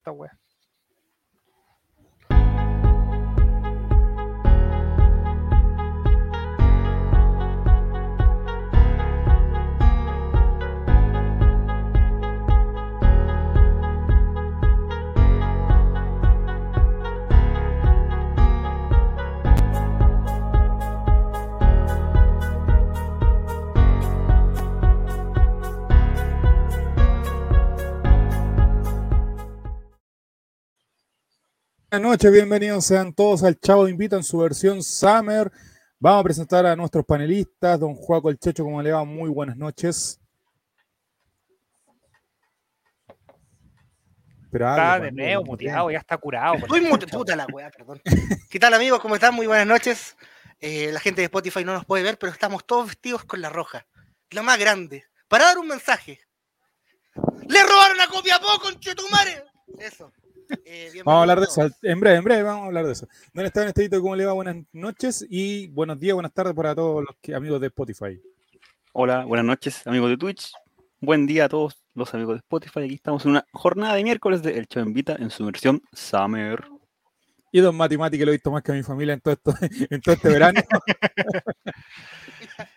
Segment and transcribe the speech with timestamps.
[0.00, 0.30] esta wea.
[31.92, 35.50] Buenas noches, bienvenidos sean todos al Chavo Invita en su versión Summer.
[35.98, 39.02] Vamos a presentar a nuestros panelistas, don Juaco el Checho, ¿cómo le va?
[39.02, 40.20] Muy buenas noches.
[44.52, 46.54] Pero está de nuevo muteado, ya está curado.
[46.58, 48.00] Estoy muy puta la weá, perdón.
[48.48, 49.00] ¿Qué tal amigos?
[49.00, 49.34] ¿Cómo están?
[49.34, 50.16] Muy buenas noches.
[50.60, 53.48] Eh, la gente de Spotify no nos puede ver, pero estamos todos vestidos con la
[53.48, 53.84] roja.
[54.30, 55.06] La más grande.
[55.26, 56.20] Para dar un mensaje.
[57.48, 59.42] ¡Le robaron a copia poco, Chetumare!
[59.80, 60.12] Eso.
[60.64, 61.70] Eh, vamos a hablar de eso.
[61.82, 63.08] En breve, en breve vamos a hablar de eso.
[63.32, 64.32] ¿Dónde está este ¿Cómo le va?
[64.32, 68.20] Buenas noches y buenos días, buenas tardes para todos los amigos de Spotify.
[68.92, 70.52] Hola, buenas noches, amigos de Twitch.
[71.00, 72.80] Buen día a todos los amigos de Spotify.
[72.80, 76.64] Aquí estamos en una jornada de miércoles de El Show Invita en su versión Summer.
[77.52, 79.54] Y Don Mati que lo he visto más que a mi familia en todo, esto,
[79.90, 80.60] en todo este verano.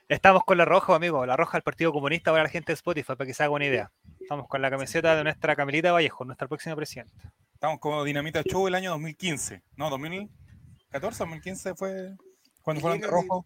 [0.08, 3.16] Estamos con la roja, amigo, la roja del Partido Comunista para la gente de Spotify,
[3.16, 3.92] para que se haga una idea.
[4.20, 7.34] Estamos con la camiseta de nuestra Camilita Vallejo, nuestra próxima presidenta.
[7.64, 9.64] Estamos como Dinamita Show el año 2015.
[9.78, 12.14] No, 2014, 2015 fue
[12.62, 13.46] cuando fue el rojo.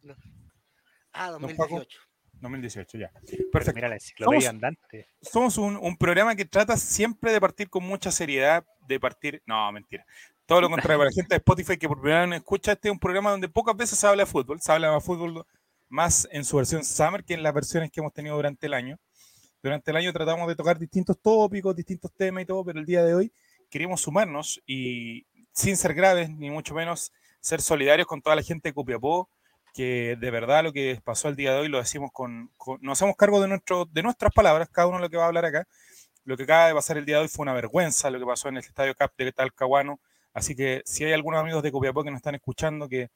[1.14, 2.00] Ah, 2018.
[2.42, 3.12] 2018, ya.
[3.52, 3.76] Perfecto.
[3.76, 5.08] Mira la somos, andante.
[5.22, 9.44] Somos un, un, programa que trata siempre de partir con mucha seriedad, de partir.
[9.45, 10.04] No, mentira.
[10.48, 12.92] Todo lo contrario, para la gente de Spotify que por primera vez escucha, este es
[12.94, 14.60] un programa donde pocas veces se habla de fútbol.
[14.60, 15.45] Se habla de fútbol
[15.90, 18.98] más en su versión Summer que en las versiones que hemos tenido durante el año.
[19.62, 23.04] Durante el año tratamos de tocar distintos tópicos, distintos temas y todo, pero el día
[23.04, 23.32] de hoy
[23.70, 28.70] queremos sumarnos y sin ser graves, ni mucho menos ser solidarios con toda la gente
[28.70, 29.30] de Copiapó,
[29.73, 32.52] que de verdad lo que pasó el día de hoy lo decimos con,
[32.82, 35.45] nos hacemos cargo de, nuestro, de nuestras palabras, cada uno lo que va a hablar
[35.45, 35.67] acá.
[36.26, 38.50] Lo que acaba de pasar el día de hoy fue una vergüenza, lo que pasó
[38.50, 40.00] en el Estadio Cap de Talcahuano.
[40.33, 43.10] Así que si hay algunos amigos de Copiapó que nos están escuchando que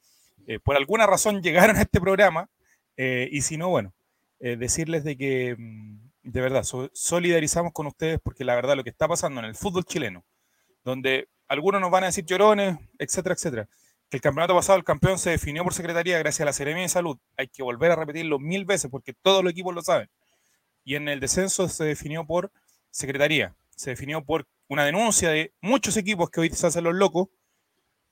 [0.46, 2.48] eh, por alguna razón llegaron a este programa,
[2.96, 3.92] eh, y si no, bueno,
[4.40, 8.90] eh, decirles de que mm, de verdad solidarizamos con ustedes porque la verdad lo que
[8.90, 10.24] está pasando en el fútbol chileno,
[10.84, 13.68] donde algunos nos van a decir llorones, etcétera, etcétera.
[14.08, 16.88] Que el campeonato pasado el campeón se definió por secretaría gracias a la Seremia de
[16.88, 17.18] Salud.
[17.36, 20.10] Hay que volver a repetirlo mil veces porque todos los equipos lo saben.
[20.84, 22.50] Y en el descenso se definió por
[22.90, 23.54] secretaría.
[23.76, 27.28] Se definió por una denuncia de muchos equipos que hoy se hacen los locos.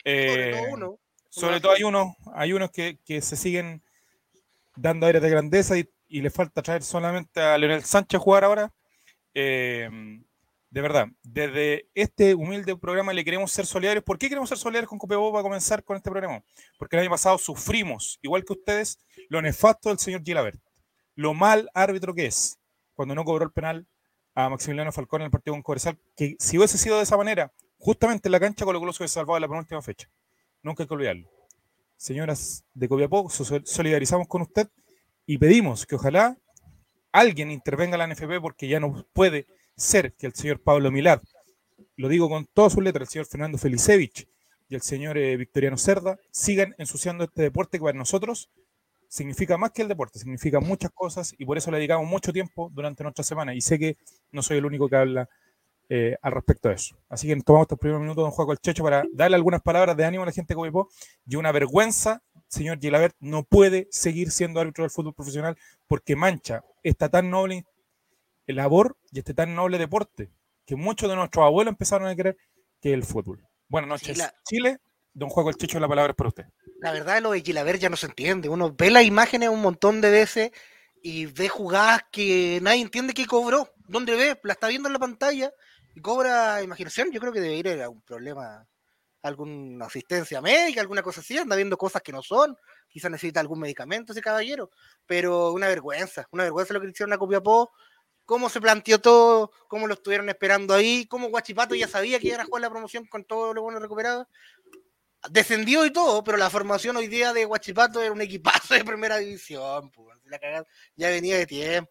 [0.04, 0.98] sobre todo eh, uno.
[1.28, 3.82] Sobre todo hay unos, hay unos que, que se siguen
[4.74, 8.44] dando aires de grandeza y, y, le falta traer solamente a Leonel Sánchez a jugar
[8.44, 8.72] ahora.
[9.32, 9.88] Eh,
[10.70, 14.04] de verdad, desde este humilde programa le queremos ser solidarios.
[14.04, 16.44] ¿Por qué queremos ser solidarios con Copiapó para comenzar con este programa?
[16.78, 18.98] Porque el año pasado sufrimos, igual que ustedes,
[19.28, 20.60] lo nefasto del señor Gilabert.
[21.16, 22.58] Lo mal árbitro que es
[22.94, 23.88] cuando no cobró el penal
[24.34, 27.52] a Maximiliano Falcón en el partido con Cobresal, que si hubiese sido de esa manera,
[27.78, 30.08] justamente en la cancha con lo que se hubiese salvado en la penúltima fecha.
[30.62, 31.28] Nunca hay que olvidarlo.
[31.96, 34.68] Señoras de Copiapó, solidarizamos con usted
[35.26, 36.38] y pedimos que ojalá
[37.10, 39.46] alguien intervenga en la NFP porque ya no puede
[39.80, 41.20] ser que el señor Pablo Milad,
[41.96, 44.28] lo digo con todas sus letras, el señor Fernando Felicevich
[44.68, 48.50] y el señor eh, Victoriano Cerda, sigan ensuciando este deporte que para nosotros
[49.08, 52.70] significa más que el deporte, significa muchas cosas y por eso le dedicamos mucho tiempo
[52.72, 53.96] durante nuestra semana y sé que
[54.30, 55.28] no soy el único que habla
[55.88, 56.96] eh, al respecto de eso.
[57.08, 60.22] Así que tomamos estos primeros minutos, don Juan Checho, para darle algunas palabras de ánimo
[60.22, 60.88] a la gente de Copiapó
[61.26, 65.56] y una vergüenza, señor Gilabert, no puede seguir siendo árbitro del fútbol profesional
[65.88, 67.64] porque mancha esta tan noble
[68.56, 70.30] labor y este tan noble deporte
[70.66, 72.36] que muchos de nuestros abuelos empezaron a creer
[72.80, 73.46] que es el fútbol.
[73.68, 74.78] Buenas noches, Chile.
[75.12, 76.44] Don Juego el Chicho, la palabra es para usted.
[76.80, 78.48] La verdad, lo de Gilaver ya no se entiende.
[78.48, 80.50] Uno ve las imágenes un montón de veces
[81.02, 83.68] y ve jugadas que nadie entiende que cobró.
[83.88, 84.40] ¿Dónde ve?
[84.44, 85.52] La está viendo en la pantalla
[85.94, 87.10] y cobra imaginación.
[87.10, 88.66] Yo creo que debería ir a un problema,
[89.22, 91.36] alguna asistencia médica, alguna cosa así.
[91.36, 92.56] Anda viendo cosas que no son.
[92.88, 94.70] Quizás necesita algún medicamento ese caballero.
[95.06, 97.70] Pero una vergüenza, una vergüenza lo que hicieron a Copiapó
[98.30, 102.40] cómo se planteó todo, cómo lo estuvieron esperando ahí, cómo Guachipato ya sabía que iba
[102.40, 104.28] a jugar la promoción con todo lo bueno recuperado.
[105.30, 109.16] Descendió y todo, pero la formación hoy día de Guachipato era un equipazo de primera
[109.16, 109.90] división,
[110.94, 111.90] ya venía de tiempo.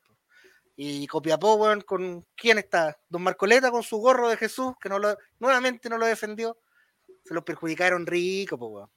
[0.78, 2.98] Y Copiapó, bueno, con quién está?
[3.10, 6.58] Don Marcoleta con su gorro de Jesús, que no lo, nuevamente no lo defendió.
[7.26, 8.88] Se lo perjudicaron rico, pues,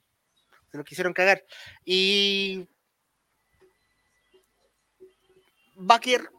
[0.71, 1.45] se lo quisieron cagar.
[1.85, 2.69] Y
[5.75, 6.31] Baker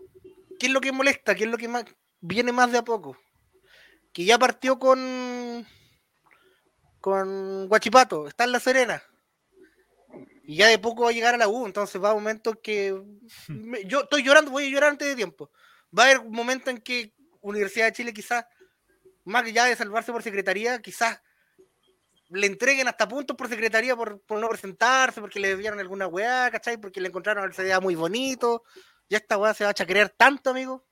[0.63, 1.36] ¿qué es lo que molesta?
[1.36, 1.83] ¿Qué es lo que más
[2.21, 3.18] viene más de a poco?
[4.13, 5.68] que ya partió con
[7.01, 9.04] con Guachipato, está en La Serena.
[10.45, 12.62] Y ya de poco va a llegar a la U, entonces va a un momento
[12.62, 12.98] que
[13.50, 15.51] me- yo estoy llorando, voy a llorar antes de tiempo.
[15.98, 18.45] Va a haber un momento en que Universidad de Chile quizás,
[19.25, 21.19] más allá de salvarse por secretaría, quizás
[22.30, 26.50] le entreguen hasta puntos por secretaría por, por no presentarse, porque le dieron alguna weá,
[26.51, 26.77] ¿cachai?
[26.77, 28.63] Porque le encontraron al CDA muy bonito.
[29.10, 30.84] Ya esta weá se va a chacrear tanto, amigo.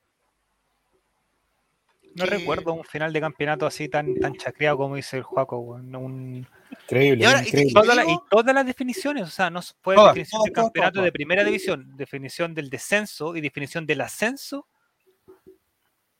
[2.15, 5.57] No que- recuerdo un final de campeonato así tan, tan chacreado como dice el Juaco,
[5.59, 5.95] weón.
[5.95, 6.47] Un-
[6.83, 7.73] Increíble, Y ahora- y- increíble.
[7.73, 10.51] Toda la- y digo- todas las definiciones, o sea, no fue Todas, definición todas, de
[10.51, 11.13] todas, campeonato todas, de todas.
[11.13, 14.67] primera división, definición del descenso y definición del ascenso.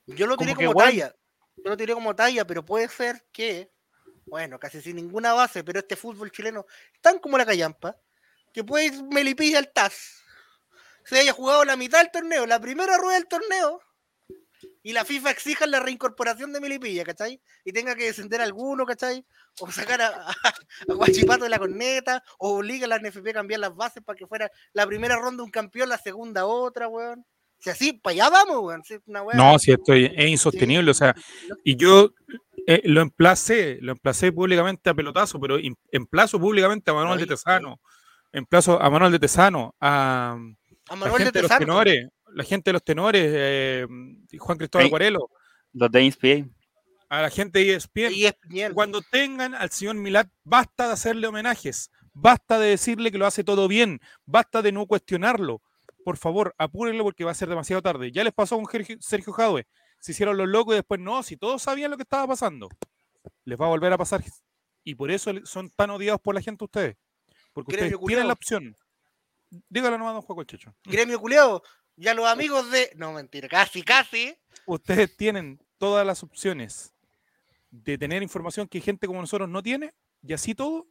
[0.08, 1.14] Yo lo tiré Como como talla.
[1.58, 3.70] Yo lo tiré como talla, pero puede ser que,
[4.26, 6.66] bueno, casi sin ninguna base, pero este fútbol chileno
[7.02, 7.98] tan como la callampa,
[8.54, 10.24] que puede ir Melipilla al TAS.
[11.06, 13.81] Se haya jugado la mitad del torneo, la primera rueda del torneo,
[14.83, 17.39] y la FIFA exija la reincorporación de Melipilla, ¿cachai?
[17.63, 19.25] Y tenga que descender alguno, ¿cachai?
[19.59, 20.31] O sacar a, a,
[20.89, 24.18] a Guachipato de la corneta, o obliga a la NFP a cambiar las bases para
[24.18, 27.25] que fuera la primera ronda un campeón, la segunda otra, weón.
[27.59, 28.83] Si así, para allá vamos, weón.
[28.83, 31.15] Si una No, si esto es insostenible, o sea,
[31.63, 32.12] y yo
[32.65, 37.27] eh, lo emplacé, lo emplacé públicamente a pelotazo, pero em- emplazo públicamente a Manuel de
[37.27, 37.80] Tesano,
[38.31, 40.38] emplazo a Manuel de Tesano, a,
[40.92, 43.88] a la Manuel gente de los tenores, la gente de los tenores, eh,
[44.38, 44.90] Juan Cristóbal Ey.
[44.90, 45.30] Guarelo,
[45.74, 46.50] Los de INSPA.
[47.10, 48.74] a la gente de E ESPN, Piñera.
[48.74, 53.44] cuando tengan al señor Milad, basta de hacerle homenajes, basta de decirle que lo hace
[53.44, 55.62] todo bien, basta de no cuestionarlo.
[56.04, 58.12] Por favor, apúrenlo porque va a ser demasiado tarde.
[58.12, 59.68] Ya les pasó con Sergio- Jadwe.
[60.00, 62.70] Se hicieron los locos y después no, si todos sabían lo que estaba pasando.
[63.46, 64.24] Les va a volver a pasar.
[64.84, 66.96] Y por eso son tan odiados por la gente ustedes.
[67.54, 68.76] Porque ustedes tienen la opción.
[69.69, 70.74] Dígalo nomás, don Juan Checho.
[70.86, 71.62] Gremio culeado.
[71.95, 72.92] Ya los amigos de.
[72.95, 74.36] No, mentira, casi, casi.
[74.65, 76.94] Ustedes tienen todas las opciones
[77.69, 79.94] de tener información que gente como nosotros no tiene.
[80.24, 80.88] Y así todo,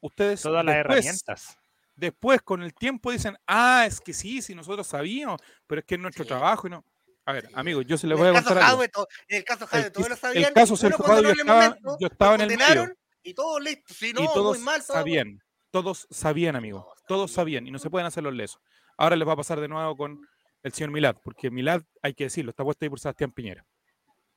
[0.00, 1.58] ustedes Todas las después- herramientas.
[1.94, 5.96] después con el tiempo dicen, ah, es que sí, sí, nosotros sabíamos, pero es que
[5.96, 6.28] es nuestro Sí.
[6.28, 6.84] trabajo y no.
[7.26, 7.52] A ver, Sí.
[7.54, 8.82] amigos, yo se les voy a el caso contar algo.
[9.28, 10.54] En el caso Jadwe, El, todos lo el sabían.
[10.54, 12.48] caso uno Sergio cuando Jadwe, yo no le estaba, momento, yo estaba en lo el
[12.50, 13.96] medio condenaron Y todos listos.
[13.96, 14.80] Si no, y todos muy mal.
[14.86, 14.96] todo.
[14.96, 15.40] sabían,
[15.70, 18.60] todos sabían, amigos, todos sabían y no se pueden hacer los lesos.
[18.96, 20.20] Ahora les va a pasar de nuevo con
[20.62, 23.64] el señor Milad, porque Milad, hay que decirlo, está puesto ahí por Sebastián Piñera.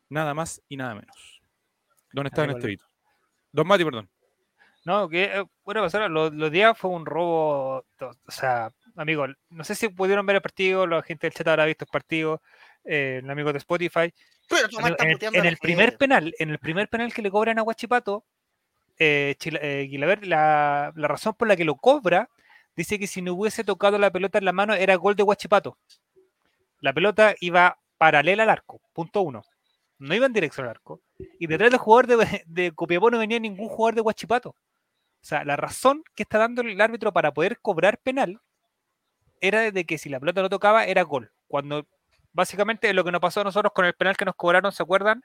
[0.09, 1.41] Nada más y nada menos.
[2.13, 2.87] ¿Dónde está este video?
[3.51, 4.09] Don Mati, perdón.
[4.85, 9.63] No, que eh, bueno, pasar, los, los días fue un robo, o sea, amigo, no
[9.63, 12.41] sé si pudieron ver el partido, la gente del chat habrá visto el partido,
[12.83, 14.13] eh, el amigo de Spotify,
[14.49, 14.67] Pero
[14.99, 18.25] en, en el, primer penal, en el primer penal que le cobran a Guachipato,
[18.99, 19.89] eh, eh,
[20.23, 22.29] la, razón por la que lo cobra,
[22.75, 25.77] dice que si no hubiese tocado la pelota en la mano era gol de Guachipato.
[26.79, 29.43] La pelota iba paralela al arco, punto uno.
[29.99, 31.01] No iba en dirección al arco.
[31.39, 32.07] Y detrás del jugador
[32.45, 34.49] de, Copiapó no venía ningún jugador de Guachipato.
[34.49, 38.41] O sea, la razón que está dando el árbitro para poder cobrar penal
[39.39, 41.31] era de que si la pelota no tocaba era gol.
[41.47, 41.87] Cuando
[42.33, 45.23] básicamente lo que nos pasó a nosotros con el penal que nos cobraron, ¿se acuerdan?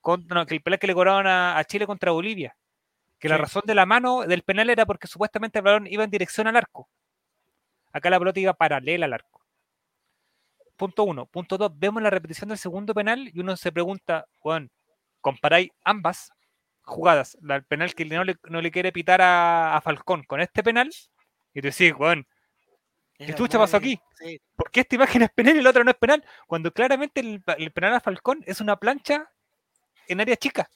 [0.00, 2.54] Con, no, el penal que le cobraron a Chile contra Bolivia.
[3.18, 6.10] Que la razón de la mano del penal era porque supuestamente el balón iba en
[6.10, 6.88] dirección al arco.
[7.92, 9.42] Acá la pelota iba paralela al arco.
[10.76, 11.26] Punto uno.
[11.26, 11.72] Punto dos.
[11.76, 14.70] Vemos la repetición del segundo penal y uno se pregunta, Juan,
[15.20, 16.30] comparáis ambas
[16.88, 20.40] jugadas, la el penal que no le, no le quiere pitar a, a Falcón con
[20.40, 20.90] este penal,
[21.52, 22.26] y tú decís, Juan,
[23.18, 24.00] ¿qué chucha pasó aquí?
[24.14, 24.40] sí.
[24.56, 26.24] ¿por qué esta imagen es penal y la otra no es penal?
[26.46, 29.30] Cuando claramente el, el penal a Falcón es una plancha
[30.08, 30.68] en área chica.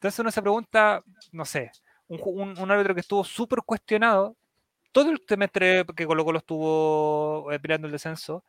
[0.00, 1.70] Entonces uno se pregunta, no sé,
[2.08, 4.34] un, un, un árbitro que estuvo súper cuestionado,
[4.92, 8.42] todo el semestre que Colo Colo estuvo eh, peleando el descenso,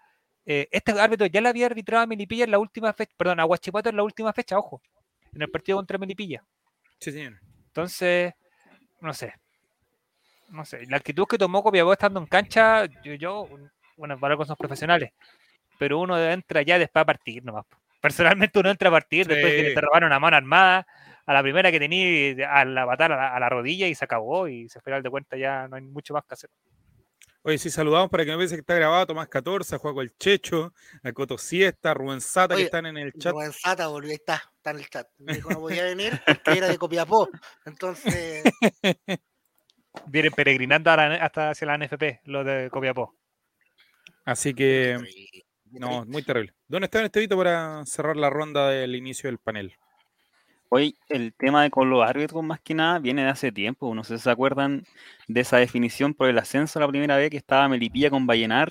[0.46, 3.44] eh, este árbitro ya le había arbitrado a Melipilla en la última fecha, perdón, a
[3.44, 4.82] Guachipato en la última fecha, ojo,
[5.36, 6.42] en el partido contra Melipilla.
[7.00, 7.34] Sí, señor.
[7.68, 8.34] Entonces,
[9.02, 9.34] no sé.
[10.50, 10.86] No sé.
[10.88, 13.50] La actitud que tomó Copiapó estando en cancha, yo, yo
[13.98, 15.12] bueno, para con sus profesionales.
[15.78, 17.66] Pero uno entra ya después a partir nomás.
[18.00, 19.76] Personalmente uno entra a partir después que Sí.
[19.76, 20.88] te robaron a mano armada,
[21.26, 24.06] a la primera que tenía, a la patada a la, a la rodilla y se
[24.06, 24.48] acabó.
[24.48, 26.50] Y se final de cuenta ya no hay mucho más que hacer.
[27.44, 30.16] Oye, sí, saludamos para que no piense que está grabado Tomás 14, a Juaco el
[30.16, 33.32] Checho, a Coto Siesta, a Rubén Sata, que están en el chat.
[33.32, 35.08] Rubén Sata volvió, ahí está, está en el chat.
[35.18, 37.30] Me dijo no podía venir porque era de Copiapó.
[37.66, 38.44] Entonces,
[40.08, 43.16] Vienen peregrinando ahora hasta hacia la NFP, los de Copiapó.
[44.24, 44.98] Así que,
[45.72, 46.54] no, muy terrible.
[46.68, 49.76] ¿Dónde está este video para cerrar la ronda del inicio del panel?
[50.74, 53.94] Hoy el tema de con los árbitros más que nada viene de hace tiempo.
[53.94, 54.86] No sé si se acuerdan
[55.28, 58.70] de esa definición por el ascenso la primera vez que estaba Melipilla con Vallenar.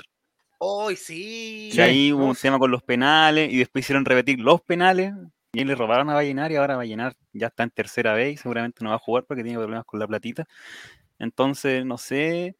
[0.59, 1.69] Hoy sí.
[1.73, 5.13] Y ahí hubo un tema con los penales y después hicieron repetir los penales
[5.53, 8.83] Y le robaron a Vallenar y ahora Vallenar ya está en tercera vez y seguramente
[8.83, 10.47] no va a jugar porque tiene problemas con la platita.
[11.19, 12.57] Entonces, no sé,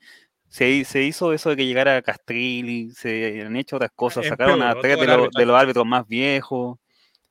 [0.49, 4.75] se, se hizo eso de que llegara Castrilli, se han hecho otras cosas, sacaron a
[4.83, 6.79] tres de, los- de los árbitros más viejos,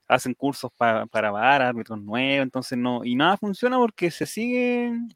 [0.09, 5.09] hacen cursos pa- para VAR, árbitros nuevos, entonces no, y nada funciona porque se siguen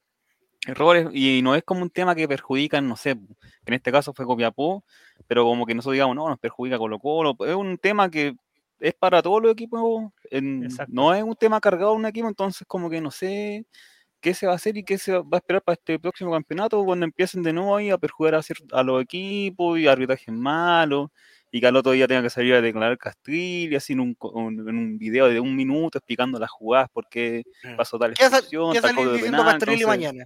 [0.65, 3.21] errores y no es como un tema que perjudican, no sé, que
[3.67, 4.83] en este caso fue Copiapó,
[5.27, 8.35] pero como que nosotros digamos, no, nos perjudica Colo Colo, es un tema que
[8.79, 12.65] es para todos los equipos, en- no es un tema cargado a un equipo, entonces
[12.67, 13.65] como que no sé
[14.21, 16.83] qué se va a hacer y qué se va a esperar para este próximo campeonato
[16.85, 21.09] cuando empiecen de nuevo ahí a perjudicar a, a los equipos y arbitrajes malos
[21.55, 24.17] y que al otro día tenga que salir a declarar Castril y así en un,
[24.35, 27.75] en un video de un minuto explicando las jugadas, por qué Mm.
[27.75, 30.25] pasó tal ¿Qué, sal- expulsión, tal código diciendo penal, entonces- mañana?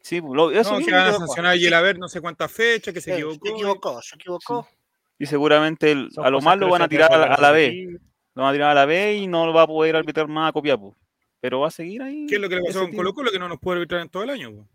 [0.00, 2.20] Sí, pues, lo- eso No, que van a yo- sancionar y el haber no sé
[2.20, 3.46] cuántas fechas, que se Eh, equivocó.
[3.46, 4.68] Se equivocó, se equivocó.
[5.18, 7.88] y seguramente el- a lo más lo van a tirar a la, a la B,
[8.36, 10.50] lo van a tirar a la B y no lo va a poder arbitrar más
[10.50, 10.96] a Copiapó,
[11.40, 12.26] pero va a seguir ahí.
[12.28, 12.92] ¿Qué es lo que le pasó con.
[12.94, 14.68] Colo Colo que no nos puede arbitrar en todo el año?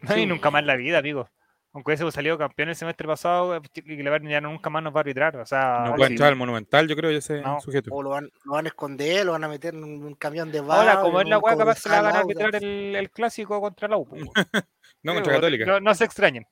[0.00, 1.30] No, y nunca más en la vida, amigo.
[1.74, 4.98] Aunque hubiese salido campeón el semestre pasado, eh, y Lever ya nunca más nos va
[4.98, 5.36] a arbitrar.
[5.36, 7.60] O sea, No puede entrar al Monumental, yo creo, ya ese No.
[7.60, 7.92] sujeto.
[7.92, 10.60] O lo van, lo van a esconder, lo van a meter en un, camión de
[10.60, 10.88] bar.
[10.88, 13.88] ahora, como es la weá, capaz se la van a arbitrar el, el clásico contra
[13.88, 14.06] la U.
[15.02, 15.66] No, contra Católica.
[15.66, 16.46] No, no se extrañen.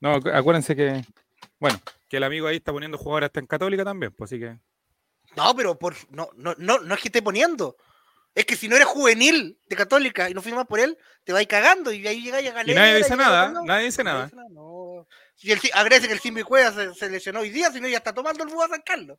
[0.00, 1.02] No, acu- acuérdense que,
[1.58, 4.58] bueno, que el amigo ahí está poniendo jugadores hasta en Católica también, pues así que.
[5.36, 7.76] No, pero por, no, no, no, no es que esté poniendo.
[8.34, 11.46] Es que si no eres juvenil de Católica y no firmas por él, te vais
[11.46, 14.30] cagando y ahí llegáis a Y nadie dice nada, nadie dice nada.
[14.50, 15.06] no.
[15.34, 17.98] Si el, agradece que el Simbi Cueva se, se lesionó hoy día, si no ya
[17.98, 19.18] está tomando el búho a San Carlos.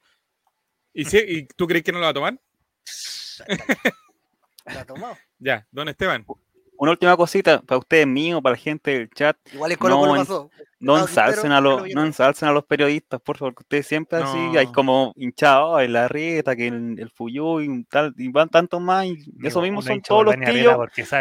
[0.94, 2.40] ¿Y, si, ¿Y tú crees que no lo va a tomar?
[4.66, 5.18] La ha tomado.
[5.40, 6.26] Ya, don Esteban.
[6.78, 9.38] Una última cosita para ustedes míos, para la gente del chat.
[9.54, 10.50] Igual en Colo Colo No, en- pasó.
[10.80, 12.08] No ensalcen, a los, Quintero no bien.
[12.08, 16.10] ensalcen a los periodistas, por favor, que ustedes siempre así, hay como hinchados en la
[16.10, 20.02] rieta, que el, el Fuyú y tal, y van tantos más, y eso mismo son
[20.02, 20.46] todos los lo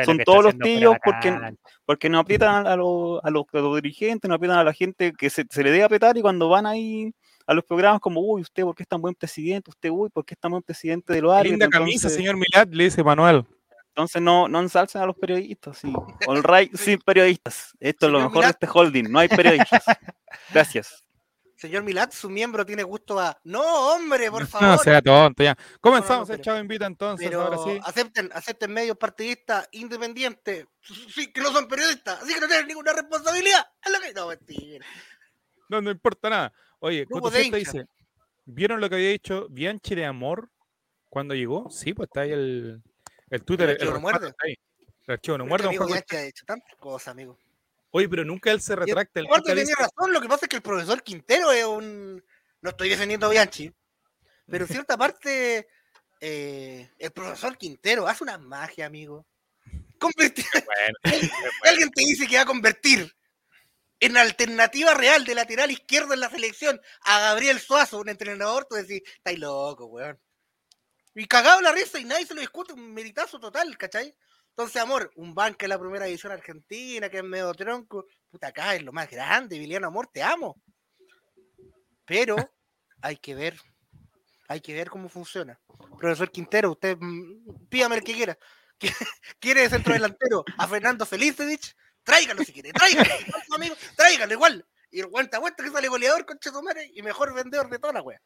[0.05, 1.55] son todos los la porque-
[1.85, 5.13] porque no aprietan a los, a los, a los dirigentes, no aprietan a la gente
[5.17, 7.15] que se, se le debe apretar, y cuando van ahí
[7.47, 9.71] a los programas como, uy, usted, ¿por qué es tan buen presidente?
[9.71, 11.53] Usted, uy, ¿por qué es tan buen presidente de los árbitros?
[11.53, 13.45] Linda camisa, Entonces- señor Milad, le dice Manuel.
[13.95, 15.93] Entonces no, no ensalcen a los periodistas, sí.
[16.27, 17.73] All right, sin periodistas.
[17.79, 19.85] Esto es lo mejor de este holding, no hay periodistas.
[20.53, 21.05] Gracias.
[21.57, 23.39] Señor Milat, su miembro tiene gusto a.
[23.45, 24.79] No, hombre, por No favor.
[24.83, 25.57] sea tonto, ya.
[25.81, 27.79] Comenzamos no, el pero- Chavo Invita entonces, pero ahora sí.
[27.85, 30.67] acepten, acepten medios partidistas independientes,
[31.15, 33.65] sí, que no son periodistas, así que no tienen ninguna responsabilidad.
[33.85, 34.87] Es lo que- No, mentira.
[35.69, 36.53] No, no importa nada.
[36.81, 37.85] Oye, Coto dice,
[38.45, 40.51] ¿vieron lo que había dicho Bianchi de Amor
[41.11, 41.71] cuando llegó?
[41.71, 42.83] Sí, pues está ahí el,
[43.33, 43.71] el Twitter.
[43.71, 44.35] El archivo no muerde.
[45.07, 45.69] El archivo no muerde.
[45.69, 47.39] amigo Juan ha hecho tantas cosas, amigo.
[47.91, 49.21] Oye, pero nunca él se retracta.
[49.21, 52.23] nunca tenía razón, lo que pasa es que el profesor Quintero es un.
[52.61, 53.73] No estoy defendiendo a Bianchi,
[54.47, 55.67] pero en cierta parte
[56.21, 59.27] eh, el profesor Quintero hace una magia, amigo.
[59.99, 61.31] Convertir, Bueno,
[61.65, 63.11] alguien te dice que va a convertir
[63.99, 68.75] en alternativa real de lateral izquierdo en la selección a Gabriel Suazo, un entrenador, tú
[68.75, 70.19] decís, estáis loco, weón.
[71.14, 74.14] Y cagado la risa y nadie se lo discute, un meritazo total, ¿cachai?
[74.50, 78.75] Entonces, amor, un banca en la primera división argentina, que es medio tronco, puta, acá
[78.75, 80.61] es lo más grande, Viliano Amor, te amo.
[82.04, 82.37] Pero
[83.00, 83.59] hay que ver,
[84.49, 85.59] hay que ver cómo funciona.
[85.99, 88.38] Profesor Quintero, usted mm, pídame el que quiera.
[89.40, 91.75] ¿Quiere de centro delantero a Fernando Felicevich?
[92.02, 93.11] Tráigalo si quiere, tráigalo,
[93.54, 94.66] amigo, tráigalo igual.
[94.90, 98.02] Y el guanta vuelta que sale goleador con Chetumare y mejor vendedor de toda la
[98.02, 98.21] wea.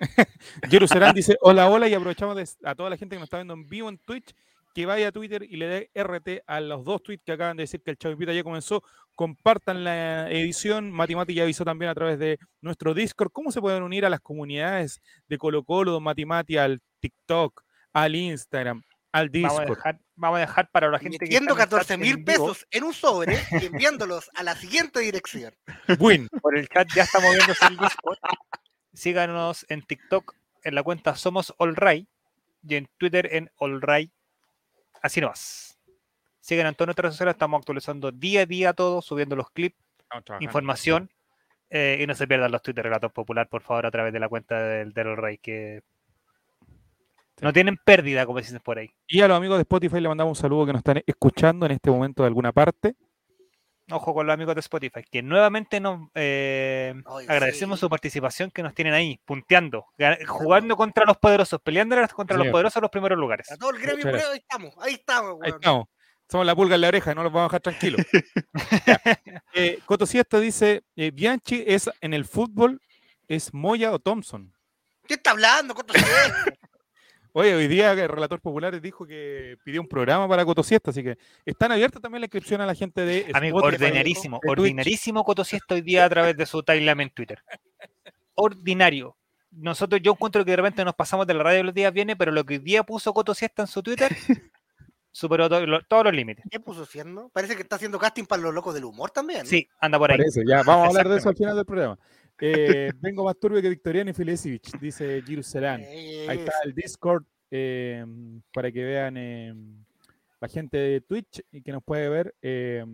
[0.70, 3.54] Jerusalén dice, hola, hola, y aprovechamos de, a toda la gente que nos está viendo
[3.54, 4.34] en vivo en Twitch,
[4.74, 7.64] que vaya a Twitter y le dé RT a los dos tweets que acaban de
[7.64, 8.82] decir que el Chavo Invita ya comenzó.
[9.16, 10.92] Compartan la edición.
[10.92, 14.10] Mati Mati ya avisó también a través de nuestro Discord cómo se pueden unir a
[14.10, 17.62] las comunidades de Colo Colo, Don Mati Mati, al TikTok,
[17.92, 19.76] al Instagram, al Vamos a, Discord.
[19.76, 22.94] dejar, vamos a dejar para la gente que Metiendo chat 14 mil pesos en un
[22.94, 25.52] sobre y enviándolos a la siguiente dirección.
[25.98, 26.28] Win.
[26.40, 28.18] Por el chat ya está moviéndose el Discord.
[28.98, 32.08] Síganos en TikTok en la cuenta Somos Allray
[32.66, 34.10] y en Twitter en Allray.
[35.00, 35.78] Así nomás.
[36.40, 39.76] Sigan en todas nuestras redes sociales, estamos actualizando día a día todo, subiendo los clips,
[40.40, 41.08] información.
[41.70, 44.28] eh, y no se pierdan los Twitter Relatos Popular, por favor, a través de la
[44.28, 45.84] cuenta del, del Allray, que
[47.40, 48.90] no tienen pérdida, como dicen por ahí.
[49.06, 51.72] Y a los amigos de Spotify le mandamos un saludo que nos están escuchando en
[51.72, 52.96] este momento de alguna parte.
[53.90, 57.80] Ojo con los amigos de Spotify, que nuevamente nos eh, Ay, agradecemos sí.
[57.80, 62.48] su participación que nos tienen ahí, punteando, ga- jugando contra los poderosos, peleando contra los
[62.48, 63.50] poderosos en los primeros lugares.
[63.50, 65.54] A todo el gremio, ahí estamos, ahí estamos, Ahí weón.
[65.54, 65.86] estamos.
[66.30, 68.06] Somos la pulga en la oreja, no los vamos a dejar tranquilos.
[69.54, 72.80] Eh, Coto Siesta dice, eh, Bianchi es en el fútbol,
[73.26, 74.52] ¿es Moya o Thompson?
[75.06, 75.74] ¿Qué está hablando?
[75.74, 76.44] Coto Siesta?
[77.38, 81.16] Oye, hoy día el relator popular dijo que pidió un programa para Cotosiesta, así que
[81.46, 85.76] están abiertas también la inscripción a la gente de Amigo, Spotify, ordinarísimo, de ordinarísimo Cotosiesta
[85.76, 87.38] hoy día a través de su timeline en Twitter.
[88.34, 89.16] Ordinario.
[89.52, 92.32] Nosotros, yo encuentro que de repente nos pasamos de la radio los días viene, pero
[92.32, 94.08] lo que hoy día puso Cotosiesta en su Twitter
[95.12, 96.44] superó lo- todos los límites.
[96.50, 97.28] ¿Qué puso haciendo?
[97.30, 99.46] Parece que está haciendo casting para los locos del humor también.
[99.46, 100.18] Sí, anda por ahí.
[100.18, 101.98] Parece, ya, vamos a hablar de eso al final del programa.
[102.40, 105.84] Eh, vengo más turbio que Victoriano y Filesivich, dice Jerusalén.
[106.28, 108.04] Ahí está el Discord eh,
[108.52, 109.54] para que vean eh,
[110.40, 112.34] la gente de Twitch y que nos puede ver.
[112.42, 112.84] eh,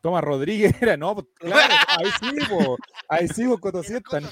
[0.00, 2.76] Tomás Rodríguez era, no, pues, claro, ahí sí, po,
[3.08, 4.20] ahí sí, po, Cotosiesta.
[4.20, 4.28] No,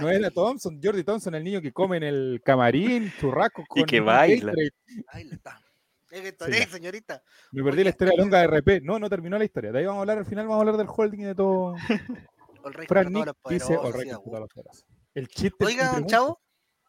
[0.00, 4.00] no era Thompson, Jordi Thompson, el niño que come en el camarín, churrasco con que
[4.00, 4.52] un baila.
[4.52, 4.70] Le
[5.30, 5.60] está.
[6.10, 6.66] Es que Sí, ya.
[6.66, 7.22] señorita.
[7.52, 8.80] Me perdí la historia longa de RP.
[8.82, 9.70] No, no terminó la historia.
[9.70, 11.74] De ahí vamos a hablar al final, vamos a hablar del holding y de todo.
[12.64, 14.84] El rey Fran contra Nick todos los dice.
[15.14, 15.56] El chiste.
[15.58, 16.40] Don pregunta- Chavo,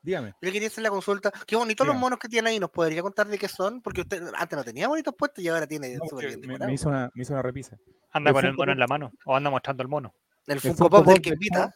[0.03, 0.29] Dígame.
[0.29, 1.31] yo le quería hacer la consulta.
[1.45, 2.59] Qué bonitos los monos que tiene ahí.
[2.59, 3.81] ¿Nos podría contar de qué son?
[3.81, 6.65] Porque usted antes no tenía bonitos puestos y ahora tiene No, súper porque bien me,
[6.67, 7.77] me hizo una, me hizo una repisa.
[8.11, 10.13] Anda el con el mono en la mano o anda mostrando el mono.
[10.47, 11.75] El El Funko Pop del que invita.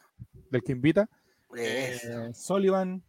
[0.50, 1.10] Del que invita.
[1.58, 3.04] Eh, Sullivan.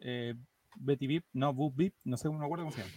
[0.00, 0.34] eh,
[0.76, 1.24] Betty Beep.
[1.32, 1.94] No, Boop Beep.
[2.04, 2.92] No sé, no me acuerdo cómo se llama.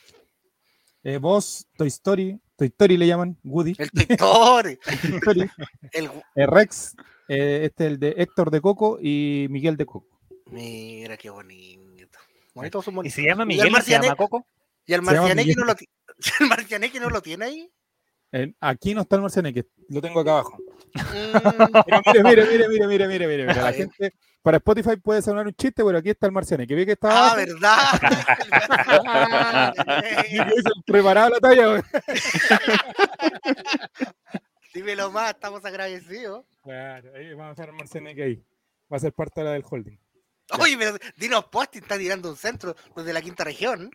[1.03, 2.41] Eh, Boss, Toy Story.
[2.55, 3.37] Toy Story le llaman.
[3.43, 3.75] Woody.
[3.77, 4.77] El Toy Story.
[5.01, 5.49] Toy Story,
[5.91, 6.05] El...
[6.35, 6.95] eh, Rex.
[7.27, 10.19] eh, este el de Héctor de Coco y Miguel de Coco.
[10.51, 12.19] Mira qué bonito.
[12.53, 14.47] Bonitos son ¿Y se llama el Miguel y se llama Coco?
[14.85, 17.71] ¿Y el Marcianeque no lo, el no lo tiene ahí?
[18.59, 20.57] Aquí no está el Marcianeque, lo tengo acá abajo.
[20.95, 23.61] Mm, mire, mire, mire, mire, mire, mire, mire.
[23.61, 26.75] La gente, para Spotify puede sonar un chiste, pero aquí está el Marcianeque.
[26.75, 27.35] ¿Ve que está ah?
[27.35, 27.77] ¿verdad?
[30.85, 31.83] Preparado la talla.
[34.73, 36.45] Dímelo más, estamos agradecidos.
[36.63, 38.43] Claro, ahí vamos a dejar el Marcianeque ahí.
[38.91, 39.97] Va a ser parte de la del holding.
[40.59, 43.89] Oye, pero Dinos Posting está tirando un centro desde la quinta región.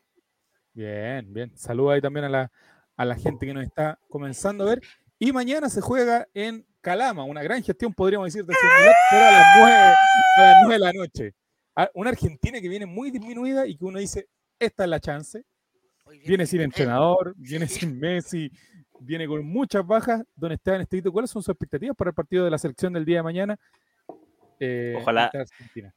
[0.72, 1.56] Bien, bien.
[1.56, 2.52] Saludos ahí también a la,
[3.00, 4.82] a la gente que nos está comenzando a ver.
[5.18, 8.54] Y mañana se juega en Calama, una gran gestión, podríamos decir, de
[9.10, 11.34] pero a las 9, a las 9 de la noche.
[11.74, 15.44] A- Una Argentina que viene muy disminuida y que uno dice, esta es la chance.
[16.26, 18.50] Viene sin entrenador, viene sin Messi,
[18.98, 20.22] viene con muchas bajas.
[20.36, 23.18] Don Esteban Estevito, ¿cuáles son sus expectativas para el partido de la selección del día
[23.18, 23.58] de mañana?
[24.58, 25.30] Eh, Ojalá.
[25.32, 25.94] Argentina.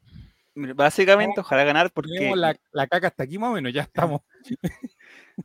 [0.55, 4.21] Básicamente, ojalá ganar porque Tenemos la, la caca hasta aquí más o menos, ya estamos.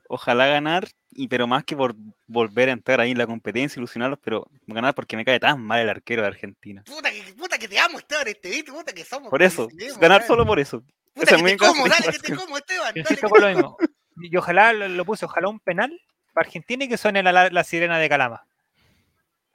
[0.08, 1.94] ojalá ganar, y pero más que por
[2.26, 5.80] volver a entrar ahí en la competencia, ilusionarlos, pero ganar porque me cae tan mal
[5.80, 6.82] el arquero de Argentina.
[6.84, 8.64] Puta que, puta que te amo, Esteban, este.
[8.64, 9.30] Puta que somos.
[9.30, 9.68] Por eso,
[10.00, 10.82] ganar solo por eso.
[11.14, 12.88] Puta que es te como, dale que te como, Esteban.
[12.88, 13.76] Yo dale insisto que con te lo mismo.
[14.20, 15.98] Y ojalá lo, lo puse, ojalá un penal
[16.32, 18.47] para Argentina y que suene la, la, la sirena de Calama.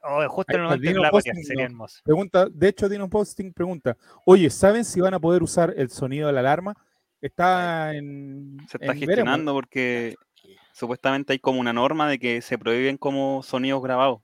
[0.06, 1.70] Oh, justo Ahí en el está, momento de Dino la Posting, patear, sería no.
[1.70, 2.00] hermoso.
[2.04, 6.26] Pregunta, de hecho, Dino Posting pregunta, oye, ¿saben si van a poder usar el sonido
[6.26, 6.74] de la alarma?
[7.20, 8.58] Está en...
[8.68, 9.06] Se está en veremos.
[9.06, 10.14] gestionando porque
[10.74, 14.20] supuestamente hay como una norma de que se prohíben como sonidos grabados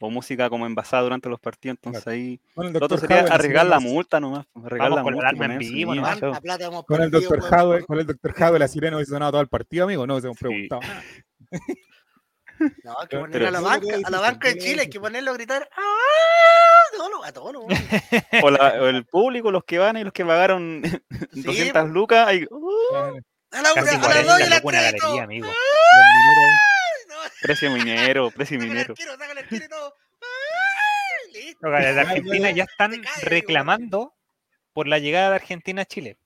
[0.00, 4.20] o música como envasada durante los partidos, entonces ahí lo otro sería arriesgar la multa
[4.20, 6.20] nomás, pues, arriesgar la multa en vivo sonido, nomás.
[6.20, 6.30] chao.
[6.30, 8.34] ¿Cuánta plata hemos Con el por- con el Dr.
[8.40, 11.02] Howe, la sirena hubiese sonado todo el partido, amigo, no hubiese preguntado nada.
[12.84, 14.90] No, hay que Pero- poner pero- a la banca, a la banca veo Chile, hay
[14.90, 15.68] que ponerlo a gritar.
[15.76, 16.96] ¡Ah!
[16.96, 17.68] Tono, a weón.
[18.44, 20.82] O, la- o el público, los que van y los que pagaron
[21.32, 23.18] Sí, 200 lucas, ahí, uh,
[23.52, 25.20] A la una, a las 40 dos y a una tres todo.
[25.20, 25.46] amigo.
[25.46, 28.94] No, precio minero, precio minero.
[29.68, 29.94] todo.
[31.60, 32.92] Los de Ya, Argentina ya, están
[33.22, 34.14] reclamando
[34.72, 36.16] por la llegada de Argentina a Chile.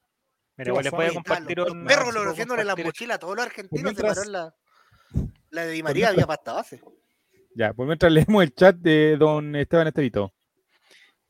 [0.57, 3.47] Mira, ¿Qué igual les voy a compartir un- puedo haciéndole la mochila a todos los
[3.47, 3.85] argentinos.
[3.85, 4.55] mientras- Se paró la,
[5.53, 6.81] la de Di María, había pasta base.
[7.55, 10.33] Ya, pues mientras leemos el chat de don Esteban Estevito.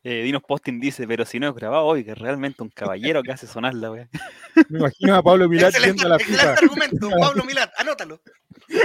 [0.05, 3.31] Eh, Dinos Posting dice, pero si no es grabado hoy, que realmente un caballero que
[3.33, 4.09] hace sonar la wea.
[4.69, 6.53] Me imagino a Pablo Excelente, viendo la excelente FIFA.
[6.55, 8.21] argumento, Pablo Milán, anótalo.
[8.69, 8.79] No,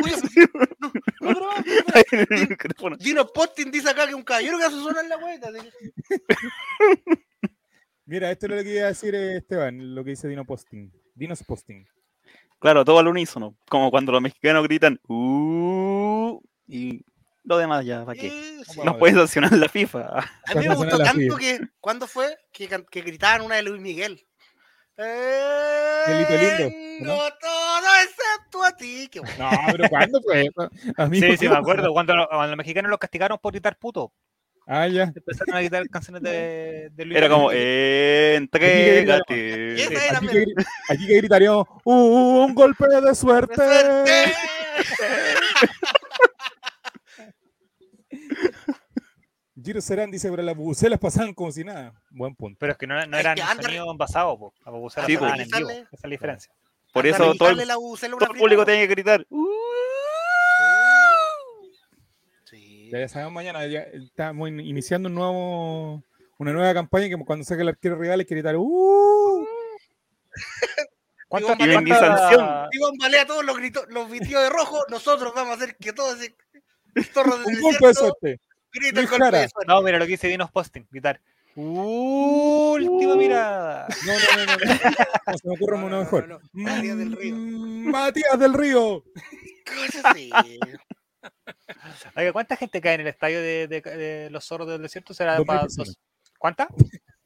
[1.22, 1.66] no grabamos,
[2.12, 2.98] no El micrófono.
[2.98, 5.92] Dino Posting dice acá que un caballero que hace sonar la que-
[8.06, 10.92] Mira, esto es lo que iba a decir eh, Esteban, lo que dice Dino Posting.
[11.16, 11.84] Dinos Posting.
[12.60, 13.56] Claro, todo al unísono.
[13.70, 17.06] Como cuando los mexicanos gritan, uh, y
[17.44, 18.30] lo demás ya, ¿para qué?
[18.66, 18.82] Sí.
[18.84, 20.20] Nos puede sancionar la FIFA.
[20.20, 22.36] A mí me gustó tanto que, ¿cuándo fue?
[22.52, 24.22] Que, que gritaban una de Luis Miguel.
[24.98, 27.18] Delito lindo, ¿no?
[27.40, 29.08] Todo excepto a ti.
[29.12, 29.52] Qué bueno.
[29.52, 30.50] No, pero ¿cuándo fue?
[30.98, 31.94] Amigo, Sí, sí, ¿qué me acuerdo.
[31.94, 34.12] Cuando los mexicanos los castigaron por gritar puto.
[34.70, 35.04] Ah, ya.
[35.16, 39.16] Empezaron a gritar canciones de, de Luis Era como, entrégate.
[40.14, 40.46] Aquí que,
[40.90, 43.56] aquí que gritaríamos, ¡uh, un golpe de suerte!
[43.56, 44.34] ¡Suerte!
[49.64, 51.94] Giro Serán dice, pero las bubucelas pasaban como si nada.
[52.12, 52.58] Buen punto.
[52.60, 54.54] Pero es que no, no Es eran que anda- sonido envasado, po.
[54.66, 55.28] Bobusela Sí, po.
[55.28, 55.70] en vivo.
[55.70, 56.54] Esa es la diferencia.
[56.94, 59.26] Por eso todo el, todo el público tiene que gritar.
[59.30, 59.46] "Uh".
[62.88, 62.92] Sí.
[62.92, 66.04] Ya, sabemos mañana, ya estamos in- iniciando un nuevo,
[66.38, 69.46] una nueva campaña que cuando saque el arquero rival que gritar ¡Uh!
[71.28, 72.46] ¿Cuántas- Digo, Y sanción.
[72.72, 76.14] Iván balea todos los gritos, los vitios de rojo, nosotros vamos a hacer que todo
[76.16, 76.36] ese
[77.12, 78.40] zorro del Un golpe de suerte.
[78.74, 79.68] grite el golpe de suerte.
[79.68, 81.20] No, mira lo que dice Dinos Posting, gritar.
[81.60, 83.88] Última mirada.
[84.06, 84.58] No, no, no, no.
[85.28, 85.38] no.
[85.38, 86.28] Se me ocurre No, una no, mejor.
[86.28, 86.50] no, no.
[86.54, 87.36] Matías del Río.
[87.36, 89.04] Mm, Matías del Río.
[89.66, 90.30] Cosas así.
[92.16, 95.14] Oiga, ¿cuánta gente cae en el estadio de, de- de los zorros del desierto?
[95.14, 95.98] ¿Será Dos mil para dos-
[96.38, 96.68] ¿Cuánta?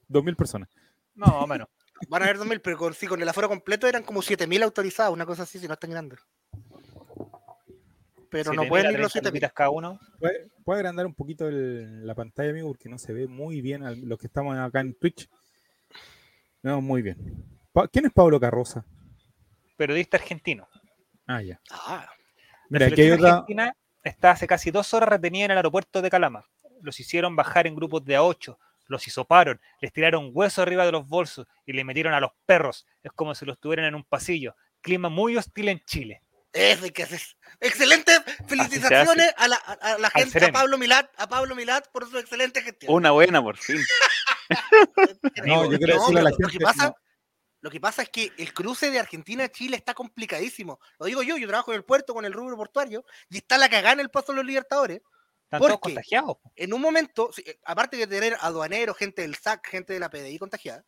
[0.08, 0.70] Dos mil personas.
[1.16, 1.68] No, más o menos.
[2.10, 5.14] Van a haber 2000, pero con, sí, con el aforo completo eran como 7000 autorizados,
[5.14, 6.20] una cosa así, si no están grandes.
[8.30, 9.32] Pero no 7.000 pueden ir los 30 7000.
[9.32, 10.00] luquitas cada uno.
[10.20, 12.70] ¿Puede, puede agrandar un poquito el- la pantalla, amigo?
[12.70, 15.30] Porque no se ve muy bien al- los que estamos acá en Twitch.
[16.64, 17.18] No, muy bien.
[17.74, 18.86] Pa- ¿Quién es Pablo Carroza?
[19.78, 20.68] Periodista argentino.
[21.28, 21.60] Ah, ya.
[21.72, 22.08] Ah,
[22.70, 23.30] Mira, aquí hay otra.
[23.32, 26.46] argentina está hace casi dos horas retenida en el aeropuerto de Calama.
[26.82, 30.92] Los hicieron bajar en grupos de a ocho, los hisoparon, les tiraron huesos arriba de
[30.92, 32.86] los bolsos y le metieron a los perros.
[33.04, 34.56] Es como si los tuvieran en un pasillo.
[34.82, 36.24] Clima muy hostil en Chile.
[36.54, 37.38] es de que haces.
[37.60, 38.12] Excelente.
[38.48, 40.52] Felicitaciones a la, a, la gente, a.
[40.52, 42.94] Pablo Milat, a Pablo Milat por su excelente gestión.
[42.94, 43.78] Una buena, por fin.
[45.46, 46.96] No, yo quiero decirle a la gente- pasa, no.
[47.62, 50.80] Lo que pasa es que el cruce de Argentina a Chile está complicadísimo.
[51.00, 53.69] Lo digo yo, yo trabajo en el puerto con el rubro portuario y está la
[53.69, 55.02] cagada en el paso de los Libertadores.
[55.43, 56.38] Están ¿Por todos contagiados.
[56.56, 60.39] en un momento, eh, aparte de tener aduaneros, gente del SAC, gente de la PDI
[60.39, 60.84] contagiada,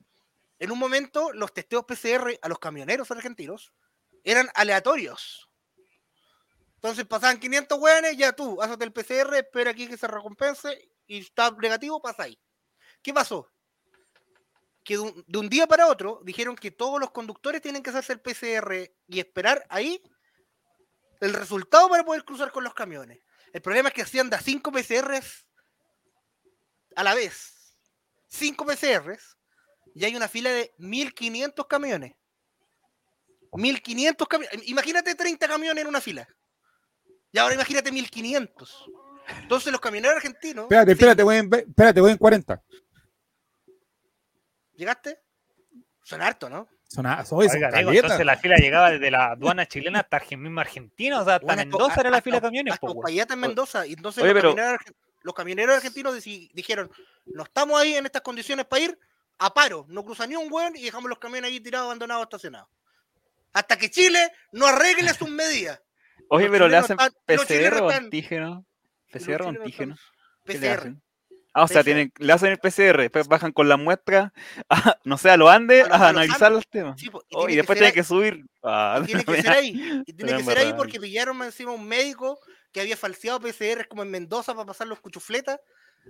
[0.58, 3.72] en un momento los testeos PCR a los camioneros argentinos
[4.24, 5.50] eran aleatorios.
[6.76, 11.20] Entonces pasaban 500 hueones, ya tú, hazte el PCR, espera aquí que se recompense y
[11.20, 12.40] está negativo, pasa ahí.
[13.02, 13.53] ¿Qué pasó?
[14.84, 17.90] Que de un, de un día para otro dijeron que todos los conductores tienen que
[17.90, 20.02] hacerse el PCR y esperar ahí
[21.22, 23.20] el resultado para poder cruzar con los camiones.
[23.54, 25.46] El problema es que hacían de 5 PCRs
[26.96, 27.78] a la vez.
[28.28, 29.38] 5 PCRs
[29.96, 32.16] y hay una fila de 1500 camiones.
[33.54, 34.68] 1500 camiones.
[34.68, 36.28] Imagínate 30 camiones en una fila.
[37.32, 38.86] Y ahora imagínate 1500.
[39.42, 40.64] Entonces los camioneros argentinos.
[40.64, 42.64] Espérate, espérate, voy en, espérate, voy en 40.
[44.76, 45.20] ¿Llegaste?
[46.04, 46.68] Son harto, ¿no?
[46.88, 51.22] Son, son, son Oiga, entonces la fila llegaba desde la aduana chilena hasta mismo Argentina.
[51.22, 52.74] O sea, hasta Bueno, Mendoza era la fila de camiones.
[52.74, 52.94] hasta po,
[53.34, 53.88] en Mendoza.
[53.88, 54.82] Y entonces Oye, los, pero- camioneros,
[55.24, 56.92] los camioneros argentinos deci- dijeron:
[57.26, 59.00] No estamos ahí en estas condiciones para ir
[59.40, 59.86] a paro.
[59.90, 62.68] No cruza ni un hueón y dejamos los camiones ahí tirados, abandonados, estacionados.
[63.54, 65.82] Hasta que Chile no arregle sus medidas.
[66.30, 68.66] Oye, Los pero le hacen están- PCR o antígeno.
[69.12, 69.96] PCR o antígeno.
[69.96, 70.14] están-
[70.46, 70.96] ¿Qué le PCR.
[71.54, 74.34] Ah, o sea, tienen, le hacen el PCR, después bajan con la muestra,
[74.70, 77.00] a, no sé, a los Andes, A los analizar los temas.
[77.00, 78.46] Sí, y Oh, tiene y que después tienen que subir.
[78.64, 80.04] Ah, Y tiene que ser ahí.
[80.06, 82.40] Y tiene que ser ahí porque pillaron encima un médico
[82.72, 85.60] que había falseado PCR como en Mendoza para pasar los cuchufletas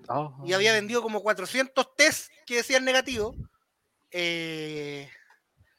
[0.08, 0.42] Oh.
[0.44, 3.36] y había vendido como 400 test que decían negativo.
[4.12, 5.08] eh,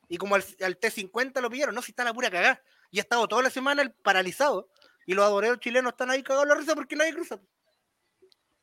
[0.09, 2.63] y como al, al T50 lo pillaron, no, si está la pura cagada.
[2.91, 4.69] Y ha estado toda la semana el paralizado.
[5.07, 7.41] Y los adoreros chilenos están ahí cagados la risa porque nadie cruza.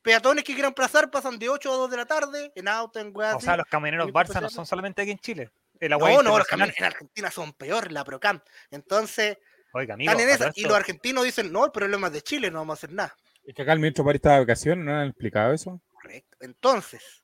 [0.02, 3.12] Peatones que quieran pasar pasan de 8 a 2 de la tarde en auto, en
[3.16, 3.46] weas O así.
[3.46, 5.52] sea, los camioneros Barça no son solamente aquí en Chile.
[5.80, 8.40] El No, agua no, los camiones en Argentina son peor, la Procam.
[8.70, 9.38] Entonces,
[9.74, 10.12] Oiga, amigo.
[10.12, 10.52] están en esa.
[10.56, 13.16] Y los argentinos dicen, no, el problema es de Chile, no vamos a hacer nada.
[13.44, 15.82] Es que acá el ministro París está de vacaciones, ¿no han explicado eso?
[15.92, 16.38] Correcto.
[16.42, 17.24] Entonces,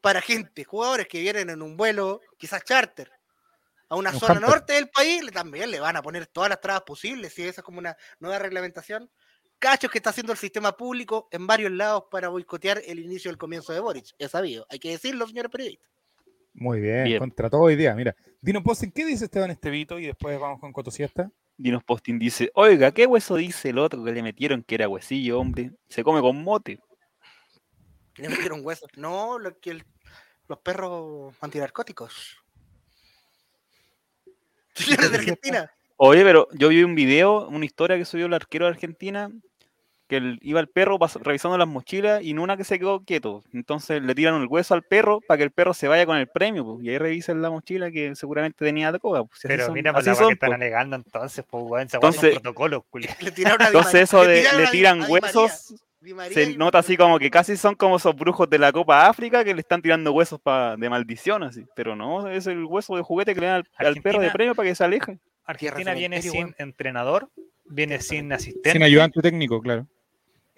[0.00, 3.10] para gente, jugadores que vienen en un vuelo, quizás charter,
[3.88, 4.50] a una Un zona camper.
[4.50, 7.64] norte del país, también le van a poner todas las trabas posibles, si esa es
[7.64, 9.10] como una nueva reglamentación.
[9.60, 13.38] Cachos que está haciendo el sistema público en varios lados para boicotear el inicio del
[13.38, 14.06] comienzo de Boric.
[14.18, 15.88] Es sabido, hay que decirlo, señores periodistas.
[16.54, 17.18] Muy bien, Bien.
[17.20, 17.94] contra todo hoy día.
[17.94, 19.98] Mira, Dino Posten, ¿qué dice Esteban Estevito?
[20.00, 21.30] Y después vamos con Cotosiesta.
[21.56, 25.38] Dinos Posting dice, oiga, ¿qué hueso dice el otro que le metieron que era huesillo,
[25.38, 25.72] hombre?
[25.88, 26.80] Se come con mote.
[28.16, 28.88] Le metieron huesos.
[28.96, 29.84] No, lo que el-
[30.48, 32.38] los perros antinarcóticos.
[35.10, 35.70] De Argentina.
[35.98, 39.30] Oye, pero yo vi un video, una historia que subió el arquero de Argentina,
[40.10, 43.42] que iba el perro pas- revisando las mochilas y en una que se quedó quieto.
[43.54, 46.26] Entonces le tiran el hueso al perro para que el perro se vaya con el
[46.26, 49.24] premio, pues, y ahí revisan la mochila que seguramente tenía de coca.
[49.24, 50.56] pues, Pero son- mira, pues así la weá que son, están pues.
[50.60, 52.82] alegando entonces, pues, son Entonces- protocolos.
[53.20, 55.74] Le tiraron Entonces eso de le tiran huesos,
[56.14, 59.44] María se nota así como que casi son como esos brujos de la Copa África
[59.44, 61.64] que le están tirando huesos pa- de maldición, así.
[61.76, 64.54] Pero no, es el hueso de juguete que le dan al, al perro de premio
[64.54, 65.18] para que se aleje.
[65.44, 67.28] Argentina viene sin entrenador,
[67.66, 68.72] viene sin asistente.
[68.72, 69.86] Sin ayudante técnico, claro.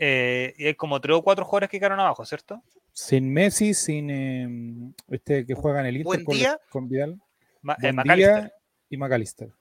[0.05, 2.61] Eh, y hay como tres o cuatro jugadores que quedaron abajo, ¿cierto?
[2.93, 6.59] Sin Messi, sin eh, este que juega en el Inter Buen con, día.
[6.71, 7.21] con Vidal.
[7.61, 8.53] Ma- eh, día
[8.91, 9.53] y McAllister.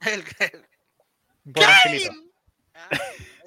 [1.44, 2.12] El, angelito.
[2.74, 2.88] Ah,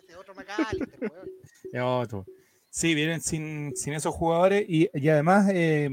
[0.01, 0.99] ese otro McAllister,
[1.73, 2.25] weón.
[2.69, 5.89] Sí, vienen sin, sin esos jugadores y, y además eh,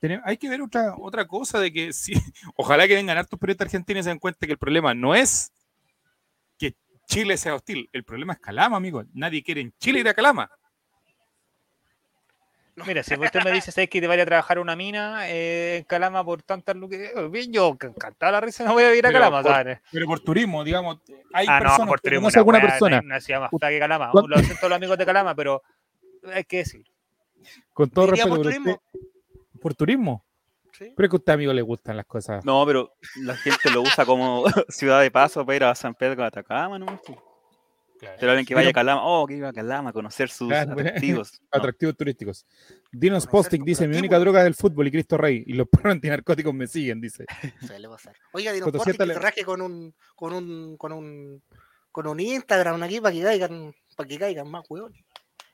[0.00, 2.12] tenem- hay que ver otra, otra cosa de que sí,
[2.56, 5.50] ojalá que vengan hartos periodistas argentinos y se den cuenta que el problema no es
[5.50, 5.65] que
[7.06, 9.04] Chile sea hostil, el problema es Calama, amigo.
[9.14, 10.50] Nadie quiere en Chile ir a Calama.
[12.86, 15.78] Mira, si usted me dice ¿sabes que te vaya a trabajar a una mina eh,
[15.78, 16.98] en Calama por tantas lucas,
[17.30, 19.78] bien, yo encantado la risa, no voy a ir a Pero Calama, por- ¿sabes?
[19.90, 20.98] Pero por turismo, digamos,
[21.32, 23.50] hay Ah, no, personas por que turismo, conoce una alguna persona no Una ciudad más
[23.50, 24.10] que Calama.
[24.10, 25.62] ¿Cuánto- Lo siento los amigos de Calama, pero
[26.34, 26.84] hay que decir.
[27.72, 28.72] con todo ¿Iría respeto por turismo?
[28.72, 30.25] usted- por turismo.
[30.76, 30.92] Sí.
[30.94, 32.44] Pero es que a usted amigo le gustan las cosas.
[32.44, 36.16] No, pero la gente lo usa como ciudad de paso para ir a San Pedro
[36.22, 37.00] de Atacama, ¿no?
[37.98, 40.72] Pero alguien que vaya a Calama, oh, que iba a Calama a conocer sus Claro,
[40.78, 41.40] atractivos.
[41.40, 42.46] No, Atractivos turísticos.
[42.92, 45.44] Dinos Posting dice: Mi única droga es el fútbol y Cristo Rey.
[45.46, 47.24] Y los perros antinarcóticos me siguen, dice.
[47.66, 48.14] Suele pasar.
[48.32, 51.42] Oiga, Dino Cuando Sporting sienta que raje con un, con un, con un,
[51.90, 54.92] con un Instagram aquí para que caigan, para que caigan más huevos.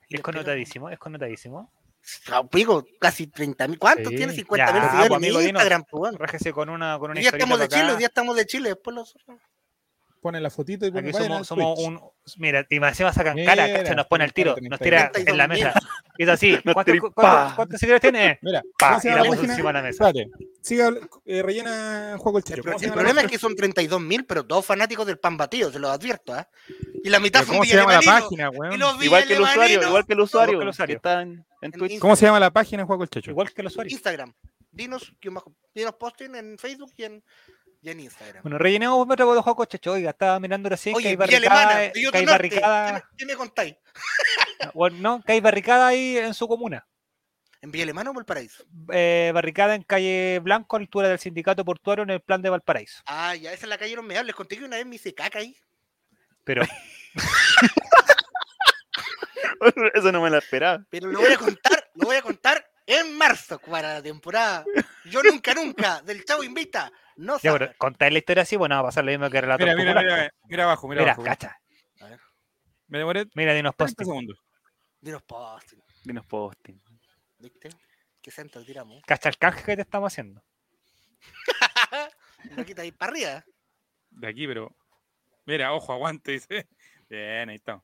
[0.08, 1.72] Es connotadísimo, es connotadísimo.
[2.50, 3.78] Pico, casi 30 mil.
[3.78, 4.16] ¿Cuántos Sí.
[4.16, 4.32] tiene?
[4.32, 5.48] 50 Ya, mil pues, seguidores amigo, en.
[5.48, 6.18] Instagram, pues, bueno.
[6.54, 9.14] Con una, con una día estamos de historieta Chile, día estamos de Chile, después los
[10.20, 12.00] Pone la fotito y pone Aquí al somos, somos un.
[12.36, 15.36] Mira, y más encima sacan cara, cacha, nos pone el tiro, nos tira 32 en
[15.36, 15.72] la mesa.
[16.18, 16.56] Es así.
[16.64, 17.10] ¿Cuántos, tripa.
[17.12, 18.38] cuántos, cuántos seguidores tiene?
[18.42, 20.08] Mira, Pa, ¿cómo se y la la puso encima de la mesa.
[20.08, 20.90] Espérate, siga,
[21.24, 22.62] eh, rellena Juego el El, Checho.
[22.62, 25.18] pro- ¿Cómo se el la problema es que son 32 mil, pero todos fanáticos del
[25.18, 26.48] pan batido, se los advierto, ¿ah?
[27.04, 28.74] Y la mitad son ¿Cómo se llama la página, weón?
[29.00, 30.92] Igual que el usuario, igual que el usuario, que el usuario.
[30.94, 31.98] que está en, en En Twitch.
[31.98, 33.30] ¿Cómo se llama la página Juego el Checho?
[33.30, 33.90] Igual que el usuario.
[33.90, 34.32] Instagram.
[34.70, 35.12] Dinos,
[35.74, 37.22] dinos posting en Facebook y en,
[37.82, 38.42] y en Instagram.
[38.42, 39.92] Bueno, rellenemos otro de juego Checho.
[39.92, 43.26] Oiga, estaba mirando recién que Oye, hay barricada, Alemana, que hay Norte, ¿qué barricada, qué
[43.26, 43.74] me contáis?
[44.74, 46.86] bueno, no, que hay barricada ahí en su comuna.
[47.60, 48.64] ¿En Villa Alemana o Valparaíso?
[48.92, 52.50] Eh, barricada en calle Blanco, a la altura del sindicato portuario en el plan de
[52.50, 53.02] Valparaíso.
[53.06, 54.34] Ah, ya, esa es la calle no me hables.
[54.34, 55.56] Conté que una vez me hice caca ahí.
[56.44, 56.62] Pero
[59.94, 60.84] Eso no me lo esperaba.
[60.90, 64.64] Pero lo voy a contar, lo voy a contar en marzo para la temporada.
[65.04, 66.90] Yo nunca, nunca, del Chavo Invita.
[67.14, 69.66] No pero contar la historia así, bueno, va a pasar lo mismo que el relator
[69.68, 71.24] Mira, mira, mira, mira abajo, mira, Mira, abajo.
[71.24, 71.56] cacha.
[72.88, 74.04] Me demoré Mira, dinos 30 posting.
[74.06, 74.38] segundos.
[75.02, 76.80] Dinos posting, Dinos posting.
[77.38, 77.70] ¿viste?
[78.22, 79.02] ¿Qué centro tiramos?
[79.04, 80.42] Cacha el canje que te estamos haciendo.
[82.56, 83.44] Lo quita ahí para arriba.
[84.10, 84.74] De aquí, pero.
[85.44, 86.68] Mira, ojo, aguante, dice.
[87.10, 87.82] Bien, ahí está.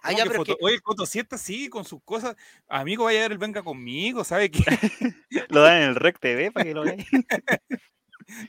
[0.00, 0.56] Ah, ¿Cómo ya, que pero foto?
[0.56, 2.36] que- Oye, el Coto sienta así con sus cosas.
[2.68, 4.62] Amigo, vaya a ver el venga conmigo, ¿sabe qué?
[5.50, 7.04] Lo dan en el Rec TV para que lo vean.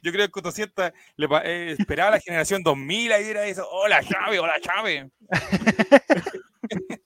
[0.01, 3.67] Yo creo que el Coto sienta le eh, esperaba la generación 2000 ahí era eso.
[3.69, 5.09] Hola, Chave, hola, Chave.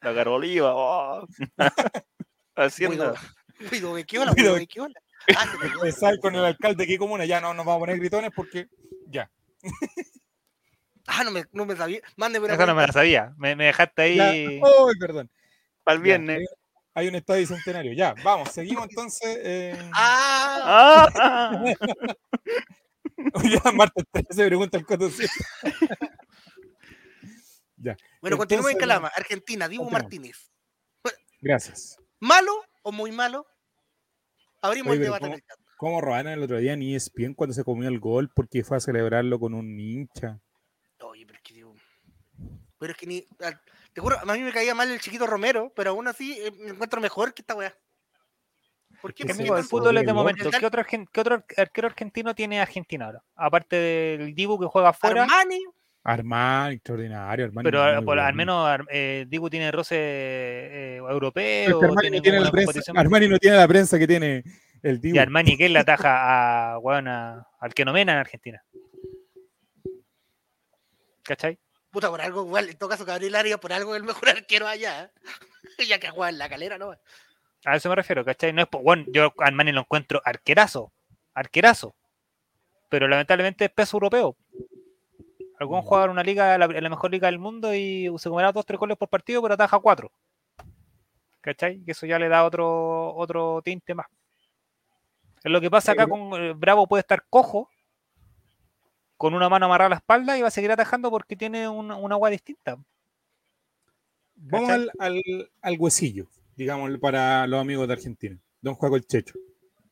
[0.01, 0.71] La Caroliva.
[0.75, 1.27] Oh.
[2.55, 3.13] Haciendo.
[3.59, 4.93] Guido, Guido Bequiola, Be- Bequiola.
[5.75, 7.25] Empezar con el alcalde de qué comuna.
[7.25, 8.67] Ya no nos vamos a poner gritones porque
[9.07, 9.29] ya.
[11.07, 12.01] ah, no me, no me sabía.
[12.15, 13.33] Mándeme una Eso no me la sabía.
[13.37, 14.29] Me, me dejaste ya.
[14.29, 14.45] ahí.
[14.63, 15.29] ¡Ay, perdón!
[15.83, 16.47] Para el Ya, viernes.
[16.93, 17.93] Hay, un estadio centenario.
[17.93, 19.39] Ya, vamos, seguimos entonces.
[19.43, 19.89] Eh...
[19.93, 21.63] Ah, Ah.
[23.43, 25.09] ya, Marta se pregunta el Coto
[27.77, 29.89] ya, bueno, continúa en Calama, Argentina, Dibu.
[29.89, 30.51] Martínez.
[31.41, 31.97] gracias.
[32.19, 32.51] ¿Malo
[32.83, 33.45] o muy malo?
[34.61, 35.59] Abrimos Oye, el debate en ¿cómo- el chat.
[35.77, 38.79] ¿Cómo robaron el otro día E ESPN cuando se comió el gol porque fue a
[38.81, 40.41] celebrarlo con un hincha?
[40.99, 41.73] Oye, pero es que digo.
[42.77, 43.25] Pero es que ni.
[43.93, 46.69] Te juro, a mí me caía mal el chiquito Romero, pero aún así eh, me
[46.69, 47.73] encuentro mejor que esta weá.
[49.01, 49.31] ¿Por qué?
[49.31, 50.49] amigo, el fútbol es de momento.
[50.51, 53.23] ¿Qué otro, argen- qué otro arquero argentino tiene Argentina ahora?
[53.35, 55.59] Aparte del Dibu que juega afuera, Armani,
[56.03, 57.63] Armán, extraordinario, Armán.
[57.63, 58.63] pero muy al- por- al bueno.
[58.73, 61.69] menos eh, Dibu tiene roce eh, europeo.
[61.69, 64.43] es que Armani, tiene no tiene la prensa, Armani no tiene la prensa que tiene
[64.81, 65.15] el Dibu.
[65.15, 68.63] Y Armani, que le ataja a, weón, a- al que nomena en Argentina.
[71.23, 71.59] ¿Cachai?
[71.91, 74.67] Puta, por algo, igual, en todo caso, Gabriel Arias, por algo es el mejor arquero
[74.67, 75.03] allá.
[75.03, 75.11] ¿eh?
[75.87, 76.95] ya que juega en la calera, ¿no?
[77.65, 78.53] A eso me refiero, ¿cachai?
[78.53, 80.93] No es bueno, yo a Armani lo encuentro arquerazo,
[81.33, 81.93] arquerazo.
[82.87, 84.37] Pero lamentablemente es peso europeo.
[85.59, 88.53] Algún juega en una liga, la, en la mejor liga del mundo y se comerá
[88.53, 90.09] dos, tres goles por partido, pero ataja cuatro.
[91.41, 91.83] ¿Cachai?
[91.83, 94.07] Que eso ya le da otro, otro tinte más.
[95.43, 97.69] Es lo que pasa acá con eh, Bravo puede estar cojo,
[99.19, 101.91] con una mano amarrada a la espalda y va a seguir atajando porque tiene un,
[101.91, 102.77] un agua distinta.
[104.35, 105.21] Vamos al, al,
[105.61, 108.37] al huesillo, digamos, para los amigos de Argentina.
[108.61, 109.33] Don Juaco el Checho.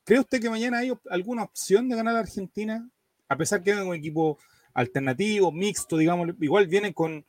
[0.06, 2.90] ¿Cree usted que mañana hay op- alguna opción de ganar a Argentina?
[3.28, 4.40] A pesar que es un equipo
[4.74, 7.26] alternativo, mixto, digamos, igual vienen con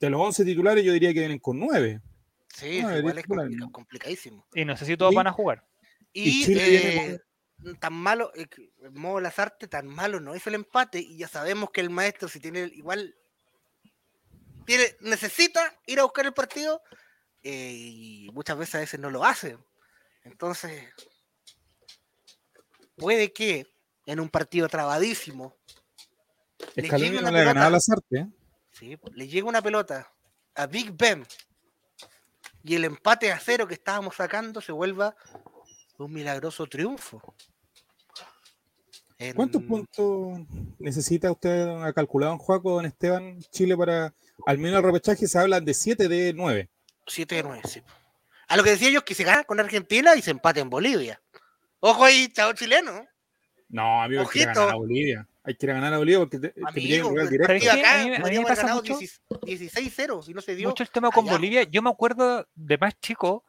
[0.00, 2.00] de los 11 titulares yo diría que vienen con 9.
[2.48, 3.26] Sí, No, igual es
[3.70, 4.44] complicadísimo.
[4.52, 5.64] Y no sé si todos Y- van a jugar.
[6.12, 7.20] Y, Chile viene eh,
[7.80, 8.46] tan malo, eh,
[8.82, 10.98] el modo Lazarte, tan malo no es el empate.
[11.00, 13.14] Y ya sabemos que el maestro, si tiene igual,
[14.66, 16.82] tiene, necesita ir a buscar el partido.
[17.42, 19.58] eh, y muchas veces a veces no lo hace.
[20.24, 20.92] Entonces,
[22.96, 23.66] puede que
[24.06, 25.56] en un partido trabadísimo
[26.74, 27.70] Le no una le ha ganado a pelota.
[27.70, 28.20] las artes.
[28.22, 28.26] ¿eh?
[28.72, 30.10] Sí, pues, le llega una pelota
[30.54, 31.26] a Big Ben
[32.62, 35.16] y el empate a cero que estábamos sacando se vuelva
[35.98, 37.34] un milagroso triunfo.
[39.18, 40.38] En- ¿Cuántos puntos
[40.78, 44.14] necesita usted, ha calculado en Juaco, don Esteban, Chile para,
[44.46, 46.68] al menos el repechaje se hablan de 7 de 9?
[47.06, 47.82] 7 de 9, sí.
[48.46, 50.70] A lo que decía yo es que se gana con Argentina y se empate en
[50.70, 51.20] Bolivia.
[51.80, 53.06] Ojo ahí, chao chileno.
[53.68, 54.60] No, amigo, hay que ir a Ojito.
[54.60, 55.28] ganar a Bolivia.
[55.42, 57.46] Hay que ir a ganar a Bolivia porque te, te pidieron Amigo, rival pero directo.
[57.46, 57.70] ¿Sabes y qué?
[57.86, 58.98] acá A mí me- a mí me pasa ganado mucho-
[59.42, 60.68] 16-0 y no se dio.
[60.68, 61.32] Mucho el tema con allá.
[61.32, 61.62] Bolivia.
[61.64, 63.44] Yo me acuerdo de más chico,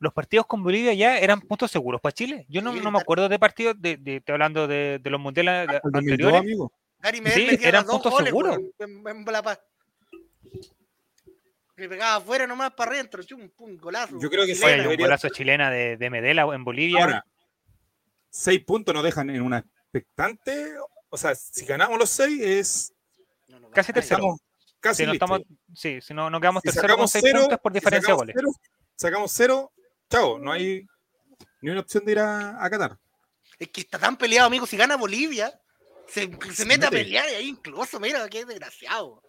[0.00, 2.46] los partidos con Bolivia ya eran puntos seguros para Chile.
[2.48, 6.40] Yo no, me acuerdo de partidos, de, hablando de, de los mundiales 2002, anteriores.
[6.40, 6.72] amigo.
[6.98, 8.56] Gary Medel Sí, eran puntos goles, seguros.
[8.58, 8.72] weón,
[9.06, 9.60] En, en La Paz.
[11.76, 14.18] Le pegaba afuera nomás para adentro, chum, pum, golazo.
[14.20, 17.00] Yo creo que sí, un debería- golazo chilena de, de Medela en Bolivia.
[17.00, 17.26] Ahora,
[18.30, 20.74] 6 puntos nos dejan en una expectante.
[21.08, 22.92] O sea, si ganamos los 6 es.
[23.48, 24.16] No, no, casi tercero.
[24.18, 24.40] Estamos
[24.80, 25.40] casi si no, estamos,
[25.74, 28.12] sí, si no, no quedamos Si tercero con sacamos 6 cero, puntos por si diferencia
[28.12, 28.34] de goles.
[28.38, 28.50] cero,
[28.96, 29.72] sacamos 0,
[30.10, 30.86] chao, no hay
[31.62, 32.98] ni una opción de ir a, a Qatar.
[33.58, 34.66] Es que está tan peleado, amigo.
[34.66, 35.52] Si gana Bolivia,
[36.08, 39.22] se, se mete a pelear ahí incluso, mira, qué desgraciado.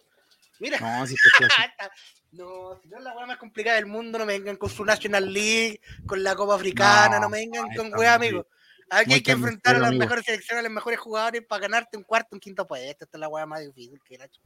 [0.58, 1.14] Mira, No, si
[2.32, 4.84] no, si no es la weá más complicada del mundo, no me vengan con su
[4.84, 8.46] National League, con la Copa Africana, no, No, me vengan con weá, amigo.
[8.90, 10.00] Aquí muy hay que enfrentar a las amigo.
[10.04, 13.04] mejores selecciones, a los mejores jugadores para ganarte un cuarto, un quinto puesto.
[13.04, 14.40] Esta es la weá más difícil que chucha.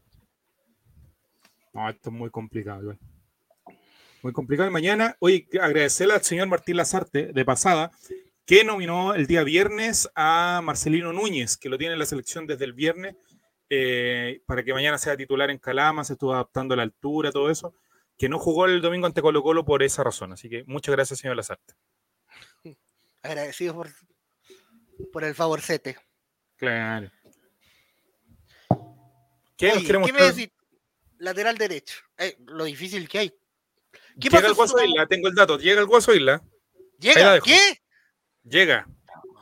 [1.72, 2.98] No, esto es muy complicado, igual.
[4.26, 4.68] Muy complicado.
[4.68, 7.92] Y mañana, oye, agradecerle al señor Martín Lazarte, de pasada,
[8.44, 12.64] que nominó el día viernes a Marcelino Núñez, que lo tiene en la selección desde
[12.64, 13.14] el viernes,
[13.70, 17.50] eh, para que mañana sea titular en Calama, se estuvo adaptando a la altura, todo
[17.50, 17.72] eso,
[18.18, 20.32] que no jugó el domingo ante Colo Colo por esa razón.
[20.32, 21.74] Así que muchas gracias, señor Lazarte.
[23.22, 23.90] Agradecido por,
[25.12, 25.98] por el favorcete.
[26.56, 27.12] Claro.
[29.56, 30.50] ¿Qué nos Oye, ¿qué me decís?
[31.18, 32.00] Lateral derecho.
[32.18, 33.32] Eh, lo difícil que hay.
[34.20, 35.58] ¿Qué Llega el Guaso Isla, tengo el dato.
[35.58, 36.42] Llega el Guaso Isla.
[36.98, 37.40] ¿Llega?
[37.40, 37.58] ¿Qué?
[38.44, 38.86] Llega.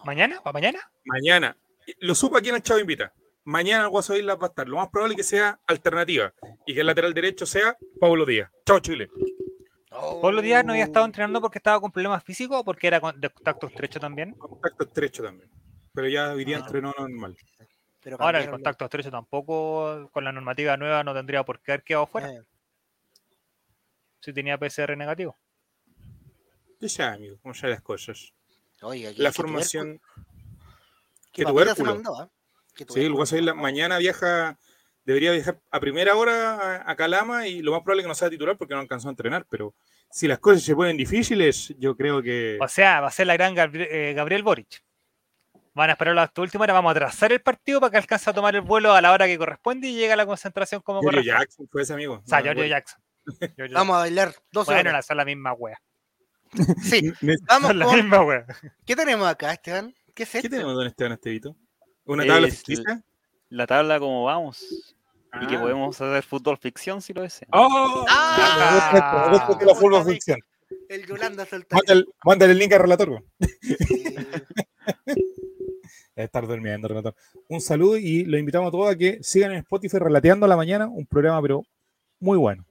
[0.05, 0.41] ¿Mañana?
[0.43, 0.81] ¿Para mañana?
[1.05, 1.57] Mañana.
[2.01, 3.13] Lo supo aquí en el Chavo Invita.
[3.45, 4.67] Mañana el Guaso Isla va a estar.
[4.69, 6.33] Lo más probable es que sea alternativa
[6.67, 8.51] y que el lateral derecho sea Pablo Díaz.
[8.67, 9.09] Chao, Chile.
[10.21, 11.07] Pablo Díaz no había estado Oh.
[11.07, 14.33] entrenando porque estaba con problemas físicos o porque era de contacto estrecho también.
[14.33, 15.49] Contacto estrecho también.
[15.93, 16.61] Pero ya hoy día Ah.
[16.65, 17.37] entrenó normal.
[18.03, 21.85] Pero Ahora el contacto estrecho tampoco, con la normativa nueva, no tendría por qué haber
[21.85, 22.43] quedado fuera eh,
[24.25, 25.39] si tenía PCR negativo.
[26.81, 28.33] Ya, ya, amigo, cómo ya las cosas.
[28.83, 30.01] Oye, aquí La formación.
[31.33, 31.95] se tubérculo.
[31.95, 32.31] mandó, ¿ah?
[32.75, 33.17] Qué Sí, el tubérculo.
[33.17, 34.59] Guaso Isla mañana viaja.
[35.05, 38.15] Debería viajar a primera hora a, a Calama y lo más probable es que no
[38.15, 39.47] sea titular porque no alcanzó a entrenar.
[39.51, 39.75] Pero
[40.11, 42.57] si las cosas se ponen difíciles, yo creo que.
[42.61, 44.83] O sea, va a ser la gran eh, Gabriel Boric.
[45.75, 48.33] Van a esperarlo hasta última hora, vamos a trazar el partido para que alcance a
[48.33, 51.19] tomar el vuelo a la hora que corresponde y llegue a la concentración como Giorgio
[51.21, 51.41] corresponde.
[51.45, 52.23] Jackson fue ese amigo.
[52.25, 52.77] O sea, No, Giorgio bueno.
[53.41, 53.55] Jackson.
[53.57, 54.93] Giorgio Vamos a bailar dos Bueno, horas.
[54.93, 55.81] la, son la misma wea.
[56.83, 57.13] Sí,
[57.49, 57.97] vamos Son la con.
[57.97, 58.47] misma wea.
[58.87, 59.95] ¿Qué tenemos acá, Esteban?
[60.15, 60.51] ¿Qué es ¿Qué esto?
[60.51, 61.57] tenemos, don Esteban Estevito?
[62.07, 63.03] ¿Una tabla Es ficticia?
[63.49, 64.95] La tabla como vamos.
[65.43, 65.61] Y que Ah.
[65.61, 67.49] podemos hacer fútbol ficción si lo desean.
[67.53, 68.05] ¡Oh!
[68.09, 69.57] ¡Ah!
[69.65, 70.39] La fútbol ficción.
[70.89, 71.81] El Yolanda Soltari.
[71.87, 73.25] Mándale, mándale el link al relator.
[73.61, 74.05] Sí.
[76.15, 77.15] Debe estar durmiendo, relator.
[77.49, 80.57] Un saludo y los invitamos a todos a que sigan en Spotify relateando a la
[80.57, 81.63] mañana, un programa pero
[82.21, 82.65] muy bueno.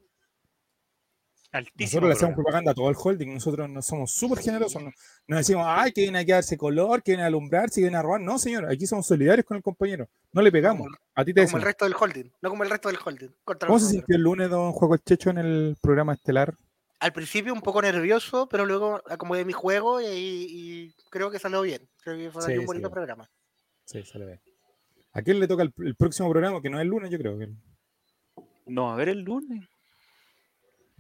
[1.53, 2.01] Altísimo.
[2.01, 4.91] Nosotros le hacemos propaganda a todo el holding, nosotros no somos súper generosos, no,
[5.27, 8.01] no decimos, ay, que vienen a quedarse color, que vienen a alumbrar, que vienen a
[8.01, 8.21] robar.
[8.21, 10.09] No, señor, aquí somos solidarios con el compañero.
[10.31, 10.87] No le pegamos.
[10.87, 12.31] Como- A ti te No como el resto del holding.
[12.41, 13.29] No como el resto del holding.
[13.45, 16.55] Contra ¿Cómo se sintió el lunes, don Juego el Checho, en el programa estelar?
[16.99, 21.62] Al principio un poco nervioso, pero luego acomodé mi juego y, y creo que salió
[21.62, 21.87] bien.
[22.04, 23.29] Creo que fue Sí, un bonito programa.
[23.85, 24.41] Sí, se le ve.
[25.12, 26.62] ¿A quién le toca el, el próximo programa?
[26.63, 27.37] Que no es el lunes, yo creo.
[27.37, 27.49] Que...
[28.65, 29.67] No, a ver el lunes.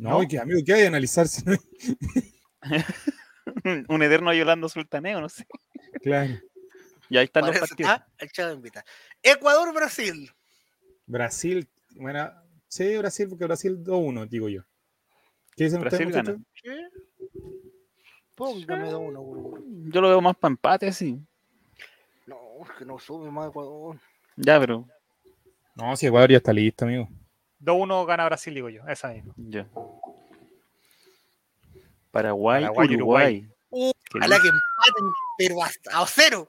[0.03, 1.27] No, que, amigo, ¿qué hay de analizar?
[3.87, 5.47] Un eterno Yolando Sultaneo, no sé.
[6.01, 6.33] Claro.
[7.09, 7.89] Y ahí están los partidos.
[7.89, 8.83] está el Chavo invita.
[9.21, 10.29] Ecuador-Brasil.
[11.05, 12.33] Brasil, bueno,
[12.67, 14.63] sí, Brasil, porque Brasil 2-1, digo yo.
[15.55, 16.31] ¿Qué dicen ustedes, Brasil gana.
[16.31, 16.51] muchachos?
[16.61, 16.89] ¿Qué?
[18.35, 19.65] Póngame dos uno, gurú.
[19.89, 21.17] Yo lo veo más para empate, sí.
[22.25, 23.97] No, es que no sube más Ecuador.
[24.35, 24.85] Ya, pero
[25.75, 27.07] No, si Ecuador ya está listo, amigo.
[27.63, 28.87] 2-1 gana Brasil, digo yo.
[28.87, 29.33] Esa misma.
[29.37, 29.67] Ya.
[32.11, 33.47] Paraguay, Paraguay, Uruguay.
[33.69, 35.05] Uh, Qué Ojalá que empaten,
[35.37, 36.47] pero hasta a cero.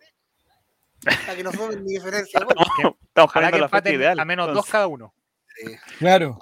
[1.04, 2.40] Para que no sumen ni diferencia.
[2.40, 4.18] Estamos Ojalá que empaten ideal.
[4.20, 4.72] a menos dos entonces.
[4.72, 5.14] cada uno.
[5.56, 5.76] Sí.
[5.98, 6.38] Claro.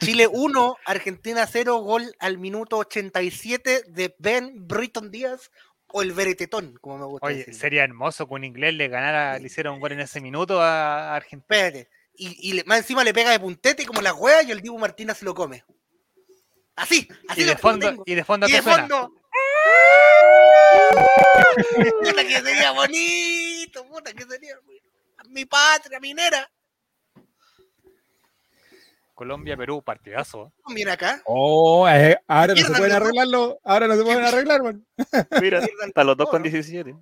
[0.00, 5.50] Chile 1, Argentina 0, gol al minuto 87 de Ben Britton Díaz
[5.88, 7.54] o el Beretetón, como me gusta Oye, decir.
[7.54, 11.14] sería hermoso que un inglés le ganara, le hiciera un gol en ese minuto a
[11.14, 11.56] Argentina.
[11.56, 11.88] Espérate.
[12.18, 14.78] Y, y le- más encima le pega de puntete como la hueá y el Dibu
[14.78, 15.64] Martínez se lo come.
[16.76, 18.02] Así, así Y de lo fondo, tengo.
[18.06, 19.12] y de fondo Y de fondo.
[22.02, 24.54] Puta que sería bonito, puta que sería.
[25.28, 26.48] Mi patria minera.
[29.14, 30.52] Colombia, Perú, partidazo.
[30.68, 31.22] Mira acá.
[31.24, 33.58] Oh, eh, ahora no se pueden arreglarlo.
[33.64, 34.86] Ahora no se pueden arreglar, man.
[35.40, 36.50] Mira, están los dos con ¿no?
[36.50, 36.94] 17.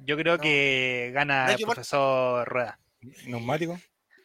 [0.00, 0.42] Yo creo No.
[0.42, 2.78] que gana No el profesor Rueda.
[3.26, 3.78] Neumático.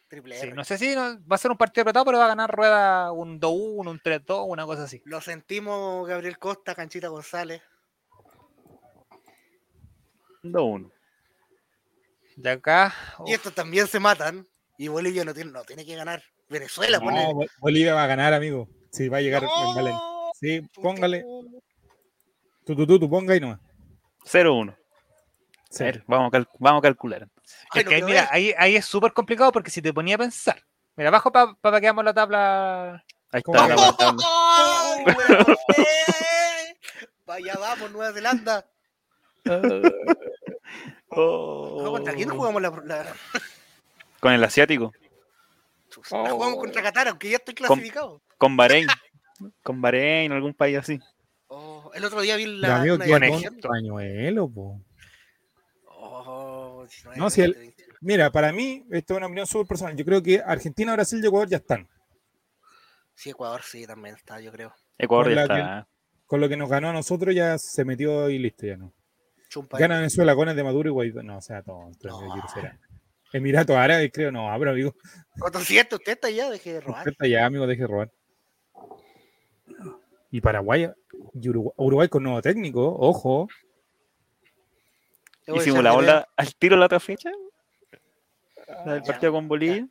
[0.08, 2.28] Triple Sí, no sé si no- va a ser un partido apretado, pero va a
[2.28, 5.02] ganar Rueda un 2-1, un 3-2, una cosa así.
[5.04, 7.60] Lo sentimos, Gabriel Costa, Canchita González.
[10.42, 10.90] 2-1.
[12.36, 14.46] De acá, Y uf, estos también se matan.
[14.78, 16.22] Y Bolivia no tiene, no tiene que ganar.
[16.48, 16.98] Venezuela.
[16.98, 18.68] No, Bol- Bolivia va a ganar, amigo.
[18.92, 19.68] Sí, va a llegar ¡No!
[19.70, 19.94] en Valen.
[20.40, 21.24] Sí, póngale.
[22.64, 23.58] Tú, tú, tú, tú, ponga y nomás.
[24.24, 24.77] 0-1.
[25.70, 25.82] Sí.
[25.82, 27.28] A ver, vamos, a cal- vamos a calcular.
[27.70, 30.14] Ay, es no que ahí, mira, ahí, ahí es súper complicado porque si te ponía
[30.14, 30.64] a pensar,
[30.96, 33.04] mira, abajo para que veamos la tabla.
[33.32, 34.22] Ahí ¿Cómo está la tabla.
[34.96, 36.78] ¡Ay, buena José!
[37.26, 38.66] Vaya, vamos, Nueva Zelanda.
[41.10, 41.80] Oh.
[41.82, 43.14] ¿No, ¿Contra quién jugamos la, la-
[44.20, 44.92] Con el asiático.
[46.10, 48.20] la jugamos contra Qatar, aunque ya estoy Con- clasificado?
[48.36, 48.86] Con Bahrein.
[49.62, 51.00] con Bahrein, algún país así.
[51.48, 52.76] Oh, el otro día vi la.
[52.76, 54.80] amigo, una qué con tonto pañuelo, po.
[56.88, 57.98] 19, No, si el- 20, 21.
[58.00, 59.96] Mira, para mí, esto es una opinión súper personal.
[59.96, 61.88] Yo creo que Argentina, Brasil y Ecuador ya están.
[63.14, 64.72] Sí, Ecuador sí también está, yo creo.
[64.96, 65.88] Ecuador Con ya la está.
[66.26, 68.92] Con lo que nos ganó a nosotros ya se metió y listo, ya no.
[69.48, 69.78] Chumpa.
[69.78, 71.22] Gana Venezuela, goles de Maduro y Guaidó.
[71.22, 71.90] No, o sea, todo.
[72.02, 72.34] No.
[73.32, 74.94] Emiratos Árabes, creo, no, abro, amigo.
[75.38, 77.08] Con cierto, usted está ya, deje de robar.
[77.08, 78.10] Está ya, amigo, deje de robar.
[80.30, 80.90] Y Paraguay
[81.34, 83.48] y Uruguay, Uruguay con nuevo técnico, ojo.
[85.56, 87.30] Hicimos la ola al tiro la otra fecha.
[88.84, 89.86] La del Ya, partido con Bolivia.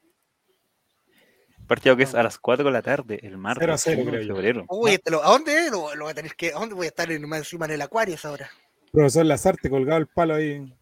[1.67, 3.61] Partido que es a las 4 de la tarde, el martes.
[3.63, 4.65] 0 a 0, 1 de febrero.
[4.69, 5.69] Uy, este lo- ¿a dónde?
[5.69, 6.49] Lo, lo voy a tener que.
[6.53, 8.49] ¿A dónde voy a estar en- más encima en el Acuario esa hora?
[8.91, 10.73] Profesor Lazarte colgado el palo ahí.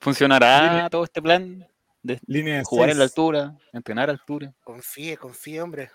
[0.00, 1.64] ¿Funcionará Línea- todo este plan
[2.02, 4.52] de Línea de jugar en la altura, entrenar a altura?
[4.64, 5.90] Confíe, confíe, hombre.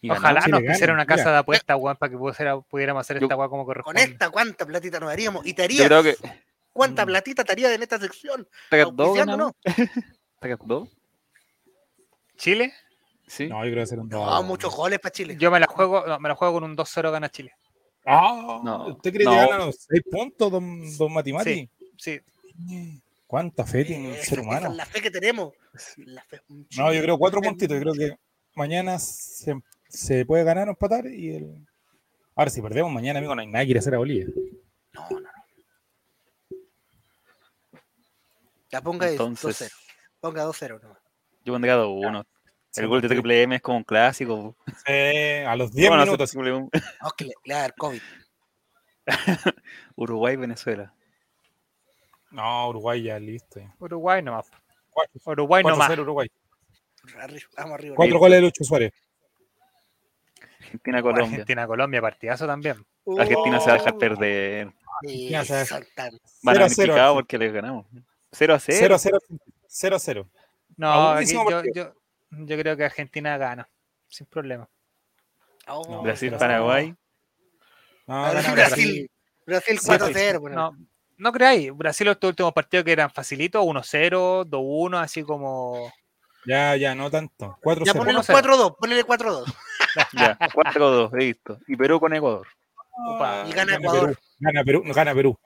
[0.00, 1.32] y Ojalá nos gana, pusiera una casa mira.
[1.32, 4.02] de apuestas, weón, para que pudiera- pudiéramos hacer esta weá como Con corresponde.
[4.02, 5.46] esta, ¿cuánta platita nos haríamos?
[5.46, 5.86] Y te Yo haría.
[5.86, 6.16] creo que.
[6.74, 7.08] ¿Cuánta Mm.
[7.08, 8.46] platita te haría en esta sección?
[8.68, 9.16] ¿Tacat 2
[10.66, 10.88] 2?
[12.36, 12.72] Chile,
[13.26, 13.46] Sí.
[13.48, 14.44] No, yo creo que será un No, dos.
[14.44, 15.34] muchos goles para Chile.
[15.40, 17.52] yo me la juego, no, me la juego con un 2-0 gana Chile.
[18.04, 19.30] Ah, No, ¿Usted cree no.
[19.30, 21.70] que ganan los 6 puntos, don, don Matimati?
[21.96, 22.20] Sí,
[23.26, 24.68] ¿Cuánta fe tiene un Esa- ser esa humano?
[24.70, 25.54] es la fe que tenemos.
[25.96, 27.76] La fe- un No, yo creo cuatro en- puntitos.
[27.76, 28.18] Yo creo que
[28.54, 29.54] mañana se,
[29.88, 31.06] se puede ganar o empatar.
[31.06, 31.66] y el...
[32.36, 34.26] Ahora, si perdemos mañana, amigo, no hay nada que ir a hacer a Bolivia.
[34.92, 35.28] No, no,
[38.74, 38.78] no.
[38.78, 39.72] La ponga de Entonces, 2-0.
[40.20, 40.98] Ponga 2-0 nomás.
[41.44, 42.24] yo pondría 2-1.
[42.70, 44.56] Sí, El gol de Triple M es como un clásico.
[44.86, 46.30] Eh, a los 10 Bueno, minutos.
[46.30, 46.60] Triple M.
[46.60, 48.00] No, es que le, le va a dar COVID.
[49.96, 50.92] Uruguay, Venezuela.
[52.30, 53.60] No, Uruguay ya listo.
[53.60, 53.74] ya.
[53.78, 54.50] Uruguay nomás.
[55.24, 55.88] Uruguay nomás.
[55.90, 56.28] 4-0 Uruguay.
[57.56, 57.94] Vamos arriba.
[57.96, 58.92] Cuatro goles de Lucho Suárez.
[60.60, 61.24] Argentina, Colombia.
[61.26, 62.84] Argentina, Colombia, partidazo también.
[63.18, 64.72] Argentina se va a dejar Oh, perder.
[65.02, 65.68] sí, Ya sabes.
[65.68, 66.92] son tan- Van 0 a a 0.
[66.94, 67.86] picado porque les ganamos.
[68.34, 68.78] 0 a 0.
[68.78, 69.18] 0 a 0.
[69.66, 70.28] 0 a 0.
[70.76, 71.94] No, aquí yo, yo,
[72.30, 73.68] yo creo que Argentina gana,
[74.08, 74.68] sin problema.
[75.68, 76.94] Oh, No, Brasil, Paraguay.
[78.06, 79.10] No, Brasil, gana Brasil.
[79.46, 80.40] Brasil Sí, 4-0.
[80.40, 80.56] bueno.
[80.56, 80.86] No,
[81.18, 85.92] no creáis, Brasil estos últimos partidos que eran facilitos, 1-0, 2-1, así como...
[86.46, 87.56] Ya, ya, no tanto.
[87.62, 88.04] 4 Ya 0.
[88.04, 88.42] ponele 1-0.
[88.42, 89.44] 4-2, ponele 4-2.
[90.12, 91.58] Ya, 4-2, listo.
[91.68, 92.46] Y Perú con Ecuador.
[93.14, 94.00] Upa, Y gana Ecuador.
[94.08, 94.18] Perú.
[94.40, 94.82] Gana Perú.
[94.84, 95.38] No, gana Perú.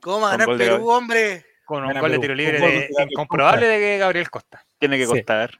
[0.00, 1.44] ¿Cómo va a ganar Perú, hombre?
[1.70, 4.66] Con un gol de tiro libre de, incomprobable de Gabriel Costa.
[4.78, 5.10] Tiene que Sí.
[5.12, 5.56] costar.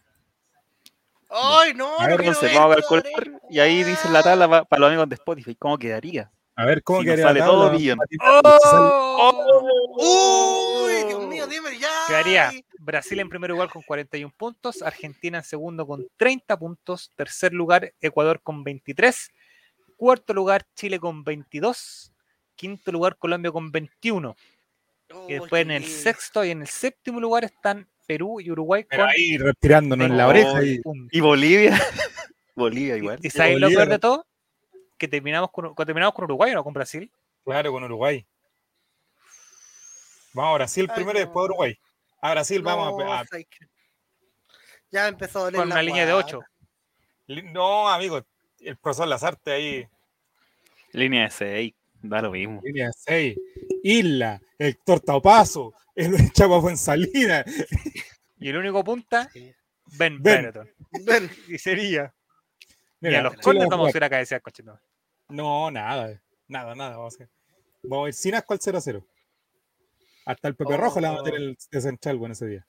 [1.28, 1.86] ¡Ay, no!
[2.00, 3.04] A no ver, ver, vamos a no calcular.
[3.48, 5.54] Y ahí dice la tabla pa- para los amigos de Spotify.
[5.54, 6.28] ¿Cómo quedaría?
[6.56, 7.96] A ver, ¿cómo Si quedaría sale la todo bien.
[9.96, 11.88] ¡Uy, Dios mío, dime ya!
[12.08, 12.50] Quedaría
[12.80, 17.92] Brasil en primer lugar con 41 puntos, Argentina en segundo con 30 puntos, tercer lugar
[18.00, 19.30] Ecuador con 23,
[19.96, 22.12] cuarto lugar Chile con 22,
[22.56, 24.34] quinto lugar Colombia con 21.
[25.10, 28.84] Y Uy, después en el sexto y en el séptimo lugar están Perú y Uruguay
[28.88, 30.62] Pero con ahí retirándonos en la Oh, oreja.
[30.64, 30.80] Y,
[31.10, 31.70] Y Bolivia.
[32.54, 33.18] Bolivia igual.
[33.22, 33.92] ¿Y sabes lo peor ¿no?
[33.92, 34.26] de todo?
[34.98, 37.10] Que terminamos con, cuando terminamos con Uruguay o no con Brasil.
[37.44, 38.24] claro, con Uruguay.
[40.32, 41.78] Vamos a Brasil Ay, primero y después a Uruguay.
[42.20, 43.26] A Brasil vamos No, a, a-.
[44.90, 46.36] Ya empezó a doler Con la una línea de guata.
[46.38, 46.40] 8.
[47.52, 48.24] No, amigo,
[48.60, 49.88] el profesor Lazarte ahí.
[50.92, 51.74] Línea de 6.
[52.02, 52.60] Da lo mismo.
[52.64, 53.36] Línea 6.
[53.82, 57.44] Isla, Héctor Taupazo, el Chapa Fuensalida.
[58.38, 59.30] Y el único punta.
[59.98, 60.52] Ben, Ben.
[61.04, 62.14] Ven, Y sería.
[63.00, 63.96] Mira, a los a vamos a jugar.
[63.96, 64.78] ir a cabecear, cochino.
[65.28, 66.96] No, nada, nada, nada.
[66.96, 67.30] Vamos a, hacer.
[67.82, 69.06] vamos a ir sin asco al 0 a 0.
[70.26, 70.76] Hasta el Pepe Oh.
[70.76, 72.66] Rojo le va a meter el de Central en ese día.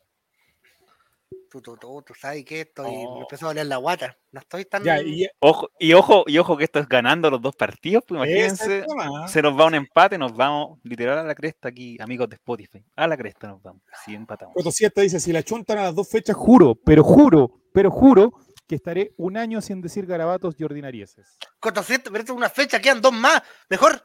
[1.51, 3.15] Tú, tú, tú, tú sabes que estoy, Oh.
[3.15, 4.17] me empezó a doler la guata.
[4.31, 4.83] No estoy tan.
[4.83, 8.03] Ya, y Ojo, y ojo, y ojo que esto es ganando los dos partidos.
[8.07, 8.85] Pues imagínense.
[9.27, 12.83] Se nos va un empate, nos vamos literal a la cresta aquí, amigos de Spotify.
[12.95, 13.81] A la cresta nos vamos.
[14.05, 14.53] Si empatamos.
[14.55, 18.31] Coto 7 dice, si la chuntan a las dos fechas, juro, pero juro, pero juro
[18.67, 21.37] que estaré un año sin decir garabatos y ordinarieses.
[21.59, 23.43] Coto siete, pero esto es una fecha, quedan dos más.
[23.69, 24.01] Mejor,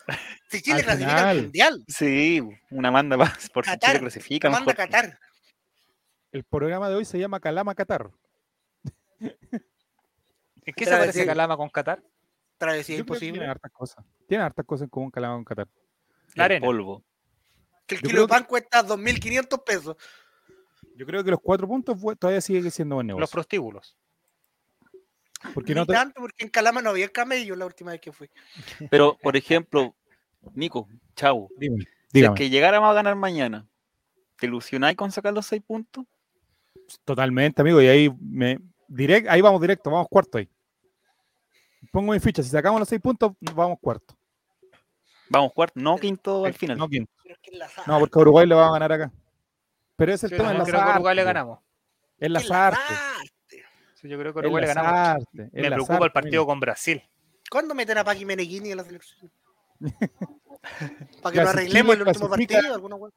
[0.51, 1.29] si Chile Al clasifica final.
[1.29, 2.43] al mundial, Sí,
[2.73, 4.51] una manda más por si Chile clasifica.
[4.51, 4.91] manda a mejor.
[4.91, 5.19] Qatar.
[6.37, 8.11] El programa de hoy se llama Calama Qatar.
[9.20, 11.24] ¿En qué se parece.
[11.24, 12.03] Calama con Qatar?
[12.59, 13.47] Travesía que imposible.
[13.47, 14.05] hartas cosas.
[14.28, 15.66] Tienen hartas cosas en común Calama con Qatar.
[16.34, 16.66] La El arena.
[16.66, 17.03] polvo.
[17.87, 19.97] Que el yo kilo de pan cuesta 2.500 pesos.
[20.95, 23.32] Yo creo que los cuatro puntos todavía sigue siendo buen Los negocio.
[23.32, 23.97] prostíbulos.
[25.55, 28.28] Porque no te- tanto, porque en Calama no había camello la última vez que fui.
[28.91, 29.97] Pero, por ejemplo,
[30.53, 31.49] Nico, chau.
[31.57, 33.66] Dígame, Si es que llegáramos a ganar mañana,
[34.39, 36.05] ¿te ilusionáis con sacar los seis puntos?
[37.05, 37.80] Totalmente, amigo.
[37.80, 38.59] Y ahí me
[38.89, 40.49] direct, ahí vamos directo, vamos cuarto ahí.
[41.93, 42.43] Pongo mi ficha.
[42.43, 44.16] Si sacamos los seis puntos, vamos cuarto.
[45.28, 46.78] Vamos cuarto, no quinto al final.
[46.78, 47.11] No, quinto.
[47.22, 49.12] Pero es que en la No, porque Uruguay le va a ganar acá.
[49.97, 51.59] Pero ese es el Sí, tema yo en creo que a Uruguay le ganamos.
[52.18, 52.99] Es en las la artes.
[53.95, 54.93] Sí, yo creo que Uruguay le ganamos.
[54.93, 57.03] artes, Me preocupa el partido con Brasil.
[57.51, 59.30] ¿Cuándo meten a Paqui Meneghini en la selección?
[61.22, 63.11] Para que lo arreglemos Chile el último partido.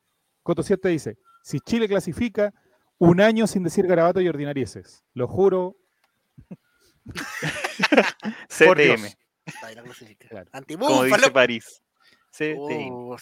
[0.44, 2.54] Coto 7 dice: Si Chile clasifica,
[3.00, 5.04] un año sin decir garabato y ordinarieses.
[5.14, 5.78] Lo juro.
[8.50, 9.08] CTM.
[10.30, 10.50] Claro.
[10.52, 11.04] como Antibúfalo.
[11.04, 11.82] dice París.
[12.32, 12.92] CTM.
[12.92, 13.16] Uh.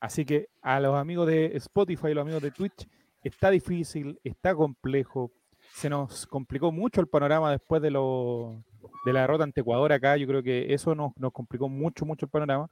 [0.00, 2.86] Así que a los amigos de Spotify y los amigos de Twitch,
[3.22, 5.32] está difícil, está complejo.
[5.72, 8.62] Se nos complicó mucho el panorama después de, lo,
[9.06, 10.16] de la derrota ante Ecuador acá.
[10.18, 12.68] Yo creo que eso nos, nos complicó mucho, mucho el panorama.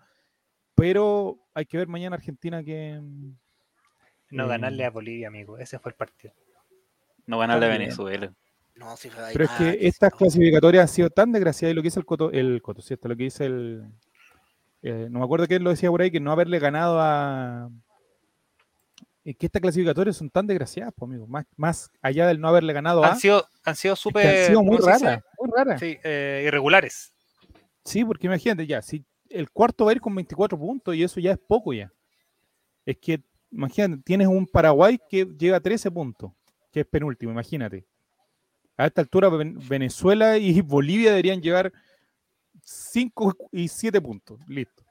[0.74, 3.00] Pero hay que ver mañana Argentina que...
[4.32, 5.58] No Eh, ganarle a Bolivia, amigo.
[5.58, 6.34] Ese fue el partido.
[7.26, 7.68] No ganarle a.
[7.68, 8.32] Venezuela.
[8.74, 11.76] No, sí fue ahí Pero es que estas sí, clasificatorias han sido tan desgraciadas y
[11.76, 13.06] lo que dice el Coto, el Coto, ¿cierto?
[13.08, 13.84] Lo que dice el...
[14.82, 17.70] eh, no me acuerdo quién lo decía por ahí, que no haberle ganado a...
[19.24, 21.26] Es que estas clasificatorias son tan desgraciadas, pues, amigo.
[21.28, 23.12] Más, más allá del no haberle ganado a...
[23.12, 24.26] Han sido, han sido es que súper.
[24.26, 25.78] han sido muy raras, muy raras.
[25.78, 25.92] Sí.
[25.92, 27.12] Sí, eh, irregulares.
[28.06, 31.32] porque imagínate ya, si el cuarto va a ir con 24 puntos y eso ya
[31.32, 31.92] es poco ya.
[32.84, 33.22] Es que,
[33.52, 36.32] imagínate, tienes un Paraguay que llega a 13 puntos,
[36.72, 37.86] que es penúltimo, imagínate.
[38.76, 41.72] A esta altura Ven- Venezuela y Bolivia deberían llevar
[42.62, 44.82] 5 y 7 puntos, listo.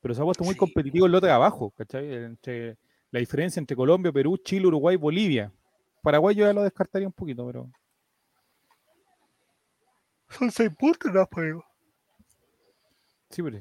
[0.00, 0.58] Pero se ha puesto muy Sí.
[0.58, 2.12] competitivo el lote de abajo, ¿cachai?
[2.14, 2.78] Entre,
[3.10, 5.52] la diferencia entre Colombia, Perú, Chile, Uruguay, Bolivia.
[6.02, 7.70] Paraguay yo ya lo descartaría un poquito, pero...
[10.30, 11.54] Son seis puntos, no, pues.
[13.30, 13.58] Sí, pero.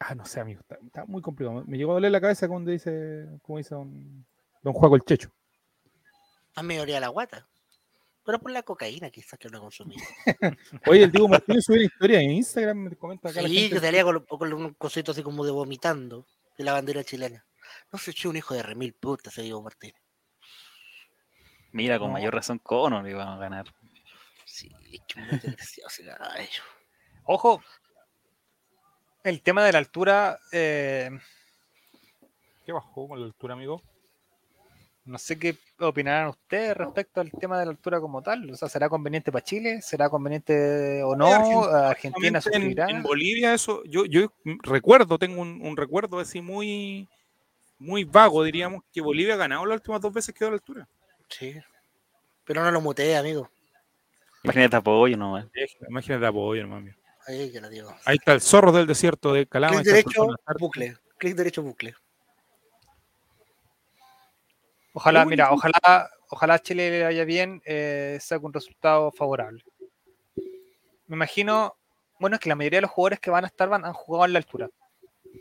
[0.00, 0.60] Ah, no sé, amigo.
[0.60, 1.64] Está, está muy complicado.
[1.66, 4.26] Me llegó a doler la cabeza cuando dice, como dice don,
[4.62, 5.30] don Juaco el Checho.
[6.54, 7.46] A mí me dolía la guata.
[8.24, 9.94] Pero por la cocaína quizás que no consumí.
[10.86, 12.76] Oye, el Diego Martínez subió una historia en Instagram.
[12.78, 13.74] Me comenta acá la Sí, gente.
[13.76, 16.26] que salía con, con un cosito así como de vomitando
[16.58, 17.44] de la bandera chilena.
[17.92, 20.00] No se echó un hijo de remil puta ese Diego Martínez.
[21.72, 22.14] Mira, con No.
[22.14, 23.66] mayor razón, Cono le iban a ganar.
[24.44, 24.70] Sí,
[25.06, 26.62] qué muy desgraciado ese gallo.
[27.24, 27.62] Ojo,
[29.28, 31.10] el tema de la altura, eh,
[32.64, 33.82] ¿Qué bajó con la altura, amigo?
[35.04, 38.50] no sé qué opinarán ustedes respecto al tema de la altura como tal.
[38.50, 39.80] O sea, ¿será conveniente para Chile?
[39.80, 41.28] ¿Será conveniente o no?
[41.28, 42.86] Argentina- ¿Argentina En, sufrirá?
[42.90, 44.32] en Bolivia, eso, yo, yo
[44.64, 47.08] recuerdo, tengo un, un recuerdo así muy,
[47.78, 50.56] muy vago, diríamos, que Bolivia ha ganado las últimas dos veces que quedó a la
[50.56, 50.88] altura.
[51.28, 51.54] Sí.
[52.44, 53.48] Pero no lo muteé, amigo.
[54.42, 55.46] Imagínate apoyo nomás.
[55.88, 56.92] Imagínate apoyo, hermano.
[57.26, 57.94] Ahí que lo digo.
[58.04, 59.74] Ahí está el zorro del desierto de Calama.
[59.82, 60.26] Clic derecho,
[60.58, 60.96] bucle.
[61.18, 61.94] Clic derecho, bucle.
[64.92, 69.62] Ojalá, mira, ojalá, ojalá Chile le vaya bien, eh, saque un resultado favorable.
[71.06, 71.76] Me imagino,
[72.18, 74.24] bueno, es que la mayoría de los jugadores que van a estar van, han jugado
[74.24, 74.70] en la altura.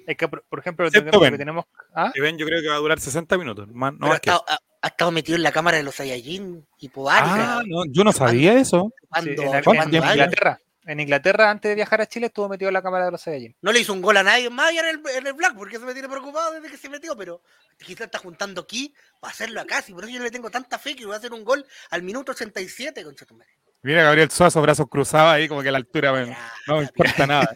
[0.06, 1.32] Es que, por, por ejemplo, tenemos, Ben.
[1.32, 1.66] que tenemos
[1.96, 2.12] ¿ah?
[2.20, 3.68] Ven, yo creo que va a durar 60 minutos.
[3.72, 4.46] más- no Pero más que ha, eso.
[4.48, 7.26] ha- ha estado metido en la cámara de los Saiyajin y Podari.
[7.30, 8.92] Ah, no, yo no sabía eso.
[9.00, 10.60] Sí, cuando, en, ¿cuánto cuando en Inglaterra.
[10.88, 13.56] En Inglaterra, antes de viajar a Chile, estuvo metido en la cámara de los Saiyajin.
[13.62, 15.78] no le hizo un gol a nadie más allá en el, en el Black, porque
[15.78, 17.42] eso me tiene preocupado desde que se metió, pero
[17.78, 20.78] quizás está juntando aquí para hacerlo acá, y por eso yo no le tengo tanta
[20.78, 23.52] fe que va a hacer un gol al minuto 87, concha tu madre.
[23.82, 26.84] Mira Gabriel Suazo, brazos cruzados ahí, como que a la altura me- Ya, no me
[26.84, 27.56] importa nada.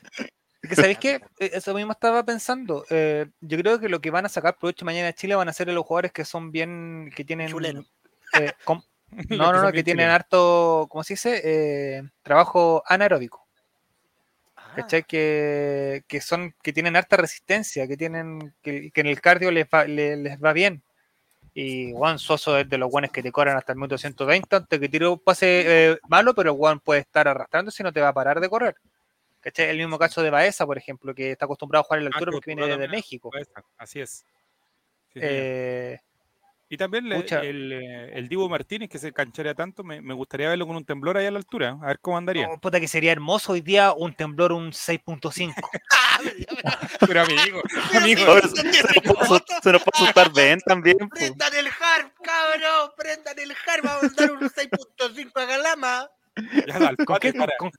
[0.61, 1.21] Es que, ¿sabéis qué?
[1.39, 2.85] Eh, Eso mismo estaba pensando.
[2.89, 5.53] Eh, yo creo que lo que van a sacar provecho mañana de Chile van a
[5.53, 7.09] ser los jugadores que son bien.
[7.15, 7.47] que tienen.
[7.49, 7.85] Chuleno.
[8.39, 8.51] eh,
[9.29, 10.87] no, no, no, que tienen harto.
[10.89, 11.41] ¿Cómo se dice?
[11.43, 13.45] Eh, trabajo anaeróbico.
[14.55, 15.03] Ah, ¿Cachai?
[15.03, 19.65] Que, que son, que tienen harta resistencia, que tienen, que, que en el cardio les
[19.67, 20.83] va, le- les, va bien.
[21.53, 24.79] Y Juan Soso es de los guanes que te corren hasta el minuto 120 antes
[24.79, 28.09] que tire un pase eh, malo, pero Juan puede estar arrastrando si no te va
[28.09, 28.75] a parar de correr.
[29.41, 29.69] ¿Cachai?
[29.69, 32.17] El mismo caso de Baeza, por ejemplo, que está acostumbrado a jugar en la Ah,
[32.17, 33.31] altura que porque viene de México.
[33.77, 34.25] Así es.
[35.13, 35.19] Sí.
[35.21, 35.99] Eh,
[36.71, 40.49] y también le- el, eh, el Divo Martínez, que se cancharea tanto, me, me gustaría
[40.49, 42.47] verlo con un temblor ahí a la altura, a ver cómo andaría.
[42.47, 45.53] no, puta que sería hermoso hoy día un temblor, un 6.5.
[45.91, 46.19] Ah,
[47.07, 47.61] Pero amigo,
[47.91, 50.97] pero amigo, sí, no se, se nos puede asustar- se nos puede asustar Ben también.
[50.99, 51.09] po.
[51.09, 56.09] Prendan el harp, cabrón, prendan el harp, vamos a dar un 6.5 a Galama.
[56.67, 57.71] ya al ¿Con, quién, con-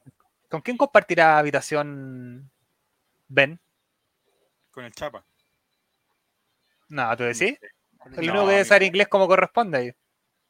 [0.48, 2.50] con quién compartirá habitación
[3.28, 3.60] Ben?
[4.72, 5.24] con el Chapa.
[6.88, 7.56] No, ¿tú decís?
[8.06, 9.92] El No, único que debe saber inglés como corresponde ahí.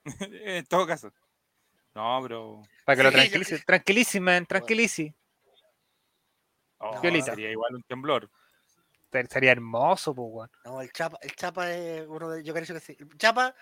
[0.31, 1.13] en todo caso.
[1.95, 3.59] No, pero Para que lo Sí, yo tranquilice.
[3.65, 5.15] Tranquilísime, tranquilice.
[6.79, 7.33] oh, Violita.
[7.33, 8.31] sería igual un temblor.
[9.11, 10.51] Te- Sería hermoso, pues, weón.
[10.65, 12.97] No, el Chapa, el Chapa es uno de, yo creo que sí.
[12.99, 13.55] El Chapa,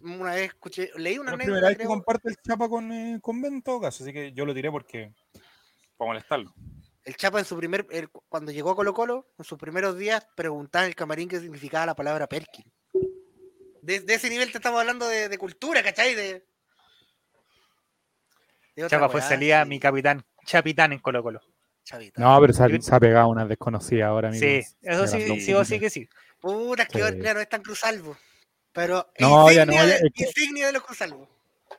[0.00, 2.92] una vez escuché, leí una La anécdota, primera vez que creo, comparte el Chapa con,
[2.92, 5.14] eh, con Ben en todo caso, así que yo lo tiré porque
[5.96, 6.52] para molestarlo.
[7.04, 10.26] el Chapa en su primer, el- cuando llegó a Colo Colo, en sus primeros días,
[10.36, 12.70] preguntaba en el camarín qué significaba la palabra Perkin.
[13.82, 16.14] De, de ese nivel te estamos hablando de, de cultura, ¿cachai?
[16.14, 16.44] De,
[18.88, 21.40] Chapa fue salida sí, mi capitán, chapitán en Colo Colo.
[21.84, 22.20] Chavita.
[22.20, 24.40] No, pero se, ha pegado una desconocida ahora, amigo.
[24.40, 26.08] Sí, eso sí, sí o sí que sí.
[26.40, 27.16] Puta, que Sí.
[27.18, 28.16] no es tan cruzalvo.
[28.72, 31.28] Pero No, ya insignia, no, ya- de, es que- insignia de los cruzalvos.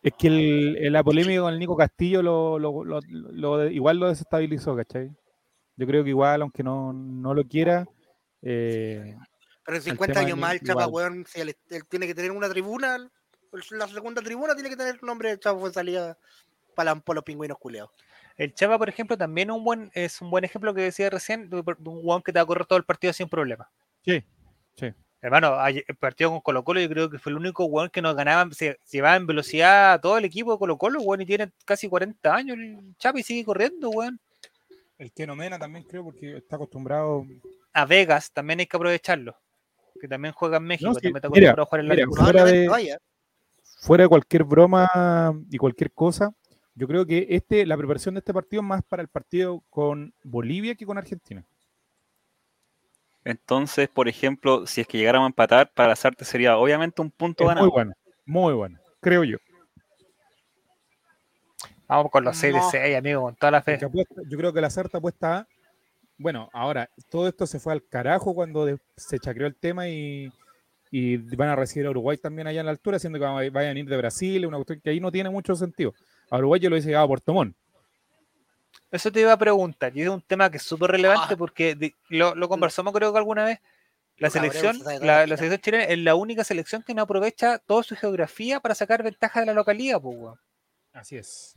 [0.04, 3.98] Es que el, el- la polémica con el Nico Castillo lo, lo- lo- lo- igual
[3.98, 5.10] lo desestabilizó, ¿cachai?
[5.78, 7.88] Yo creo que igual, aunque no, no lo quiera,
[8.42, 9.16] eh,
[9.66, 12.08] Pero en El 50 tema años del- más el Chapa, weón, si él, él tiene
[12.08, 12.98] que tener una tribuna,
[13.72, 16.18] la segunda tribuna tiene que tener el nombre de Chapa fue salida
[16.76, 17.92] para, los pingüinos culeados.
[18.38, 21.58] El Chapa, por ejemplo, también un buen, es un buen ejemplo que decía recién de
[21.58, 23.70] un weón que te va a correr todo el partido sin problema.
[24.04, 24.24] sí,
[24.76, 24.94] sí.
[25.24, 28.16] Hermano, el partido con Colo Colo yo creo que fue el único weón que nos
[28.16, 31.52] ganaba, se llevaba en velocidad a todo el equipo de Colo Colo, weón, y tiene
[31.64, 34.20] casi 40 años el Chapa y sigue corriendo, weón.
[34.98, 37.28] El que Mena también creo porque está acostumbrado.
[37.74, 39.38] A Vegas también hay que aprovecharlo,
[40.02, 41.96] que también juega en México, No, sí, también está mira, acostumbrado a jugar en la
[41.96, 42.08] mira.
[42.12, 42.98] Fuera de-.
[43.80, 46.34] Fuera de cualquier broma y cualquier cosa,
[46.76, 50.14] yo creo que este, la preparación de este partido es más para el partido con
[50.24, 51.44] Bolivia que con Argentina.
[53.24, 57.44] Entonces, por ejemplo, si es que llegáramos a empatar, para Sarte sería obviamente un punto
[57.44, 57.66] Es ganado.
[57.68, 57.94] muy bueno,
[58.26, 59.38] muy bueno, creo yo.
[61.88, 62.64] Vamos con los 6 No.
[62.66, 63.76] de 6, amigo, con toda la fe.
[63.84, 65.48] Apuesta- yo creo que la Sarta apuesta a.
[66.22, 70.32] Bueno, ahora, todo esto se fue al carajo cuando de- se chacreó el tema y,
[70.92, 73.76] y van a recibir a Uruguay también allá en la altura, siendo que va- vayan
[73.76, 75.94] a ir de Brasil, una cuestión que ahí no tiene mucho sentido.
[76.30, 77.56] A Uruguay yo lo hubiese llegado a Puerto Montt.
[78.92, 81.38] Eso te iba a preguntar, y es un tema que es súper relevante Ah.
[81.38, 83.60] porque de- lo, lo conversamos creo que alguna vez.
[84.18, 87.96] La cabreo, selección, la, selección chilena es la única selección que no aprovecha toda su
[87.96, 90.16] geografía para sacar ventaja de la localidad, pues.
[90.94, 91.56] Así es.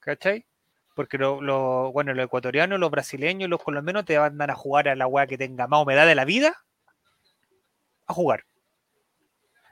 [0.00, 0.46] ¿cachai?
[0.94, 4.94] Porque lo, lo- bueno, los ecuatorianos, los brasileños, los colombianos te van a jugar a
[4.94, 6.56] la weá que tenga más humedad de la vida
[8.06, 8.44] a jugar.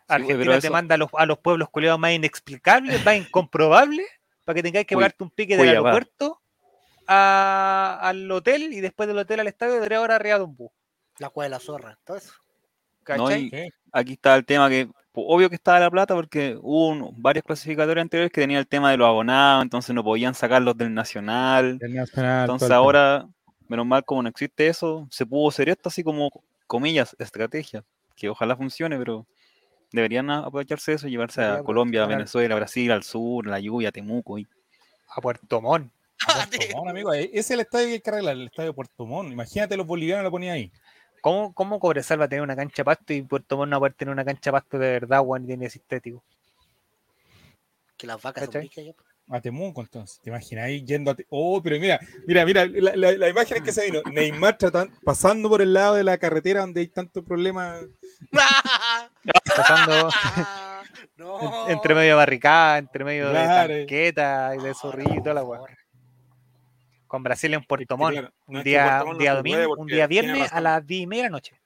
[0.08, 4.06] Argentina te eso- manda a los, a los pueblos culiados más inexplicables, más incomprobables,
[4.44, 6.40] para que tengáis que pagarte un pique del aeropuerto
[7.06, 10.56] a- al hotel y después del hotel al estadio de tres horas arriba de un
[10.56, 10.70] bus.
[11.18, 12.32] La cueva de la zorra, todo eso.
[13.16, 13.28] No,
[13.92, 18.02] aquí está el tema que, obvio que estaba la plata porque hubo un- varios clasificatorios
[18.02, 21.78] anteriores que tenían el tema de los abonados, entonces no podían sacarlos del nacional.
[21.80, 23.26] El Nacional, Entonces ahora,
[23.68, 26.30] menos mal como no existe eso, se pudo hacer esto así como,
[26.66, 27.84] comillas, estrategia,
[28.16, 29.26] que ojalá funcione, pero
[29.92, 32.06] deberían a- aprovecharse de eso y llevarse a Colombia.
[32.06, 34.38] Venezuela, Brasil, al sur, la lluvia, Temuco.
[34.38, 34.46] Y...
[35.14, 35.92] A Puerto Montt.
[36.28, 38.74] A Puerto Montt, amigo, ese es el estadio que hay que arreglar, el estadio de
[38.74, 39.30] Puerto Montt.
[39.32, 40.72] Imagínate los bolivianos lo ponían ahí.
[41.22, 43.86] ¿Cómo, cómo Cobresal va a tener una cancha de pasto y Puerto Montt no va
[43.88, 46.22] a tener una cancha de pasto de verdad, weón, y tiene sintético?
[47.96, 48.62] Que las vacas son ¿Cachai?
[48.68, 48.92] ricas ya.
[49.36, 50.20] A Temuco, entonces.
[50.20, 51.14] ¿Te imaginas ahí yendo a...
[51.14, 54.02] Te- Oh, pero mira, mira, mira, la, la, la imagen es que se vino.
[54.12, 57.84] Neymar tratan- pasando por el lado de la carretera donde hay tantos problemas.
[59.56, 60.08] Pasando
[61.16, 61.68] no.
[61.68, 63.72] entre medio de barricada, entre medio Claro.
[63.72, 65.60] de tanqueta y de zorrito, la weá.
[67.12, 68.14] Con Brasil en Puerto Montt.
[68.14, 70.50] claro, no, un día, Puerto un Montt día no se puede domingo, un día viernes
[70.50, 71.60] a las 10 y media de la noche.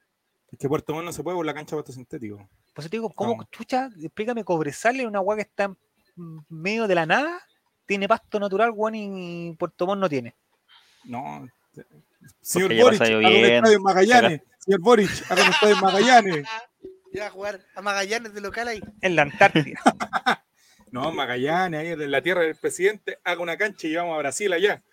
[0.51, 2.49] Es que Puerto Montt no se puede por la cancha de pasto sintético.
[2.73, 3.47] Pues te digo, ¿cómo No.
[3.49, 3.89] chucha?
[3.97, 5.77] Explícame, Cobresal es una weá que está en
[6.49, 7.39] medio de la nada,
[7.85, 10.35] tiene pasto natural, weón, y Puerto Montt no tiene.
[11.05, 11.47] No.
[12.41, 14.41] Señor ya Boric, haga un estadio en Magallanes.
[14.57, 16.47] Señor Boric, haga un estadio en Magallanes.
[17.13, 18.81] Iba a jugar a Magallanes de local ahí.
[18.99, 19.79] En la Antártida.
[20.89, 24.51] No, Magallanes, ahí en la tierra del presidente, haga una cancha y vamos a Brasil
[24.53, 24.83] allá.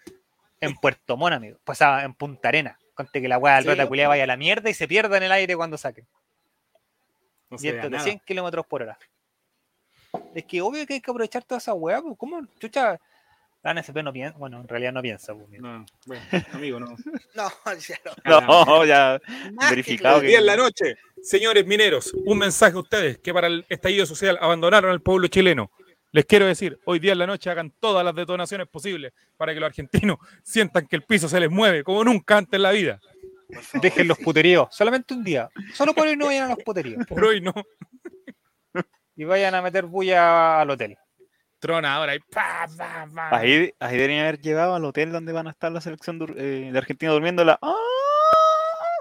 [0.61, 1.59] En Puerto Montt, amigo.
[1.65, 2.79] Pues ah, en Punta Arena.
[2.95, 5.17] Conte que la weá del Sí, rota culiá vaya a la mierda y se pierda
[5.17, 6.05] en el aire cuando saque.
[7.51, 8.05] No Vientos de nada.
[8.05, 8.99] 100 kilómetros por hora.
[10.35, 12.41] Es que obvio que hay que aprovechar toda esa weá, pues, ¿cómo?
[12.59, 13.01] Chucha,
[13.65, 15.67] la NFP no piensa, bueno, en realidad no piensa, pues, amigo.
[15.67, 16.97] No, bueno, amigo, no.
[17.35, 18.41] No, ya no.
[18.41, 19.21] No, ya
[19.55, 20.29] Más que verificado que.
[20.29, 24.39] día en la noche, señores mineros, un mensaje a ustedes que para el estallido social
[24.41, 25.71] abandonaron al pueblo chileno.
[26.15, 29.59] Les quiero decir, hoy día en la noche hagan todas las detonaciones posibles para que
[29.59, 33.01] los argentinos sientan que el piso se les mueve como nunca antes en la vida.
[33.83, 35.49] Dejen los puteríos, solamente un día.
[35.73, 37.05] Solo por hoy no vayan a los puteríos.
[37.09, 37.53] Por hoy no.
[39.17, 40.97] Y vayan a meter bulla al hotel.
[41.59, 43.37] Trona ahora y pa, pa, pa.
[43.37, 46.79] Ahí, ahí deberían haber llevado al hotel donde van a estar la selección eh, de
[46.79, 47.59] Argentina durmiendo la.
[47.61, 47.75] ¡Ah!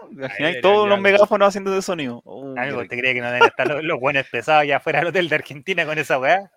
[0.10, 2.24] Imagináis deberían todos los megáfonos haciendo ese sonido.
[2.26, 2.82] Oh, Amigo.
[2.88, 5.36] ¿te crees que no deben estar los, los buenos pesados allá afuera del hotel de
[5.36, 6.52] Argentina con esa weá?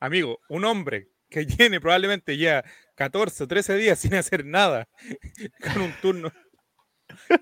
[0.00, 4.88] Amigo, un hombre que tiene probablemente ya 14 o 13 días sin hacer nada
[5.72, 6.32] con un turno.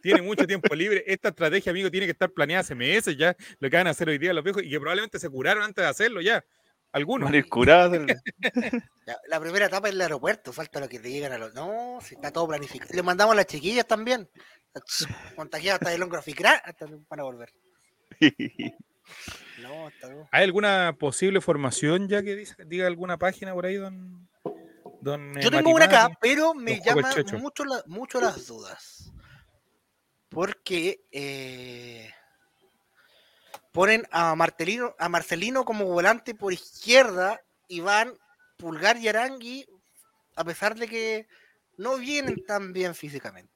[0.00, 1.02] Tiene mucho tiempo libre.
[1.06, 3.36] Esta estrategia, amigo, tiene que estar planeada hace meses ya.
[3.58, 5.82] Lo que van a hacer hoy día los viejos y que probablemente se curaron antes
[5.82, 6.44] de hacerlo ya.
[6.92, 7.28] Algunos.
[9.06, 11.54] La, la primera etapa es el aeropuerto, falta lo que te llegan a los.
[11.54, 12.92] No, si está todo planificado.
[12.92, 14.28] Le mandamos a las chiquillas también.
[15.36, 17.52] Contagiadas hasta el hombro aficrar, hasta van a volver.
[19.62, 19.90] No.
[20.30, 24.28] ¿Hay alguna posible formación ya que dice- diga alguna página por ahí, don?
[25.00, 27.38] don eh, Yo tengo una acá, pero me Don Juego el llama Checho.
[27.38, 29.12] mucho, la- mucho las dudas.
[30.28, 32.10] Porque eh,
[33.72, 38.12] ponen a Marcelino, a Marcelino como volante por izquierda y van
[38.56, 39.66] Pulgar y Arangui,
[40.34, 41.26] a pesar de que
[41.78, 43.52] no vienen tan bien físicamente.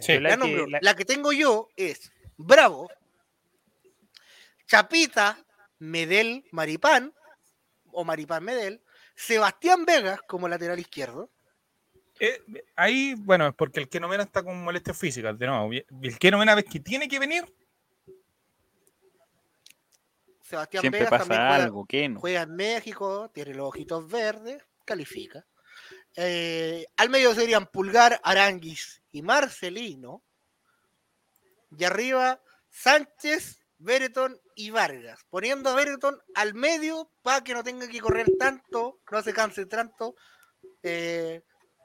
[0.00, 0.14] Sí.
[0.18, 0.66] La La, que- nombro.
[0.66, 2.88] la- La que tengo yo es Bravo,
[4.70, 5.36] Chapita,
[5.80, 7.12] Medel, Maripán,
[7.90, 8.80] o Maripán Medel,
[9.16, 11.28] Sebastián Vegas como lateral izquierdo,
[12.20, 12.40] Eh,
[12.76, 15.72] ahí, bueno, es porque el que Mena está con molestias físicas, de nuevo.
[15.72, 17.44] El que Mena ves que tiene que venir,
[20.42, 22.20] Sebastián Siempre Vegas también pasa juega, algo, ¿qué no?
[22.20, 25.44] juega en México, tiene los ojitos verdes, califica.
[26.14, 30.22] Eh, al medio serían Pulgar, Aranguis y Marcelino.
[31.76, 35.20] Y arriba Sánchez, Bereton y Vargas.
[35.30, 39.66] Poniendo a Bereton al medio para que no tenga que correr tanto, no se canse
[39.66, 40.14] tanto.
[40.82, 41.42] Eh,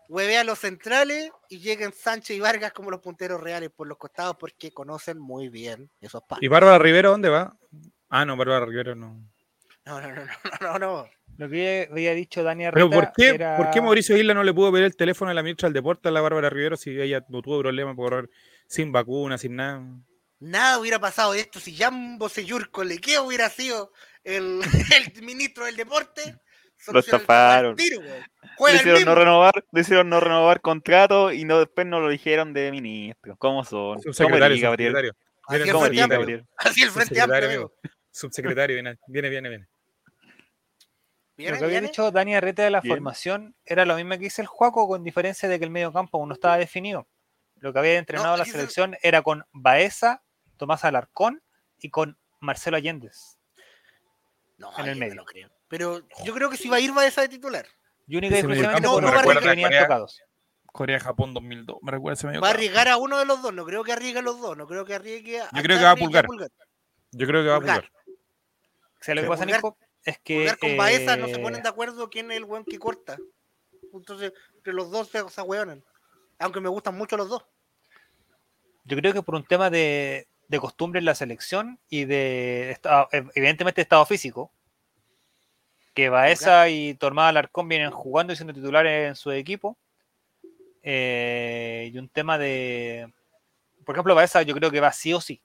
[0.09, 4.35] huevea los centrales y lleguen Sánchez y Vargas como los punteros reales por los costados
[4.39, 6.43] porque conocen muy bien esos pasos.
[6.43, 7.55] ¿Y Bárbara Rivero dónde va?
[8.09, 9.19] Ah, no, Bárbara Rivero no.
[9.85, 10.27] No, no, no, no,
[10.61, 11.09] no, no.
[11.37, 14.53] Lo que había dicho Daniel Pero ¿por qué, era- ¿por qué Mauricio Isla no le
[14.53, 17.23] pudo pedir el teléfono a la ministra del Deporte a la Bárbara Rivero si ella
[17.29, 18.29] no tuvo problema por correr
[18.67, 19.83] sin vacuna, sin nada?
[20.39, 23.91] Nada hubiera pasado de esto si Jambo Seyurco Lequeo hubiera sido
[24.23, 24.61] el,
[25.15, 26.35] el ministro del deporte.
[26.87, 27.75] Lo estafaron.
[27.75, 29.05] tiro, mismo.
[29.05, 33.35] no renovar, decidieron no renovar contrato y no después no lo dijeron de ministro.
[33.37, 33.95] ¿Cómo son?
[33.95, 34.91] ¿Cómo Subsecretario, eres, Gabriel?
[34.93, 35.15] subsecretario.
[35.47, 36.19] Así Viene el ¿Cómo Frente Amplio.
[36.19, 36.45] Gabriel?
[36.57, 37.73] Así el Frente Amplio, Subsecretario, amigo.
[37.83, 37.91] amigo.
[38.11, 39.49] Subsecretario, viene, viene, viene.
[39.49, 39.65] viene.
[41.37, 42.93] Lo ¿Viene, que había dicho Daniel Reta de la Bien.
[42.95, 46.17] formación era lo mismo que dice el Juaco, con diferencia de que el medio campo
[46.17, 47.07] aún no estaba definido.
[47.55, 50.23] Lo que había entrenado No, la selección era con Baeza,
[50.55, 51.41] Tomás Alarcón
[51.79, 53.37] y con Marcelo Allendez.
[54.57, 55.15] No, en el medio.
[55.15, 55.49] no creo.
[55.67, 57.65] Pero yo creo que si va a ir Baeza de titular.
[58.07, 59.83] Y única y exclusivamente los recuerda que venían Corea.
[59.83, 60.21] tocados.
[60.71, 61.77] Corea-Japón 2002.
[61.81, 63.53] Me recuerda ese medio Va a arriesgar a uno de los dos.
[63.53, 64.57] No creo que arriesgue a los dos.
[64.57, 65.49] No creo que arriesgue a.
[65.51, 66.27] Yo creo que va a Pulgar.
[67.11, 67.91] Yo creo que va a Pulgar.
[68.05, 70.35] O sea, lo que pasa, Nico, es que.
[70.35, 73.17] Pulgar con Baeza no se eh, ponen de acuerdo quién es el buen que corta.
[73.93, 75.41] Entonces, entre los dos se, se.
[76.39, 77.45] Aunque me gustan mucho los dos.
[78.83, 83.09] Yo creo que por un tema de, de costumbre en la selección y de estado-
[83.11, 84.51] evidentemente estado físico,
[85.93, 89.77] que Baeza y Tormada Alarcón vienen jugando y siendo titulares en su equipo.
[90.87, 93.11] eh, y un tema de.
[93.85, 95.41] Por ejemplo, Baeza yo creo que va sí o sí.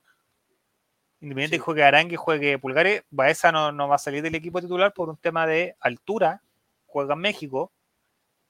[1.23, 1.61] Independiente Sí.
[1.61, 5.09] que juegue Arangue, juegue Pulgares, Baeza no, no va a salir del equipo titular por
[5.09, 6.43] un tema de altura.
[6.87, 7.73] Juega en México,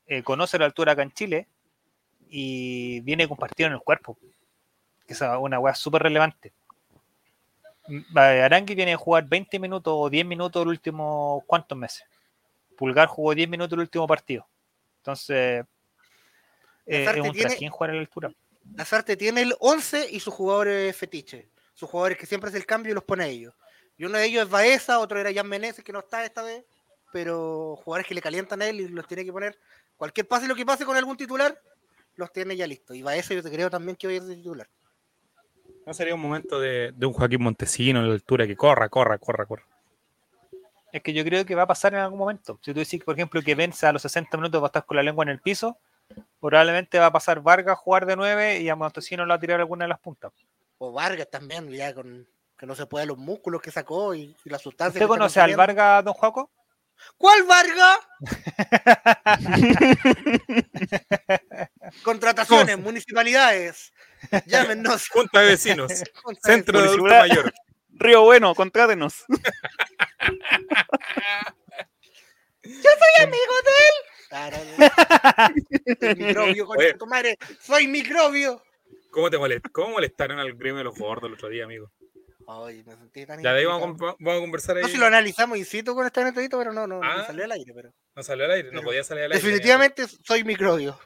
[0.07, 1.47] eh, conoce la altura acá en Chile
[2.29, 4.19] y viene compartido en el cuerpo.
[5.11, 6.53] Que es una weá súper relevante.
[7.89, 12.05] Mm, Arangui viene a jugar 20 minutos o 10 minutos los últimos cuántos meses.
[12.77, 14.47] Pulgar jugó 10 minutos el último partido.
[14.99, 15.65] Entonces,
[16.87, 18.33] eh, es un tiene- jugar a la altura.
[18.77, 21.49] Lazarte tiene el 11 y sus jugadores fetiche.
[21.75, 23.53] Sus jugadores que siempre hace el cambio y los pone a ellos.
[23.99, 26.65] Y uno de ellos es Baeza, otro era Jan Meneses, que no está esta vez.
[27.13, 29.59] Pero jugadores que le calientan a él y los tiene que poner.
[29.97, 31.61] Cualquier pase lo que pase con algún titular,
[32.15, 32.97] los tiene ya listos.
[32.97, 34.69] Y Baeza yo te creo también que va a ir de titular.
[35.91, 39.19] No sería un momento de, de un Joaquín Montesino en la altura que corra, corra,
[39.19, 39.67] corra, corra.
[40.93, 42.61] Es que yo creo que va a pasar en algún momento.
[42.63, 44.97] Si tú decís, por ejemplo, que Vence a los 60 minutos va a estar con
[44.97, 45.79] la lengua en el piso,
[46.39, 49.41] probablemente va a pasar Vargas a jugar de 9 y a Montesino lo va a
[49.41, 50.33] tirar alguna de las puntas.
[50.79, 52.25] O Vargas también, ya con
[52.57, 54.91] que no se puede los músculos que sacó y, y la sustancia.
[54.91, 55.57] ¿Usted que conoce al.
[55.57, 56.53] Vargas, don Juaco?
[57.17, 57.99] ¿Cuál Vargas?
[62.05, 63.93] Contrataciones, municipalidades.
[64.47, 65.09] Llámenos.
[65.09, 65.93] Junta de vecinos,
[66.43, 67.53] centro de adulto mayor.
[67.91, 69.25] Río Bueno, contrátenos.
[74.29, 74.57] Claro,
[75.99, 76.93] soy microbio, concha Oye.
[76.93, 77.39] de tu madre.
[77.61, 78.63] Soy microbio.
[79.11, 81.91] ¿Cómo te molest ¿Cómo molestaron al gremio de los gordos el otro día, amigo?
[82.47, 84.83] Ay, me sentí tan Ya de ahí vamos, a vamos conversar ahí.
[84.83, 87.25] No sé si lo analizamos in situ con este metodito, pero no, no, no Ah.
[87.27, 87.73] salió al aire.
[87.75, 87.91] Pero...
[88.15, 89.43] No salió al aire, no Pero podía salir al aire.
[89.45, 90.99] Definitivamente soy microbio.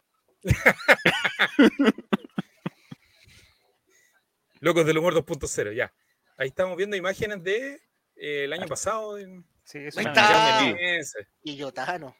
[4.64, 5.92] Locos del humor 2.0, ya.
[6.38, 7.82] Ahí estamos viendo imágenes de
[8.16, 9.18] eh, el año pasado.
[9.62, 10.62] Sí, es Ahí está.
[11.42, 12.16] Y yo, Tano.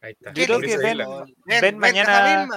[0.00, 0.32] Ahí está.
[0.32, 0.98] Yo creo que Ven,
[1.46, 2.48] ven ven, mañana-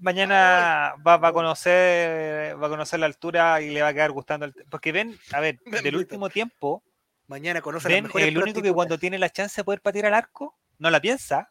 [0.00, 4.10] Mañana va, va a conocer va a conocer la altura y le va a quedar
[4.10, 4.46] gustando.
[4.46, 6.82] el- porque ven, a ver, del último tiempo,
[7.26, 10.14] Mañana conoce ven mejores el único que cuando tiene la chance de poder patear al
[10.14, 11.50] arco, no la piensa.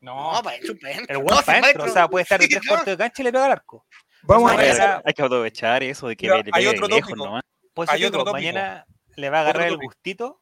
[0.00, 0.56] No, No, para.
[0.56, 0.64] El
[1.10, 2.68] No, buen si para maestro- o sea, puede estar de tres no.
[2.70, 3.86] cuartos de cancha y le pega al arco.
[4.26, 4.76] Vamos a ver.
[5.04, 7.26] Hay que aprovechar eso de que Mira, le hay otro de lejos tópico.
[7.26, 7.42] nomás.
[7.74, 8.32] Pues Hay otro tópico.
[8.32, 10.40] mañana le va a agarrar el gustito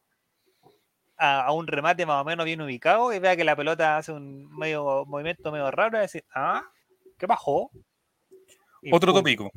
[1.16, 4.12] a, a un remate más o menos bien ubicado y vea que la pelota hace
[4.12, 6.62] un medio movimiento medio raro y va a decir, ah,
[7.18, 7.70] ¿qué bajó?
[8.82, 9.20] Y Otro pum.
[9.20, 9.50] tópico.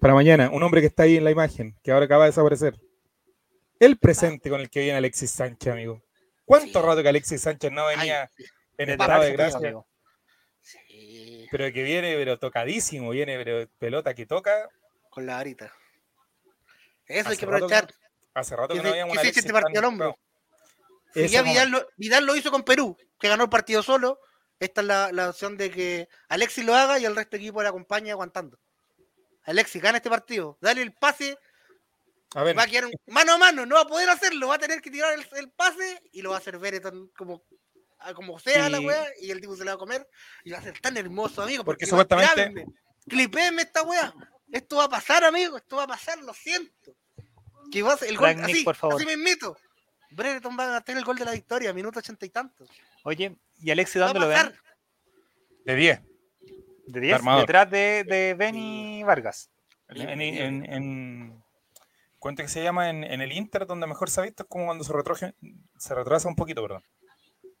[0.00, 2.74] Para mañana, un hombre que está ahí en la imagen, que ahora acaba de desaparecer.
[3.80, 6.02] El presente con el que viene Alexis Sánchez, amigo.
[6.44, 6.86] ¿Cuánto Sí.
[6.86, 8.22] rato que Alexis Sánchez no Ay, venía
[8.78, 9.58] en Desde estado de gracia?
[9.58, 9.86] amigo.
[11.46, 14.68] Sí, Pero que viene, pero tocadísimo, viene, pero pelota que toca.
[15.10, 15.72] con la varita.
[17.06, 17.92] Eso hay que aprovechar.
[18.34, 20.18] Hace rato Que no se- veíamos que un se eche Alexis este partido al hombro.
[21.14, 21.42] ya.
[21.42, 24.20] Vidal lo, Vidal lo hizo con Perú, que ganó el partido solo.
[24.58, 27.62] Esta es la, la opción de que Alexis lo haga y el resto del equipo
[27.62, 28.58] le acompañe aguantando.
[29.44, 30.58] Alexis, gana este partido.
[30.60, 31.38] Dale el pase.
[32.34, 33.64] A ver, Va a quedar un- mano a mano.
[33.64, 34.48] No va a poder hacerlo.
[34.48, 37.42] Va a tener que tirar el, el pase y lo va a hacer Bereton como,
[38.08, 39.04] a como sea la Y- weá.
[39.20, 40.08] Y el tipo se la va a comer.
[40.44, 41.64] Y va a ser tan hermoso, amigo.
[41.64, 42.64] Porque supuestamente-
[43.08, 44.12] Clipéenme esta weá.
[44.52, 45.56] Esto va a pasar, amigo.
[45.56, 46.94] Esto va a pasar, lo siento.
[47.70, 48.96] Que va a ser el gol así, por favor.
[48.96, 49.56] así mismito.
[50.10, 52.68] Brereton va a tener el gol de la victoria, minuto ochenta y tantos.
[53.04, 54.52] Oye, ¿y Alexis dónde lo ven?
[55.64, 56.00] de 10.
[56.86, 57.40] De 10, armador.
[57.40, 59.50] detrás de, de Benny Vargas.
[59.88, 61.44] En, en, en-
[62.20, 64.44] ¿Cuánto que se llama en, en el Inter, donde mejor se ha visto?
[64.44, 65.34] Es como cuando se, retroge-
[65.76, 66.82] se retrasa un poquito, perdón.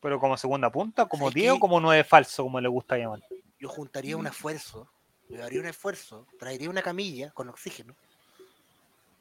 [0.06, 3.24] Pero como segunda punta, como ¿Sabes 10 o como 9 falso, como le gusta llamar.
[3.58, 4.88] Yo juntaría un esfuerzo,
[5.28, 7.96] yo haría un esfuerzo, traería una camilla con oxígeno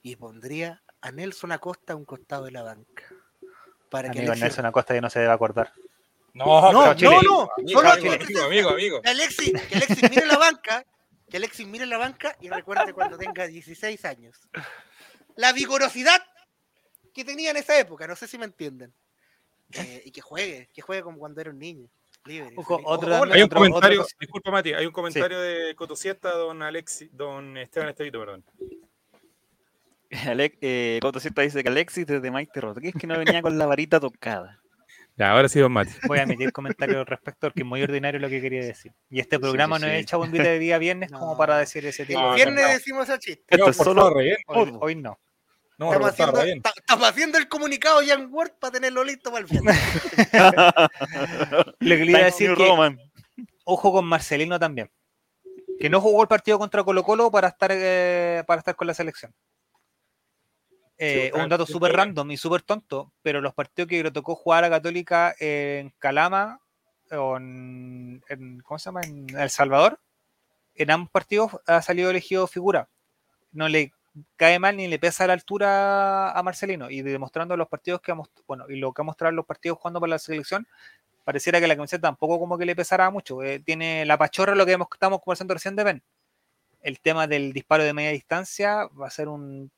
[0.03, 3.03] y pondría a Nelson Acosta a un costado de la banca.
[3.89, 5.73] Para que Amigo Alexis, Nelson Acosta ya no se debe acordar.
[6.35, 9.01] No, No, no, no, Amigo, solo amigo, amigo, amigo, amigo.
[9.01, 10.85] que Alexis, que Alexis mire la banca,
[11.27, 14.39] que Alexis mire la banca y recuerde cuando tenga 16 años.
[15.35, 16.21] La vigorosidad
[17.11, 18.93] que tenía en esa época, no sé si me entienden.
[19.77, 21.87] Eh, y que juegue, que juegue como cuando era un niño.
[22.25, 22.53] Libre.
[22.55, 22.87] Ojo, feliz.
[22.89, 26.61] otro Ojo, dato- Hay un Otro- comentario, disculpa Mati, hay un comentario de Cotosieta, don
[26.63, 28.43] Alexi, don Esteban Estevito, perdón.
[30.27, 33.99] Alex, eh, Cotosita dice que Alexis desde Maite Rodríguez que no venía con la varita
[33.99, 34.59] tocada.
[35.17, 35.93] Ya, ahora sí, don Mati.
[36.09, 38.91] Voy a emitir comentarios al respecto porque es muy ordinario lo que quería decir.
[39.09, 39.93] Y este Sí, programa sí, no sí.
[39.93, 43.07] es el chavo invita de día viernes como para decir ese tipo de viernes decimos
[43.07, 43.43] ese chiste.
[43.47, 44.35] Esto No, es por solo- favor, bien.
[44.47, 45.17] Hoy, hoy no.
[45.77, 46.61] No, Estamos haciendo, bien.
[46.77, 49.75] estamos haciendo el comunicado ya en Word para tenerlo listo para el viernes.
[51.79, 52.99] Le iba a Thank decir que Roman.
[53.65, 54.89] ojo con Marcelino también.
[55.79, 58.93] Que no jugó el partido contra Colo Colo para estar, eh, para estar con la
[58.93, 59.33] selección.
[60.97, 61.97] Eh, Sí, un dato sí, súper sí.
[61.97, 66.61] random y súper tonto, pero los partidos que le tocó jugar a Católica en Calama
[67.11, 69.01] o en, en- ¿cómo se llama?
[69.01, 69.99] En El Salvador,
[70.75, 72.87] en ambos partidos ha salido elegido figura.
[73.51, 73.91] No le
[74.35, 76.89] cae mal ni le pesa la altura a Marcelino.
[76.89, 79.77] Y demostrando los partidos que ha bueno, y lo que ha mostrado en los partidos
[79.79, 80.67] jugando por la selección,
[81.23, 83.41] pareciera que la camiseta tampoco como que le pesará mucho.
[83.43, 86.03] eh, tiene la pachorra, lo que hemos- estamos conversando recién de Ben.
[86.81, 89.71] El tema del disparo de media distancia va a ser un,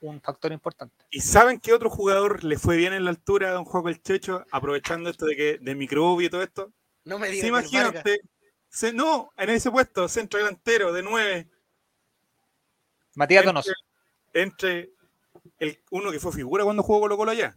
[0.00, 0.94] un factor importante.
[1.10, 4.02] ¿Y saben qué otro jugador le fue bien en la altura a Don Juan el
[4.02, 6.72] Checho, aprovechando esto de que de microbio y todo esto?
[7.04, 7.42] No me digas.
[8.68, 11.48] se- no, en ese puesto, centro delantero de 9,
[13.14, 13.72] Matías Donoso.
[14.32, 14.90] entre
[15.58, 17.56] el uno que fue figura cuando jugó Colo Colo allá,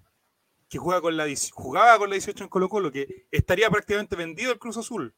[0.69, 4.15] que juega con la, 10 jugaba con la 18 en Colo Colo, que estaría prácticamente
[4.15, 5.13] vendido el Cruz Azul.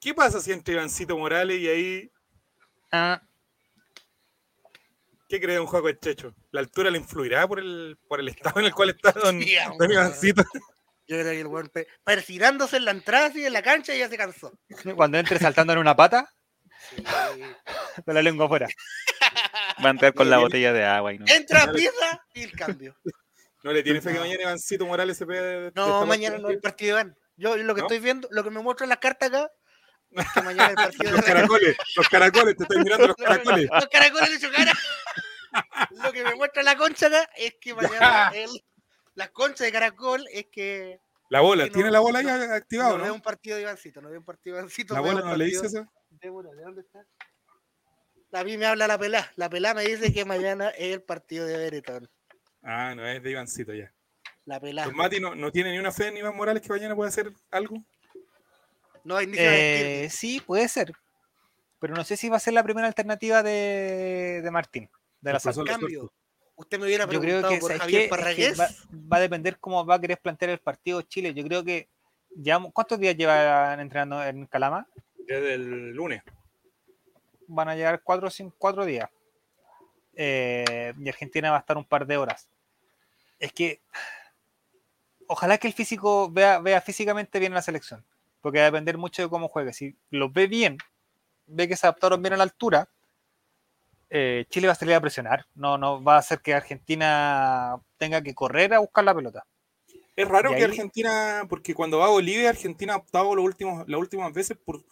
[0.00, 2.10] ¿Qué pasa si entre Ivancito Morales y ahí,
[2.90, 3.20] Ah,
[5.28, 6.34] qué cree don Juaco el Checho?
[6.52, 9.54] ¿La altura le influirá por el, por el estado en el cual está don, Sí,
[9.78, 9.90] don.
[9.90, 10.42] Ivancito?
[11.06, 13.98] Yo creo que el weón pe- persinándose en la entrada así en la cancha y
[13.98, 14.52] ya se cansó.
[14.94, 16.32] cuando entre saltando en una pata,
[16.90, 17.02] Sí.
[18.04, 18.68] con la lengua afuera.
[19.84, 20.46] Va a entrar con la Bien.
[20.48, 21.24] botella de agua y no.
[21.28, 22.96] Entra, pisa y el cambio.
[23.62, 26.96] ¿No le tiene fe que mañana Ivancito Morales se pegue No, mañana no el partido
[26.96, 27.16] de Iván.
[27.36, 27.86] Yo lo que ¿No?
[27.86, 29.50] estoy viendo, lo que me muestran las cartas acá,
[30.12, 33.68] es que mañana el partido Los de caracoles, los caracoles, te estoy mirando los caracoles.
[33.70, 34.72] Los caracoles de su cara.
[36.02, 38.48] Lo que me muestra la concha acá es que mañana el,
[39.14, 41.00] la concha de caracol es que
[41.30, 43.62] La bola, que no- ¿tiene la bola no- ya activada no veo un partido de
[43.62, 44.94] Ivancito, no veo un partido de Ivancito.
[44.94, 45.86] La bola no le dice eso.
[46.20, 46.50] De Bola.
[46.52, 47.04] ¿De dónde está?
[48.32, 49.30] A mí me habla la pelá.
[49.36, 52.10] La pelá me dice que mañana es el partido de Beretón.
[52.62, 53.92] Ah, no, es de Ivancito ya.
[54.44, 54.84] La pelá.
[54.84, 57.32] Don Mati no, no tiene ni una fe en Iván Morales que mañana pueda hacer
[57.50, 57.82] algo.
[59.04, 60.92] No hay ni siquiera Eh, sí, puede ser.
[61.80, 64.90] Pero no sé si va a ser la primera alternativa de, de Martín,
[65.20, 65.40] de la.
[65.42, 66.12] Los cambio.
[66.56, 68.60] Usted me hubiera Yo creo preguntado que, por ¿sabes Javier que Parragués.
[68.60, 68.68] va,
[69.12, 71.32] va a depender cómo va a querer plantear el partido Chile.
[71.32, 71.88] Yo creo que
[72.34, 74.88] ya ¿cuántos días llevan entrenando en Calama?
[75.28, 76.22] Desde el lunes.
[77.46, 79.08] Van a llegar cuatro, cinco, cuatro días.
[80.14, 82.48] Eh, y Argentina va a estar un par de horas.
[83.38, 83.80] Es que
[85.26, 88.04] ojalá que el físico vea, vea físicamente bien la selección,
[88.40, 89.72] porque va a depender mucho de cómo juegue.
[89.72, 90.78] Si lo ve bien,
[91.46, 92.88] ve que se adaptaron bien a la altura,
[94.10, 95.46] eh, Chile va a salir a presionar.
[95.54, 99.46] No, no va a hacer que Argentina tenga que correr a buscar la pelota.
[100.16, 103.44] Es raro Y que ahí- Argentina, porque cuando va a Bolivia, Argentina ha optado los
[103.44, 104.82] últimos, las últimas veces por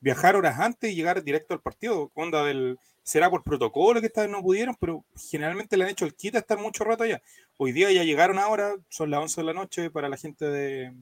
[0.00, 2.10] viajar horas antes y llegar directo al partido.
[2.14, 6.04] Onda del, será por protocolo que esta vez no pudieron, pero generalmente le han hecho
[6.04, 7.22] el kit a estar mucho rato allá.
[7.56, 10.92] Hoy día ya llegaron ahora, son las 11 de la noche para la gente de,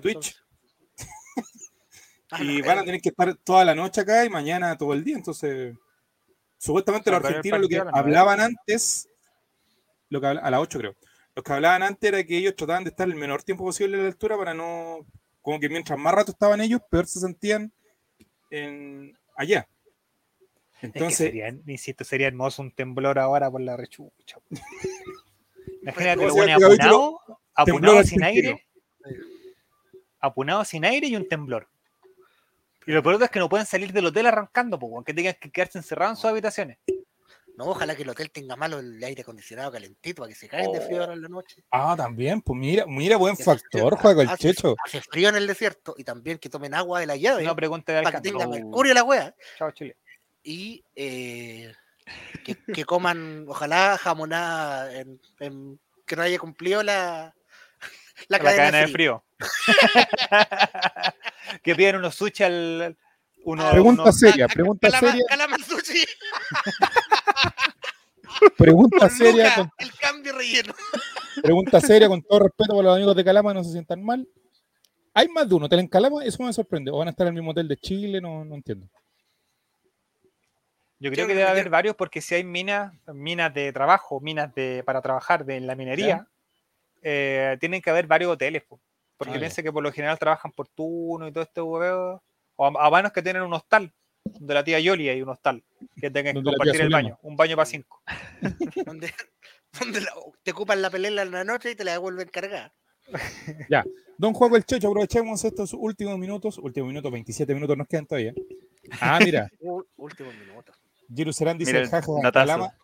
[0.00, 0.36] Twitch.
[2.30, 4.76] Ah, y no, van a eh, tener que estar toda la noche acá y mañana
[4.76, 5.16] todo el día.
[5.16, 5.74] Entonces,
[6.58, 9.08] supuestamente los argentinos lo que hablaban antes,
[10.10, 10.96] lo que a las 8 creo,
[11.34, 14.02] los que hablaban antes era que ellos trataban de estar el menor tiempo posible a
[14.02, 15.06] la altura para no,
[15.40, 17.72] como que mientras más rato estaban ellos, peor se sentían
[18.50, 19.68] en, allá.
[20.74, 24.38] Es que Entonces, sería, insisto, sería hermoso un temblor ahora por la rechucha.
[25.82, 26.66] Imagínate ¿Cómo lo capítulo?
[26.66, 28.66] apunado, apunado sin aire,
[30.20, 31.68] apunado sin aire y un temblor.
[32.86, 35.50] Y lo peor es que no pueden salir del hotel arrancando, porque que tengan que
[35.50, 36.78] quedarse encerrados en sus habitaciones.
[37.58, 40.70] No, ojalá que el hotel tenga malo el aire acondicionado calentito para que se caigan
[40.70, 41.64] de frío ahora en la noche.
[41.72, 44.76] ah, también, pues mira, mira, buen Que factor, hace- juega el hace- checho.
[44.86, 47.90] Hace frío en el desierto y también que tomen agua de la llave No pregunte
[47.90, 49.34] de para que tenga mercurio la wea.
[49.58, 49.96] Chao, Chile.
[50.44, 51.74] Y eh,
[52.44, 57.34] que, que coman, ojalá jamonada, en- en- que no haya cumplido la,
[58.28, 59.24] la, La cadena, de frío.
[59.36, 59.38] frío.
[61.64, 62.96] que piden unos sushi al.
[63.44, 66.04] Uno, Pregunta uno- seria, Ca- pregunta calama- seria, Calamazuchi,
[68.56, 70.74] pregunta con seria, Luca, con- el cambio relleno.
[71.42, 74.26] Pregunta seria, con todo respeto para los amigos de Calama, no se sientan mal.
[75.14, 76.24] ¿Hay más de un hotel en Calama?
[76.24, 76.90] Eso me sorprende.
[76.90, 78.20] ¿O van a estar en el mismo hotel de Chile?
[78.20, 78.86] No, no entiendo.
[81.00, 84.82] Yo creo que debe haber varios porque si hay minas, minas de trabajo, minas de
[84.84, 86.26] para trabajar de en la minería,
[87.02, 88.80] eh, tienen que haber varios hoteles, po.
[89.16, 92.20] porque Ah, piensa que por lo general trabajan por turno y todo este hueveo,
[92.56, 93.92] o a, a manos que tienen un hostal,
[94.24, 95.62] de la tía Yoli hay un hostal,
[96.00, 98.02] que tengan que Donde compartir el baño, un baño para cinco.
[98.86, 99.12] donde,
[99.78, 100.12] donde la-
[100.42, 102.72] te ocupan la pelea en la noche y te la devuelven cargada.
[104.18, 106.58] Don Juan el Checho, aprovechemos estos últimos minutos.
[106.58, 108.34] Últimos minutos, 27 minutos nos quedan todavía.
[109.00, 110.72] Ah, mira, U- último minuto.
[111.14, 111.90] Giru Serán dice el en.
[112.32, 112.74] Calama.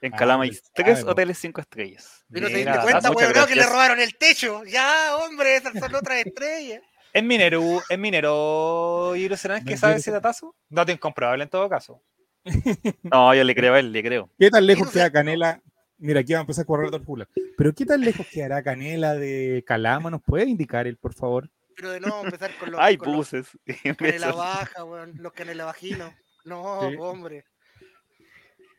[0.00, 2.24] En Ah, Calama hay pues, tres hoteles cinco estrellas.
[2.28, 4.64] Mira, diste cuenta, weón, que le robaron el techo.
[4.64, 6.82] Ya, hombre, esas son otras estrellas.
[7.12, 10.54] Es minero, es minero, y serán que sabe ese datazo?
[10.68, 12.02] Dato incomprobable en todo caso.
[13.02, 14.30] No, yo le creo a él, le creo.
[14.38, 15.60] ¿Qué tan lejos queda Canela?
[15.98, 17.28] Mira, aquí va a empezar a correr el.
[17.56, 20.10] Pero ¿qué tan lejos quedará Canela de Calama?
[20.10, 21.50] ¿Nos puede indicar él, por favor?
[21.76, 23.48] Pero de no empezar con los, Hay con los buses.
[23.98, 26.12] canela baja, weón, los canela bajinos.
[26.44, 26.96] No, Sí.
[26.98, 27.44] hombre.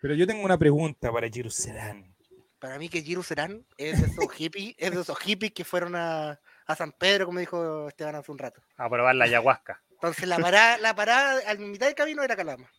[0.02, 2.16] Pero yo tengo una pregunta para Giru Serán.
[2.60, 5.96] Para mí que Giru Serán es de esos hippies, es de esos hippies que fueron
[5.96, 6.40] a,
[6.70, 8.62] a San Pedro, como dijo Esteban hace un rato.
[8.78, 9.82] A probar la ayahuasca.
[9.90, 12.70] Entonces la parada, la parada a mitad del camino era Calama.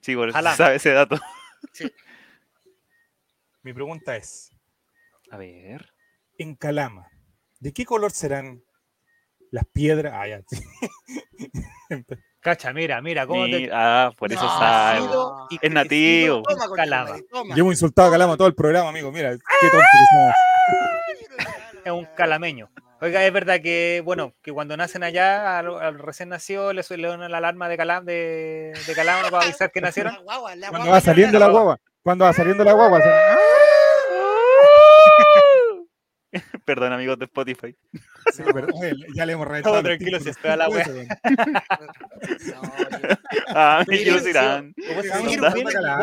[0.00, 1.20] Sí, por eso se sabe ese dato.
[3.62, 4.50] Mi pregunta es,
[5.30, 5.92] A ver.
[6.38, 7.06] en Calama,
[7.60, 8.62] ¿de qué color serán
[9.50, 10.14] las piedras?
[10.16, 10.40] Ah, ya.
[12.40, 13.68] Cacha, mira, mira, cómo te.
[13.72, 15.00] Ah, por eso No, sabe.
[15.60, 16.42] Es nativo.
[16.42, 17.16] Toma, Calama.
[17.54, 19.12] hemos insultado a Calama todo el programa, amigo.
[19.12, 20.34] Mira, qué tonto que somos.
[21.84, 22.70] Es un calameño.
[23.00, 27.08] Oiga, es verdad que, bueno, que cuando nacen allá, al, al recién nacido, le suele
[27.08, 30.14] dar la alarma de calam de, de calama para avisar que nacieron.
[30.14, 33.00] La guagua, la Cuando guagua va saliendo la guagua, cuando va saliendo la guagua.
[36.64, 37.76] Perdón, amigos de Spotify.
[38.32, 39.82] Sí, pero, oye, ya le hemos Todo reventado.
[39.82, 40.86] tranquilo, si espera la wea.
[40.86, 40.98] No,
[43.48, 43.98] Ah, mi.
[43.98, 44.72] Giro Sirán.
[44.88, 45.36] ¿Cómo se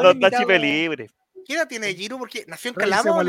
[0.04, 0.20] Los.
[0.20, 1.10] Tachipe libre.
[1.48, 2.20] ¿Qué edad tiene Giru?
[2.20, 3.24] Porque nació en Calama o,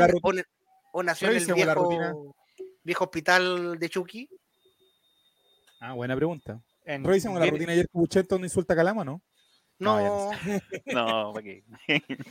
[0.91, 2.11] o nació en el Revisemos la rutina.
[2.11, 2.35] viejo,
[2.83, 4.29] viejo hospital de Chucky.
[5.79, 6.61] Ah, buena pregunta.
[6.85, 9.21] En- la rutina ayer que Bucheto no insulta a Calama, ¿no?
[9.79, 10.61] No, No, ya
[10.93, 11.63] No, ¿para qué?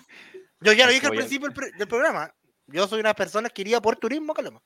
[0.60, 2.32] yo ya lo dije al principio del, programa.
[2.66, 4.62] Yo soy una persona que iría por turismo a Calama.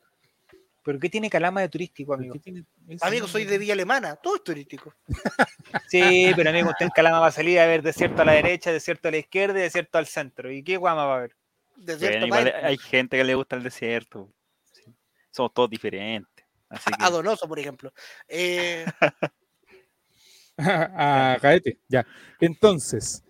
[0.85, 2.35] ¿Pero qué tiene calama de turístico, ¿Por amigo?
[2.39, 2.62] tiene?
[3.01, 4.95] Amigo, soy de Villa Alemana, todo es turístico.
[5.89, 8.70] Sí, pero amigo, usted en calama va a salir a ver desierto a la derecha,
[8.70, 10.53] desierto a la izquierda y desierto al centro.
[10.53, 11.37] ¿Y qué guama va a ver?
[11.76, 14.30] Desierto Bueno, igual hay gente que le gusta el desierto.
[15.35, 16.45] Somos todos diferentes.
[16.68, 17.93] Así que, a Donoso, por ejemplo.
[18.28, 18.85] Eh,
[20.59, 22.07] a Caete, ya.
[22.41, 23.24] Entonces,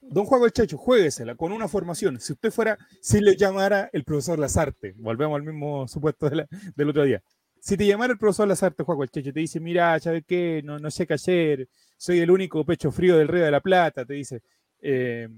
[0.00, 2.20] don Juan el Checho, juéguesela con una formación.
[2.20, 6.48] Si usted fuera, si le llamara el profesor Lazarte, volvemos al mismo supuesto de la-
[6.74, 7.22] del otro día.
[7.60, 10.60] Si te llamara el profesor Lazarte, Juan el Checho, te dice, mira, ¿sabes qué?
[10.64, 14.04] No, no sé qué hacer, soy el único pecho frío del Río de la Plata,
[14.04, 14.42] te dice,
[14.80, 15.28] eh,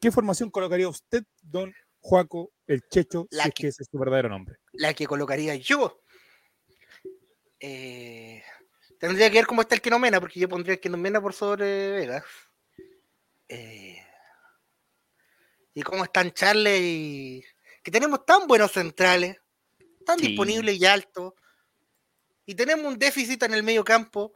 [0.00, 3.88] ¿qué formación colocaría usted, don Juaco el Checho, La si es que- que ese es
[3.90, 4.56] su verdadero nombre?
[4.72, 6.00] la que colocaría yo.
[7.60, 8.42] Eh,
[8.98, 12.24] tendría que ver cómo está el Kenomena, porque yo pondría el Kenomena por sobre Vegas.
[13.48, 13.96] Eh,
[15.74, 17.44] y cómo están Charles y.
[17.82, 19.36] Que tenemos tan buenos centrales,
[20.04, 20.28] tan Sí.
[20.28, 21.32] disponibles y altos.
[22.46, 24.34] Y tenemos un déficit en el medio campo.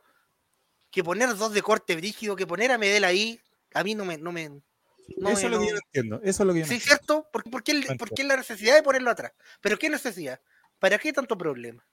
[0.90, 3.40] Que poner dos de corte brígido, que poner a Medel ahí,
[3.72, 4.18] a mí no me.
[4.18, 4.60] No me
[5.18, 6.16] no eso es lo que no- yo no entiendo.
[6.22, 6.84] Eso es lo que yo no Sí, entiendo.
[6.84, 7.28] ¿cierto?
[7.32, 9.32] ¿Por, por qué, No por qué la necesidad de ponerlo atrás?
[9.60, 10.40] ¿Pero qué necesidad?
[10.78, 11.84] ¿Para qué tanto problema?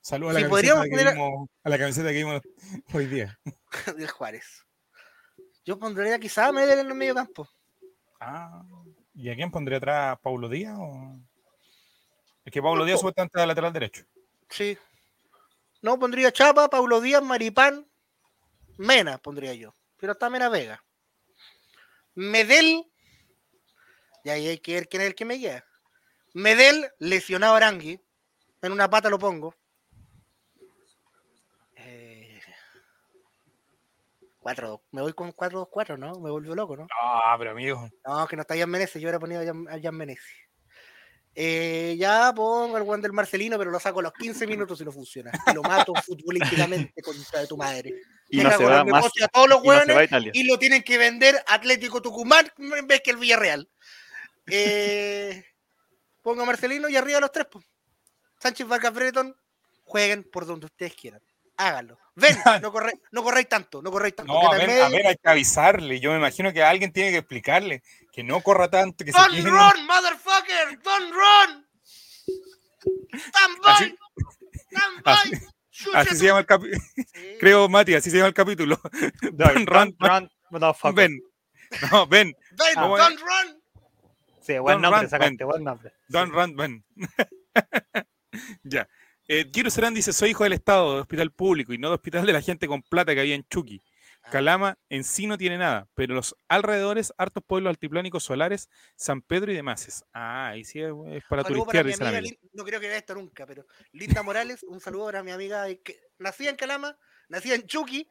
[0.00, 2.40] Saludos a la, podríamos que poner a- vimos- a la camiseta que vimos
[2.92, 3.38] hoy día.
[3.96, 4.64] del Juárez.
[5.64, 7.48] Yo pondría quizá a Medel en el medio campo.
[8.20, 8.62] Ah,
[9.14, 10.18] ¿y a quién pondría atrás?
[10.22, 10.76] ¿Paulo Díaz?
[10.78, 11.18] O...
[12.44, 14.04] Es que Paulo Díaz supuestamente de lateral derecho.
[14.48, 14.78] Sí.
[15.82, 17.84] No, pondría Chapa, Paulo Díaz, Maripán,
[18.78, 19.74] Mena, pondría yo.
[19.98, 20.82] Pero está Mena Vega.
[22.16, 22.84] Medel.
[24.24, 25.64] Y ahí hay que ver quién es el que me guía.
[26.34, 28.00] Medel, lesionado a Arangui.
[28.62, 29.54] En una pata lo pongo.
[31.76, 32.40] Eh,
[34.40, 36.18] Cuatro, me voy con 4-2-4, ¿no?
[36.18, 36.88] Me volvió loco, ¿no?
[37.00, 37.88] Ah, pero amigo.
[38.04, 40.45] No, que no está Jan Menezes, yo hubiera ponido a Jan, a Jan Menezes.
[41.38, 44.84] Eh, ya pongo al Juan del Marcelino, pero lo saco a los 15 minutos y
[44.86, 45.30] no funciona.
[45.46, 47.92] Y lo mato futbolísticamente contra de tu madre.
[48.30, 49.02] y Deja no se con va el más.
[49.02, 50.30] negocio a todos los y no se hueones va a Italia.
[50.34, 53.68] y lo tienen que vender Atlético Tucumán en vez que el Villarreal.
[54.46, 55.44] Eh,
[56.22, 57.46] pongo a Marcelino y arriba los tres.
[57.52, 57.66] pues.
[58.40, 59.36] Sánchez Vargas Breton,
[59.84, 61.20] jueguen por donde ustedes quieran.
[61.58, 61.98] Háganlo.
[62.14, 64.32] Ven, no corréis, no corréis tanto, no corréis tanto.
[64.32, 66.00] No, a ver, a ver, hay que avisarle.
[66.00, 67.82] Yo me imagino que alguien tiene que explicarle
[68.16, 70.80] que no corra tanto, que se Don't quede- run, motherfucker!
[70.82, 71.66] Don't run!
[73.12, 73.96] Stand by!
[75.94, 76.80] Así- se llama el capítulo.
[76.96, 77.36] Sí.
[77.38, 78.80] Creo, Mati, así se llama el capítulo.
[79.32, 80.94] Don't run, run, motherfucker.
[80.94, 81.20] ven.
[81.92, 82.34] No, ven.
[82.52, 83.62] Ven, ¿Cómo don't run!
[84.40, 85.92] Sí, buen Don't nombre, run, sacaste, buen nombre.
[86.08, 86.84] Don't run, ven.
[88.64, 88.88] ya.
[89.28, 92.24] Eh, Giro Serán dice: Soy hijo del Estado, de hospital público y no de hospital
[92.24, 93.82] de la gente con plata que había en Chucky.
[94.26, 94.30] Ah.
[94.30, 99.52] Calama en sí no tiene nada, pero los alrededores, hartos pueblos altiplánicos solares, San Pedro
[99.52, 100.04] y demás.
[100.12, 103.66] Ah, ahí sí es, es para turistear, el no creo que vea esto nunca, pero
[103.92, 106.98] Linda Morales, un saludo para mi amiga que nacía en Calama,
[107.28, 108.08] nacía en Chucky,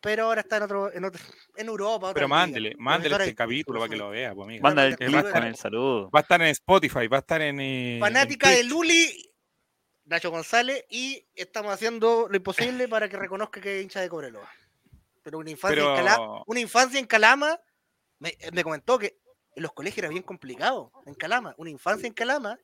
[0.00, 1.20] pero ahora está en otro, en otro,
[1.56, 2.14] en Europa.
[2.14, 4.62] Pero mándele, mándele este de- capítulo para que lo vea, pues, amiga.
[4.62, 6.10] Manda el Mándale, con el saludo.
[6.10, 7.60] Va a estar en Spotify, va a estar en.
[7.60, 8.70] eh, en Fanática de Twitch.
[8.70, 9.32] Luli,
[10.04, 14.48] Nacho González, y estamos haciendo lo imposible para que reconozca que es hincha de Cobreloa.
[15.22, 17.60] Pero una infancia, Pero- en, Calama, una infancia en Calama,
[18.18, 19.18] me, me comentó que
[19.54, 21.54] en los colegios era bien complicado en Calama.
[21.58, 22.58] Una infancia en Calama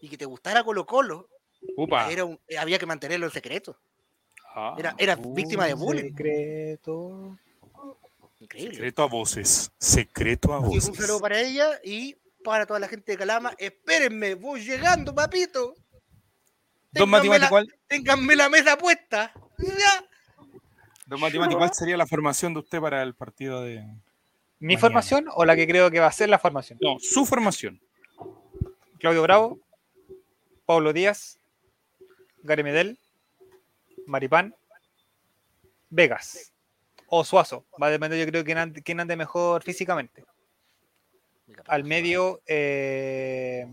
[0.00, 1.28] y que te gustara Colo Colo,
[1.76, 2.10] Upa.
[2.10, 3.78] era un- había que mantenerlo en secreto.
[4.54, 4.74] Ah.
[4.78, 6.10] Era, era víctima de bullying.
[6.10, 7.38] Secreto.
[8.40, 8.74] Increíble.
[8.74, 9.72] Secreto a voces.
[9.78, 10.88] Secreto a voces.
[10.88, 12.14] un saludo para ella y
[12.44, 13.54] para toda la gente de Calama.
[13.58, 15.74] Espérenme, voy llegando, papito.
[16.92, 19.32] Don Ténganme la- ¿cuál, Ténganme la mesa puesta.
[19.58, 20.08] Ya.
[21.18, 23.80] Don ¿cuál sería la formación de usted para el partido de.
[24.60, 24.80] ¿Mi Mañana.
[24.80, 26.78] formación o la que creo que va a ser la formación?
[26.80, 27.80] No, su formación.
[28.98, 29.58] Claudio Bravo,
[30.64, 31.38] Pablo Díaz,
[32.42, 32.98] Gary Medel,
[34.06, 34.54] Maripán,
[35.90, 36.52] Vegas
[37.08, 37.66] o Suazo.
[37.80, 40.24] Va a depender, yo creo, quién ande, quién ande mejor físicamente.
[41.66, 43.66] Al medio, eh,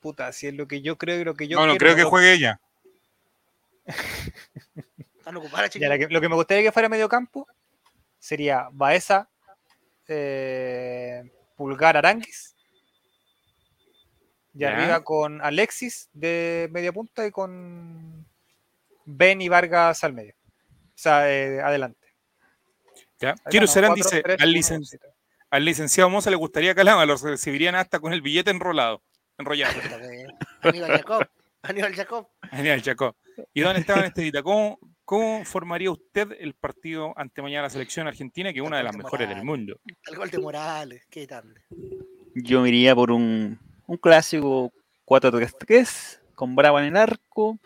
[0.00, 1.96] puta, si es lo que yo creo y lo que yo no, no quiero, creo
[1.96, 2.60] que juegue ella.
[5.22, 6.08] Están ocupadas, ya, la chicos.
[6.08, 7.46] que- lo que me gustaría que fuera medio campo
[8.18, 9.28] sería Baeza,
[10.08, 11.22] eh,
[11.56, 12.56] Pulgar Aranguis.
[14.54, 18.26] Y arriba con Alexis de media punta y con
[19.04, 20.34] Ben y Vargas al medio.
[20.88, 22.06] O sea, eh, adelante.
[23.18, 23.34] ¿ya?
[23.46, 24.82] Quiero Serán dice: tres, al, licen-
[25.60, 29.02] licenciado Moza le gustaría Calama, lo recibirían hasta con el billete enrolado.
[29.38, 29.72] Enrollado.
[30.60, 31.26] Aníbal Jacob.
[31.62, 32.28] Aníbal Jacob.
[32.50, 33.16] Genial, Chaco.
[33.54, 34.78] Y don Esteban Estevita, ¿cómo,
[35.12, 38.96] ¿cómo formaría usted el partido ante mañana la selección argentina, que es una de las
[38.96, 39.78] mejores del mundo?
[40.06, 41.06] El gol de Morales.
[41.10, 41.52] Qué tan.
[42.34, 44.72] Yo iría por un, un clásico
[45.04, 47.58] 4-3-3 con Bravo en el arco.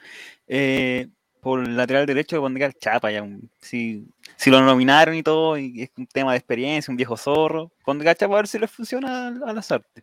[0.49, 1.07] eh,
[1.41, 3.13] por el lateral derecho pondría el Chapa.
[3.13, 4.05] Ya, un- si,
[4.35, 8.11] si lo nominaron y todo, y es un tema de experiencia, un viejo zorro, pondría
[8.11, 10.03] el Chapa a ver si le funciona a, a las artes.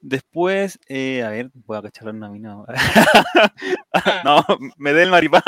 [0.00, 2.68] Después, eh, a ver, voy a cachar los nominados.
[4.24, 4.44] no,
[4.76, 5.42] me dé el maripán.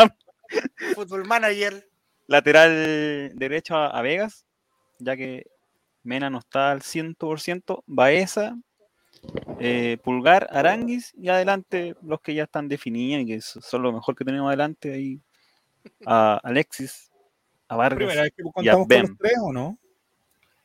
[0.95, 1.89] Fútbol manager.
[2.27, 4.45] Lateral derecho a, a Vegas,
[4.99, 5.47] ya que
[6.03, 7.83] Mena no está al 100%.
[7.87, 8.57] Baeza,
[9.59, 13.93] eh, Pulgar, Aranguis y adelante los que ya están definidos y que so- son lo
[13.93, 15.21] mejor que tenemos adelante ahí.
[16.05, 17.11] A Alexis,
[17.67, 17.97] a Vargas.
[17.97, 18.89] Primera vez que con los
[19.19, 19.79] tres, ¿o no?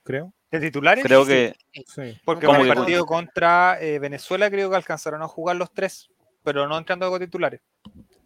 [0.03, 0.34] Creo.
[0.51, 1.03] ¿De titulares?
[1.03, 1.55] Creo que
[1.88, 2.19] Sí.
[2.26, 5.72] Porque ¿Cómo en el que partido contra eh, Venezuela creo que alcanzaron a jugar los
[5.72, 6.10] tres,
[6.43, 7.61] pero no entrando con titulares.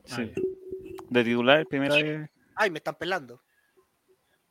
[0.05, 0.33] sí.
[1.09, 3.41] De titular, primera vez Ay, me están pelando.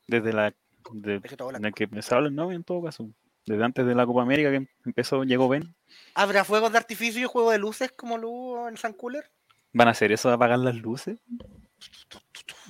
[0.07, 0.55] desde la
[0.93, 3.09] de, de que empezaron los novios en todo caso.
[3.45, 5.75] Desde antes de la Copa América que empezó, llegó Ben.
[6.15, 9.31] ¿Habrá fuegos de artificio y juego de luces como lo hubo en San Cooler?
[9.73, 11.19] ¿Van a hacer eso de apagar las luces?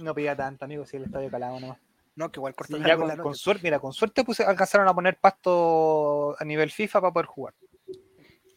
[0.01, 1.79] No pilla tanto, amigo, si el estadio calado nomás.
[2.15, 4.45] No, que igual corta Y la ya luz con, con suerte, mira, con suerte puse-
[4.45, 7.55] alcanzaron a poner pasto a nivel FIFA para poder jugar.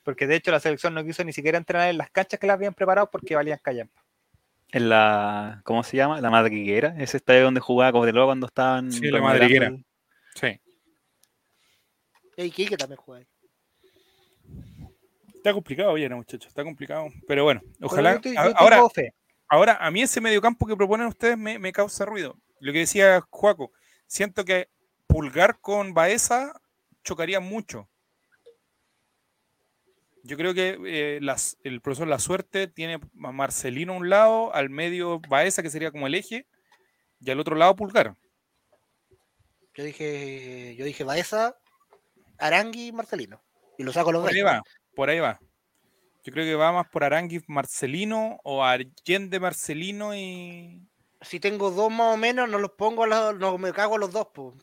[0.03, 2.55] Porque de hecho la selección no quiso ni siquiera entrenar en las canchas que las
[2.55, 3.98] habían preparado porque valían callampa.
[4.71, 6.21] En la, ¿cómo se llama?
[6.21, 9.71] La madriguera, ese estadio donde jugaba Cobreloa cuando estaban Sí, la madriguera.
[10.35, 10.59] Sí.
[12.37, 13.27] Y Iquique también juega ahí.
[15.35, 17.07] Está complicado, oye, no, muchachos, está complicado.
[17.27, 18.11] Pero bueno, ojalá.
[18.11, 18.81] Pero yo te- yo a- tengo ahora,
[19.47, 22.37] ahora, a mí ese mediocampo que proponen ustedes me, me causa ruido.
[22.59, 23.71] Lo que decía Juaco,
[24.05, 24.67] siento que
[25.07, 26.53] Pulgar con Baeza
[27.03, 27.88] chocaría mucho.
[30.23, 34.53] Yo creo que eh, las- el profesor La Suerte tiene a Marcelino a un lado,
[34.53, 36.45] al medio Baeza, que sería como el eje,
[37.21, 38.15] y al otro lado Pulgar.
[39.75, 41.55] Yo dije, yo dije Baeza,
[42.37, 43.41] Arangui y Marcelino.
[43.77, 44.35] Y lo saco los Por dos.
[44.35, 44.61] ahí va,
[44.95, 45.39] por ahí va.
[46.25, 50.81] Yo creo que va más por Aranguis Marcelino o Allende Marcelino y.
[51.21, 53.99] Si tengo dos más o menos, no los pongo a los, no me cago a
[53.99, 54.55] los dos, pues.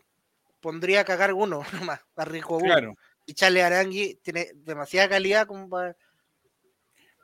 [0.60, 2.66] Pondría a cagar uno nomás, arriesgo uno.
[2.66, 2.94] Claro.
[3.27, 5.97] Y Charles Arangui tiene demasiada calidad como para.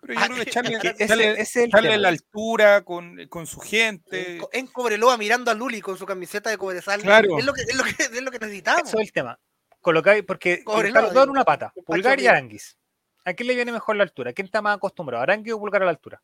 [0.01, 4.33] Pero yo Ah, creo que echarle, Es el la altura con, con su gente.
[4.33, 7.01] En, Co- en Cobreloa mirando a Luli con su camiseta de Cobresal.
[7.03, 7.39] Claro.
[7.39, 8.89] Es lo que, es lo que, es lo que necesitamos.
[8.89, 9.39] Eso es el tema.
[9.81, 12.27] Colocáis, porque Cobreloa, están los dos en digo, una pata, Pulgar y.
[12.27, 12.77] Aranguis.
[13.25, 14.33] ¿A quién le viene mejor la altura?
[14.33, 15.23] ¿Quién está más acostumbrado?
[15.23, 16.21] ¿Arangui o Pulgar a la altura?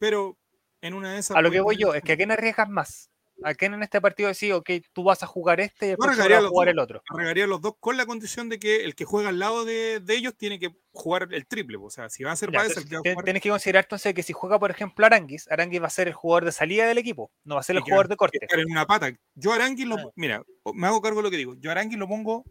[0.00, 0.36] Pero
[0.80, 1.36] en una de esas.
[1.36, 3.10] A lo que voy yo, es que a quién arriesgas más.
[3.44, 6.10] ¿A quién en este partido decís, ok, tú vas a jugar este y después tú
[6.12, 6.72] arriesgaría vas a jugar dos.
[6.72, 7.02] el otro?
[7.10, 10.14] Arreglaría los dos con la condición de que el que juega al lado de, de
[10.16, 11.76] ellos tiene que jugar el triple.
[11.76, 13.24] O sea, si va a ser Ya, Baez el que va a te- jugar.
[13.24, 16.14] Tienes que considerar entonces que si juega, por ejemplo, Aranguis, Aranguis va a ser el
[16.14, 18.38] jugador de salida del equipo, no va a ser el y jugador de corte.
[18.40, 19.12] estar en una pata.
[19.34, 19.96] Yo Aranguis lo.
[19.96, 20.12] Claro.
[20.16, 20.42] Mira,
[20.72, 21.54] me hago cargo de lo que digo.
[21.58, 22.44] Yo Aranguis lo pongo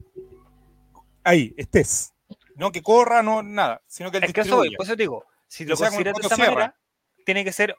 [1.24, 2.14] ahí, estés.
[2.56, 5.26] No que corra, no nada, sino que él Es que eso, por eso te digo,
[5.48, 6.78] si lo sea el consideras de esa manera,
[7.26, 7.76] tiene que ser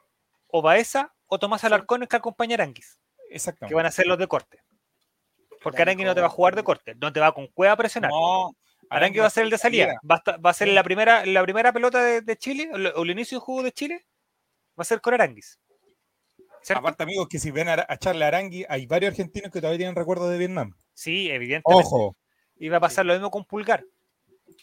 [0.47, 2.99] o Baeza o Tomás Alarcón el que acompaña a Aranguis,
[3.35, 3.71] Exactamente.
[3.71, 4.59] que van a ser los de corte.
[5.61, 7.73] Porque Claro, Aranguis no te va a jugar de corte, no te va con cueva
[7.73, 8.11] a presionar.
[8.11, 8.55] No,
[8.89, 9.99] Aranguis va a ser el de salida.
[10.09, 13.09] Va a, va a ser la primera, la primera pelota de, de Chile, o el,
[13.09, 14.05] inicio del juego de Chile,
[14.77, 15.59] va a ser con Aranguis.
[16.61, 16.79] ¿Cierto?
[16.79, 19.95] Aparte, amigos, que si ven a, a Charles Arangui, hay varios argentinos que todavía tienen
[19.95, 20.73] recuerdos de Vietnam.
[20.93, 21.85] Sí, evidentemente.
[21.87, 22.15] Ojo.
[22.57, 23.83] Y va a pasar lo mismo con Pulgar.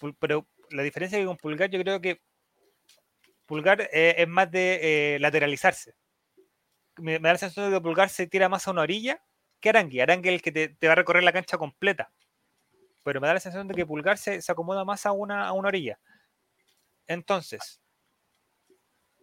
[0.00, 2.20] Pul- Pero la diferencia es que con Pulgar yo creo que
[3.46, 5.94] Pulgar eh, es más de eh, lateralizarse.
[7.02, 9.20] Me, me da la sensación de que Pulgar se tira más a una orilla
[9.60, 10.00] que Arangui.
[10.00, 12.12] Arangui es el que te, te va a recorrer la cancha completa.
[13.02, 15.52] Pero me da la sensación de que Pulgar se, se acomoda más a una, a
[15.52, 15.98] una orilla.
[17.08, 17.80] Entonces,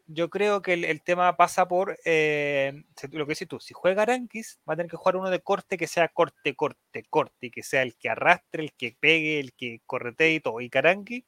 [0.08, 3.60] yo creo que el, el tema pasa por eh, lo que dices tú.
[3.60, 7.06] Si juega Aranquis, va a tener que jugar uno de corte que sea corte, corte,
[7.10, 10.60] corte, y que sea el que arrastre, el que pegue, el que corretee y todo.
[10.62, 11.26] Y Caranqui,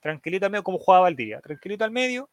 [0.00, 2.30] tranquilito al medio, como jugaba Valdivia, tranquilito al medio,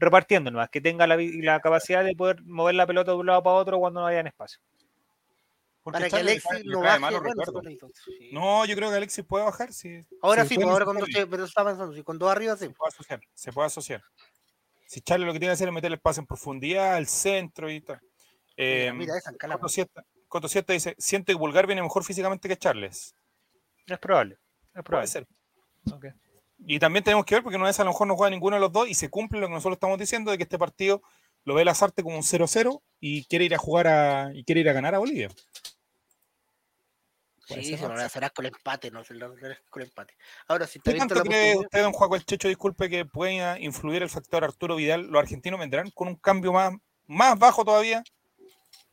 [0.00, 3.42] repartiendo nomás, que tenga la, la capacidad de poder mover la pelota de un lado
[3.42, 4.60] para otro cuando no haya en espacio.
[5.82, 6.98] Porque Para que Alexis lo baje.
[6.98, 7.42] malos bueno,
[8.04, 8.30] sí.
[8.32, 10.00] No, yo creo que Alexis puede bajar, sí.
[10.20, 11.28] Ahora se sí, puede pues ahora dos, necesitar.
[11.30, 12.66] pero está avanzando, sí, con dos arriba sí.
[12.66, 14.02] se puede asociar, se puede asociar.
[14.86, 17.70] Si Charles lo que tiene que hacer es meter el pase en profundidad, al centro
[17.70, 18.00] y tal.
[18.56, 19.32] Eh, Mira, mira esa.
[19.32, 23.14] Coto Siesta, Coto Siesta dice, siente que Pulgar viene mejor físicamente que Charles.
[23.86, 24.34] Es probable.
[24.34, 25.06] Es Puede probable.
[25.08, 25.26] ser.
[25.92, 26.06] Ok.
[26.66, 28.60] Y también tenemos que ver, porque una vez a lo mejor no juega ninguno de
[28.60, 31.02] los dos y se cumple lo que nosotros estamos diciendo de que este partido
[31.44, 34.68] lo ve Lazarte como un 0-0 y quiere ir a jugar a, y quiere ir
[34.68, 35.30] a ganar a Bolivia.
[37.46, 37.88] Sí, se lo
[38.32, 39.34] con el empate, no se lo
[39.70, 40.14] con el empate.
[40.46, 44.02] Ahora, si te ¿Qué tanto cree usted, don Juaco el Checho, disculpe, que pueda influir
[44.02, 45.08] el factor Arturo Vidal?
[45.08, 46.74] ¿Los argentinos vendrán con un cambio más,
[47.06, 48.04] más bajo todavía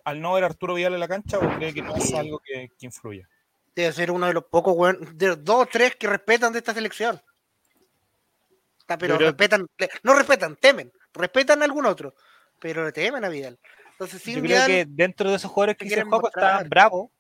[0.03, 2.39] al no ver a Arturo Vidal en la cancha o cree que no es algo
[2.39, 3.30] que, que influya?
[3.77, 4.76] debe ser uno de los pocos
[5.14, 7.22] de los dos o tres que respetan de esta selección.
[8.88, 9.68] Está, pero respetan,
[10.03, 12.15] no respetan, temen, respetan a algún otro,
[12.57, 13.59] pero le temen a Vidal.
[13.91, 16.64] Entonces, Yo sin creo Vidal, que dentro de esos jugadores que hizo quieren Juaco está.
[16.64, 17.11] Bravo,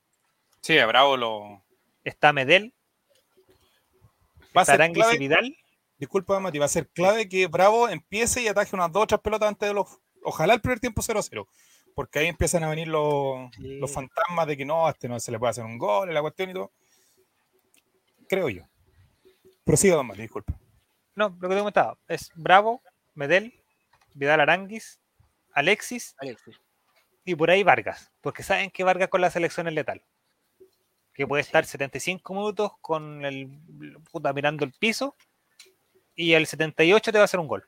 [0.61, 1.65] Sí, a Bravo lo...
[2.05, 2.73] está Medel,
[4.57, 5.57] Va está Aranguis y clave, Vidal.
[5.97, 9.19] disculpa Mati, va a ser clave que Bravo empiece y ataje unas dos o tres
[9.19, 9.87] pelotas antes de los...
[10.23, 11.45] Ojalá el primer tiempo 0-0,
[11.95, 13.77] porque ahí empiezan a venir los, Sí.
[13.77, 16.21] los fantasmas de que no, a este no se le puede hacer un gol, la
[16.21, 16.71] cuestión y todo.
[18.29, 18.63] Creo yo.
[19.65, 20.57] Prosiga, don Mati, disculpa.
[21.17, 22.81] No, lo que te comentaba es Bravo,
[23.15, 23.53] Medel,
[24.13, 24.99] Vidal Aranguis,
[25.51, 26.55] Alexis Alexis,
[27.25, 30.01] y por ahí Vargas, porque saben que Vargas con la selección es letal.
[31.13, 33.49] Que puede estar 75 minutos con el
[34.11, 35.15] puta mirando el piso
[36.13, 37.67] y el 78 te va a hacer un gol.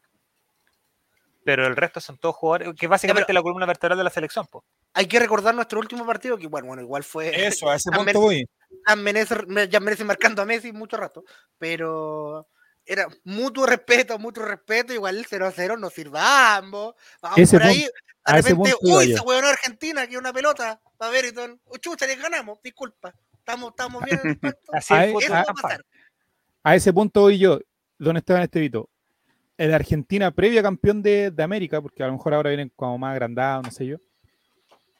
[1.44, 4.46] Pero el resto son todos jugadores que básicamente pero- la columna vertebral de la selección.
[4.46, 4.64] po.
[4.94, 8.14] Hay que recordar nuestro último partido, que bueno, bueno igual fue Eso, a ese También-
[8.14, 8.48] punto voy.
[8.88, 9.36] ya merece,
[9.68, 11.24] ya merece marcando a Messi mucho rato,
[11.58, 12.48] pero
[12.92, 16.96] era mutuo respeto, mutuo respeto, igual el 0 a 0 nos sirva a ambos.
[17.22, 17.88] Vamos Ese por ahí,
[18.24, 21.78] a de repente, uy, se huevonó Argentina, que una pelota, a ver, y todo, oh,
[21.78, 24.72] chucha, les ganamos, disculpa, estamos, estamos bien en el pacto.
[24.74, 25.62] Así es el Ay, fútbol Eso va a champán.
[25.62, 25.86] pasar.
[26.64, 27.60] A ese punto voy yo,
[27.98, 28.90] don Esteban Estevito.
[29.58, 33.12] El Argentina, previa campeón de, de América, porque a lo mejor ahora vienen como más
[33.12, 33.98] agrandados, no sé yo,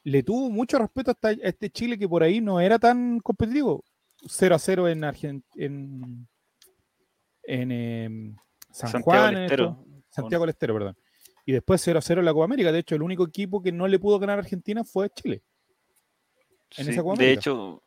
[0.04, 3.84] le tuvo mucho respeto hasta a este Chile que por ahí no era tan competitivo.
[4.28, 6.28] 0 a 0 en Argen- en,
[7.54, 8.36] en em,
[8.70, 9.64] San Santiago Juan, del en Estero.
[9.80, 10.96] esto- Santiago del Estero, perdón.
[11.46, 12.70] Y después 0 a 0 en la Copa América.
[12.72, 15.42] De hecho, el único equipo que no le pudo ganar a Argentina fue Chile.
[16.76, 17.40] en Sí, esa Copa de América.
[17.40, 17.82] hecho,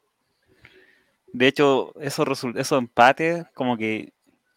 [1.31, 4.11] de hecho, esos, empates, como que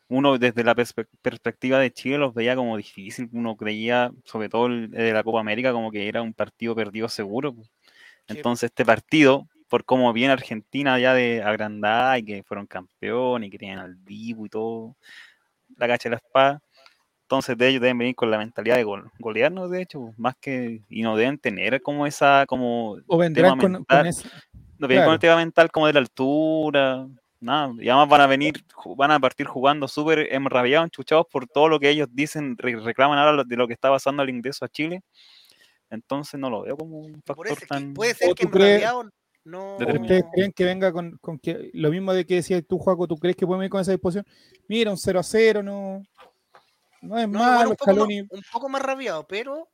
[0.08, 3.28] uno desde la perspe- perspectiva de Chile los veía como difícil.
[3.32, 7.08] Uno creía, sobre todo el de la Copa América, como que era un partido perdido
[7.08, 7.54] seguro.
[8.28, 13.50] Entonces, este partido, por cómo viene Argentina ya de agrandada y que fueron campeones y
[13.50, 14.96] que tenían al Dibu y todo,
[15.76, 16.60] la cacha de la espada.
[17.22, 20.82] Entonces, de ellos deben venir con la mentalidad de gol- golearnos, de hecho, más que.
[20.88, 22.44] Y no deben tener como esa.
[22.46, 24.14] como O vendrán tema con, mental.
[24.14, 24.30] con
[24.78, 25.18] no vienen con el Claro.
[25.18, 27.08] tema mental como de la altura,
[27.40, 27.72] nada.
[27.80, 28.54] Y además van a venir,
[28.96, 33.18] van a partir jugando súper enrabiados, enchuchados por todo lo que ellos dicen, re- reclaman
[33.18, 35.02] ahora de lo que está pasando al ingreso a Chile.
[35.90, 37.94] Entonces no lo veo como un Por factor tan...
[37.94, 39.10] puede ser ¿O que tú en crees- realidad
[39.46, 39.76] no...
[39.76, 43.16] ¿Ustedes creen que venga con, con que lo mismo de que decías tú, Juaco, tú
[43.16, 44.26] crees que puede venir con esa disposición?
[44.68, 46.02] Mira, un 0 a 0, no,
[47.00, 49.68] no es No, malo, un, poco más, un poco más rabiado, pero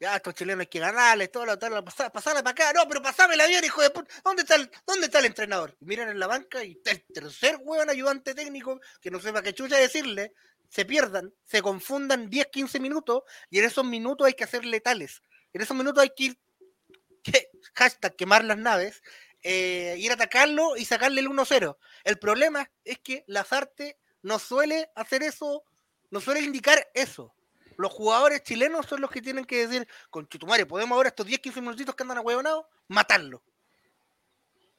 [0.00, 3.02] ya estos chilenos hay que ganarles, todo lo tal, pasar, pasarla para acá, no, pero
[3.02, 4.12] pasámela bien, hijo de puta.
[4.24, 5.76] ¿Dónde está el, dónde está el entrenador?
[5.78, 9.52] Y miran en la banca y el tercer hueón ayudante técnico, que no sepa qué
[9.52, 10.32] chucha decirle,
[10.68, 15.22] se pierdan, se confundan 10, 15 minutos, y en esos minutos hay que hacer letales.
[15.52, 16.38] En esos minutos hay que ir,
[17.22, 19.02] que, hashtag quemar las naves,
[19.42, 21.76] eh, ir a atacarlo y sacarle el 1-0.
[22.04, 25.64] El problema es que Lazarte no suele hacer eso,
[26.10, 27.34] no suele indicar eso.
[27.76, 31.40] Los jugadores chilenos son los que tienen que decir, con Chutumare, podemos ahora estos 10,
[31.40, 33.42] 15 minutitos que andan ahueonados, matarlo.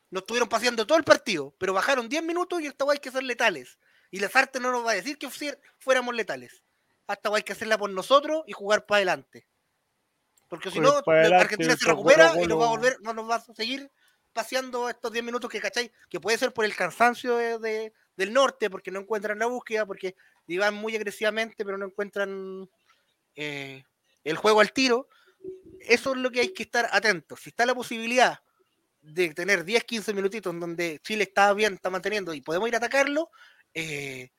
[0.09, 3.11] No estuvieron paseando todo el partido, pero bajaron 10 minutos y esta guay hay que
[3.11, 3.79] ser letales.
[4.11, 5.27] Y Lazarte no nos va a decir que
[5.79, 6.63] fuéramos letales.
[7.07, 9.47] Hasta hay que hacerla por nosotros y jugar para adelante.
[10.53, 11.01] Porque si no,
[11.41, 13.89] Argentina se recupera y nos va a volver, no nos va a seguir
[14.33, 18.33] paseando estos 10 minutos que cachai, que puede ser por el cansancio de- de- del
[18.33, 20.15] norte, porque no encuentran la búsqueda, porque
[20.47, 22.69] iban muy agresivamente, pero no encuentran
[23.35, 23.83] eh,
[24.23, 25.07] el juego al tiro.
[25.79, 27.39] Eso es lo que hay que estar atentos.
[27.41, 28.39] Si está la posibilidad
[29.01, 32.75] de tener 10, 15 minutitos en donde Chile está bien, está manteniendo y podemos ir
[32.75, 33.31] a atacarlo,
[33.73, 34.29] eh,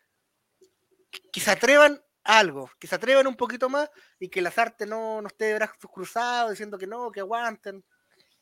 [1.33, 3.89] que se atrevan algo, que se atrevan un poquito más
[4.19, 7.85] y que las artes no, no esté de brazos cruzados diciendo que no, que aguanten.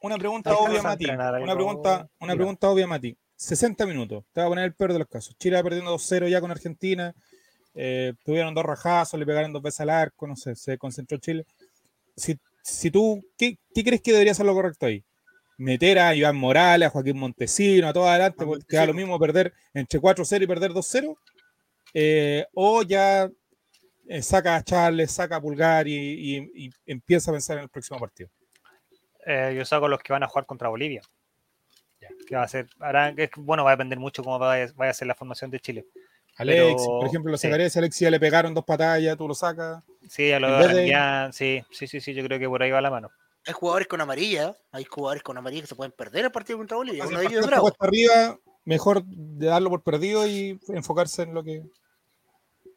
[0.01, 1.11] Una pregunta Ahí obvia, Mati.
[1.11, 3.17] Una pregunta, una pregunta obvia, Mati.
[3.37, 4.25] 60 minutos.
[4.33, 5.37] Te voy a poner el peor de los casos.
[5.39, 7.15] Chile va perdiendo 2-0 ya con Argentina.
[7.75, 11.45] eh, tuvieron dos rajazos, le pegaron dos veces al arco, no sé, se concentró Chile.
[12.17, 15.03] Si, si tú, ¿qué, qué crees que debería ser lo correcto ahí?
[15.57, 19.53] Meter a Iván Morales, a Joaquín Montesino, a todo adelante, porque da lo mismo perder
[19.75, 21.17] entre 4-0 y perder 2-0.
[21.95, 23.31] eh, o ya
[24.09, 27.69] eh, saca a Charles, saca a Pulgar y, y- y empieza a pensar en el
[27.69, 28.31] próximo partido.
[29.27, 31.03] Eh, yo saco los que van a jugar contra Bolivia.
[32.27, 34.91] Que va a ser, harán- es que, bueno, va a depender mucho cómo vaya, vaya
[34.91, 35.87] a ser la formación de Chile.
[36.37, 37.47] Alexis, Pero- por ejemplo, lo sí.
[37.47, 39.83] sacaría si a Alexis ya le pegaron dos patadas, tú lo sacas.
[40.09, 42.91] Sí, ya lo de- sí, sí, sí, sí, yo creo que por ahí va la
[42.91, 43.11] mano.
[43.47, 46.77] Hay jugadores con amarilla, hay jugadores con amarilla que se pueden perder el partido contra
[46.77, 47.05] Bolivia.
[47.05, 47.73] Si Uno de ellos es Bravo.
[47.79, 51.62] arriba, mejor de darlo por perdido y enfocarse en lo que.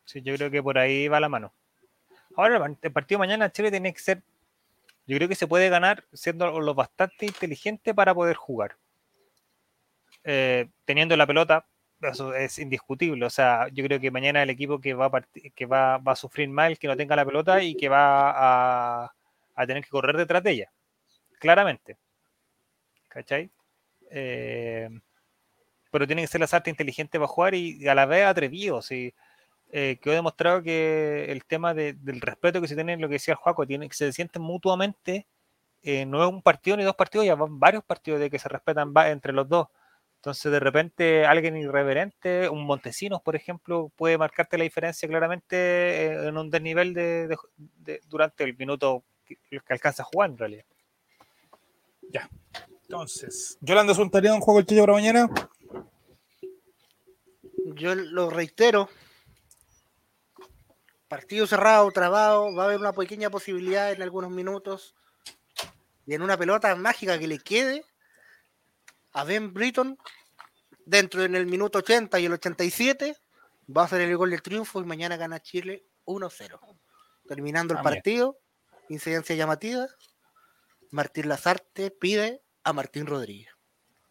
[0.06, 1.54] Sí, yo creo que por ahí va la mano.
[2.36, 4.22] Ahora, el partido de mañana Chile tiene que ser,
[5.08, 8.78] yo creo que se puede ganar siendo lo bastante inteligente para poder jugar.
[10.24, 11.66] Eh, teniendo la pelota,
[12.02, 13.26] eso es indiscutible.
[13.26, 15.22] O sea, yo creo que mañana el equipo que va a,
[15.56, 18.32] que va, va a sufrir mal, que no tenga la pelota y que va
[19.04, 19.14] a,
[19.56, 20.72] a tener que correr detrás de ella.
[21.40, 21.98] Claramente.
[23.08, 23.50] ¿Cachai?
[24.12, 24.90] Eh,
[25.92, 28.92] pero tienen que ser las artes inteligentes para jugar y a la vez atrevidos.
[28.92, 29.14] Y,
[29.78, 33.34] eh, quedó demostrado que el tema de- del respeto que se tiene, lo que decía
[33.34, 35.28] el Juaco, tiene, que se sienten mutuamente,
[35.84, 38.48] eh, no es un partido ni dos partidos, ya van varios partidos de que se
[38.48, 39.68] respetan va- entre los dos.
[40.16, 46.28] Entonces, de repente, alguien irreverente, un Montesinos, por ejemplo, puede marcarte la diferencia claramente eh,
[46.30, 50.38] en un desnivel de, de- de- durante el minuto que, que alcanza a jugar, en
[50.38, 50.66] realidad.
[52.84, 55.28] Entonces, Yolanda Suntaría, un juego el Checho para mañana.
[57.76, 58.88] Yo lo reitero.
[61.16, 64.96] Partido cerrado, trabado, va a haber una pequeña posibilidad en algunos minutos.
[66.06, 67.86] Y en una pelota mágica que le quede
[69.14, 69.98] a Ben Britton,
[70.86, 73.16] dentro en el minuto 80 y el 87,
[73.76, 76.60] va a hacer el gol del triunfo y mañana gana Chile 1-0.
[77.30, 78.38] Terminando el Ah, partido,
[78.90, 79.88] incidencia llamativa,
[80.92, 83.48] Martín Lazarte pide a Martín Rodríguez.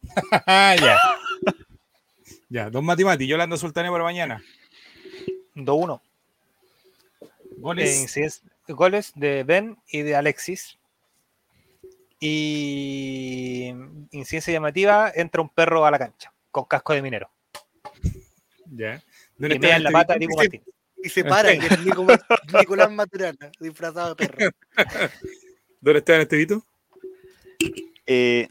[0.81, 0.99] Ya.
[2.49, 4.43] ya, don Mati Mati, Yolanda Sultanía para mañana.
[5.55, 6.01] 2-1.
[7.59, 8.43] Goles.
[8.69, 10.79] Goles de Ben y de Alexis.
[12.21, 13.73] Y
[14.13, 17.29] incidencia llamativa, entra un perro a la cancha con casco de minero.
[18.67, 19.03] ya.
[19.39, 20.63] Y ¿Dónde mea está en la pata Martín.
[21.03, 22.07] Y se para, que es Nico-
[22.59, 24.51] Nicolás Maturana, disfrazado de perro.
[25.81, 26.65] ¿Dónde está en este Vito?
[28.07, 28.49] Eh,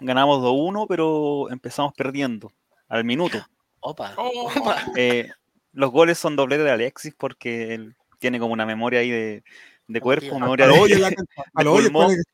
[0.00, 2.52] ganamos 2-1, pero empezamos perdiendo
[2.88, 3.38] al minuto.
[3.80, 4.50] Opa, Oh.
[4.54, 4.84] opa.
[4.96, 5.30] Eh,
[5.72, 9.44] los goles son doblete de Alexis porque él tiene como una memoria ahí de,
[9.88, 11.14] de cuerpo, memoria de,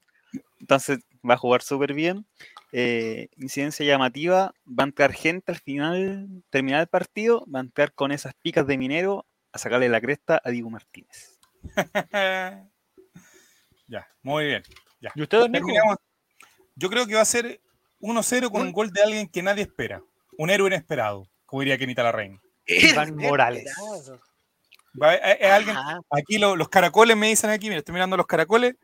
[0.60, 2.26] Entonces va a jugar súper bien.
[2.72, 7.92] Eh, incidencia llamativa, va a entrar gente al final, terminar el partido, va a entrar
[7.92, 11.38] con esas picas de minero a sacarle la cresta a Diego Martínez.
[13.86, 14.62] ya, muy bien.
[15.00, 15.12] Ya.
[15.14, 15.50] ¿Y ustedes.
[16.74, 17.60] Yo creo que va a ser
[18.00, 20.02] 1-0 con un gol de alguien que nadie espera.
[20.38, 22.40] Un héroe inesperado, como diría Kenita Larraín.
[22.66, 23.70] Iván Morales.
[25.00, 26.00] Alguien Ajá.
[26.10, 28.74] Aquí lo- los caracoles me dicen aquí, mira, estoy mirando los caracoles,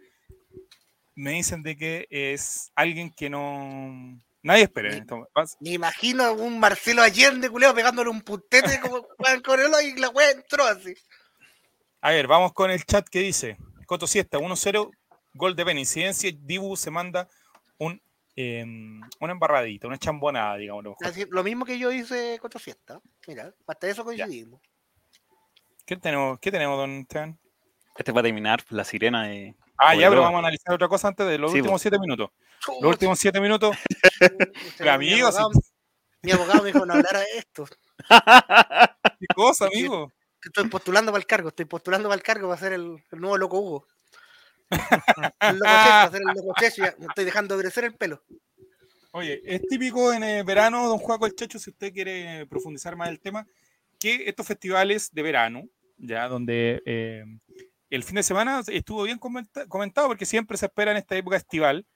[1.15, 4.89] me dicen de que es alguien que no nadie espera.
[4.95, 5.15] en este.
[5.15, 9.95] Va- Me imagino a un Marcelo Allende, culeo, pegándole un puntete como Juan Corelo y
[9.99, 10.95] la wea entró así.
[12.01, 13.57] A ver, vamos con el chat que dice,
[13.87, 14.91] Coto Siesta, 1-0,
[15.35, 17.29] gol de Ben, incidencia, Dibu se manda
[17.79, 18.01] un,
[18.37, 20.97] em, una embarradita, una chambonada, digamos.
[21.31, 23.01] lo mismo que yo hice contra Fiesta.
[23.27, 24.61] Mira, hasta eso coincidimos.
[25.89, 27.39] ¿Qué tenemos, ¿Qué tenemos, don Esteban?
[27.97, 29.57] Este va a terminar la sirena de.
[29.79, 32.29] Ah, ya, pero vamos a analizar otra cosa antes de los Sí, últimos siete minutos.
[32.83, 33.75] Los últimos siete minutos,
[34.81, 35.63] mi amigos, abogado-
[36.21, 37.67] Mi abogado me dijo no hablar de esto.
[39.19, 40.13] ¿qué cosa, amigo?
[40.45, 43.39] Estoy postulando para el cargo, estoy postulando para el cargo para ser el, el nuevo
[43.39, 43.87] loco Hugo.
[44.71, 47.95] El loco Checho, para ser el loco Checho, ya me estoy dejando de crecer el
[47.95, 48.23] pelo.
[49.13, 53.09] Oye, es típico en el verano, don Juaco el Checho, si usted quiere profundizar más
[53.09, 53.47] el tema,
[53.99, 55.63] que estos festivales de verano,
[55.99, 57.25] ya donde eh,
[57.91, 61.37] el fin de semana estuvo bien comenta- comentado, porque siempre se espera en esta época
[61.37, 61.87] estival.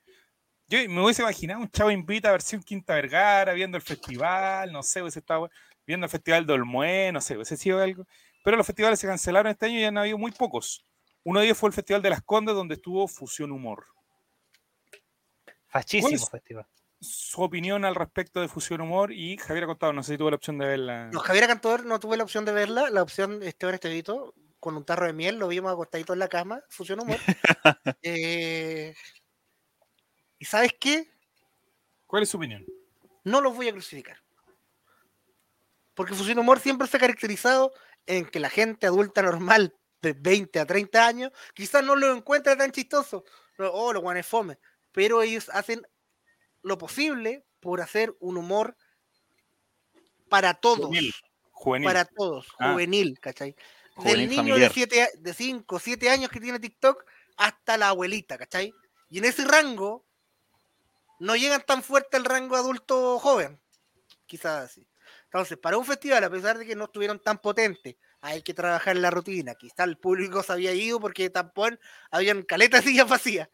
[0.68, 4.82] Yo me hubiese imaginado un chavo invita a versión Quinta Vergara, viendo el festival, no
[4.82, 5.50] sé, hubiese estado
[5.86, 8.06] viendo el festival de Olmué, no sé, hubiese sido algo.
[8.44, 10.84] Pero los festivales se cancelaron este año y han habido muy pocos.
[11.24, 13.86] Uno de ellos fue el Festival de las Condes, donde estuvo Fusión Humor.
[15.68, 16.30] Fascísimo ¿Cuál es?
[16.30, 16.66] festival.
[17.02, 20.30] Su opinión al respecto de Fusión Humor y Javier ha contado, no sé si tuvo
[20.30, 21.10] la opción de verla.
[21.12, 24.84] No, Javier Cantor no tuve la opción de verla, la opción Esteban Estevito, con un
[24.84, 27.18] tarro de miel, lo vimos acostadito en la cama, Fusión Humor.
[28.04, 28.94] Eh,
[30.38, 31.08] ¿Y sabes qué?
[32.06, 32.64] ¿Cuál es su opinión?
[33.24, 34.18] No los voy a crucificar.
[35.94, 37.72] Porque Fusión Humor siempre se ha caracterizado
[38.06, 42.56] en que la gente adulta normal de 20 a 30 años quizás no lo encuentra
[42.56, 43.24] tan chistoso.
[43.58, 44.58] Oh, los guanes fome.
[44.92, 45.86] Pero ellos hacen
[46.62, 48.76] lo posible por hacer un humor
[50.28, 50.86] para todos.
[50.86, 51.12] Juvenil.
[51.50, 51.86] Juvenil.
[51.86, 52.72] Para todos, Ah.
[52.72, 53.54] juvenil, ¿cachai?
[53.94, 54.72] Juvenil Del niño de, familiar.
[54.72, 57.04] siete, a- de 5, 7 años que tiene TikTok
[57.36, 58.72] hasta la abuelita, ¿cachai?
[59.10, 60.04] Y en ese rango
[61.20, 63.60] no llegan tan fuerte al rango adulto joven,
[64.26, 64.86] quizás así.
[65.24, 68.96] Entonces, para un festival, a pesar de que no estuvieron tan potentes, hay que trabajar
[68.96, 69.54] en la rutina.
[69.54, 71.76] Quizá el público se había ido porque tampoco
[72.10, 73.48] habían caletas sillas vacías.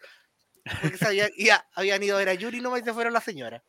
[0.82, 3.24] Porque se había- ya, habían ido a ver a Yuri nomás y se fueron las
[3.24, 3.62] señoras.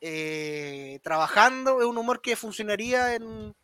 [0.00, 3.54] Eh, trabajando es un humor que funcionaría en,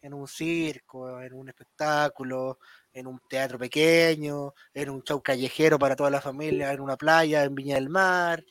[0.00, 2.58] en un circo, en un espectáculo,
[2.92, 7.44] en un teatro pequeño, en un show callejero para toda la familia, en una playa,
[7.44, 8.44] en Viña del Mar.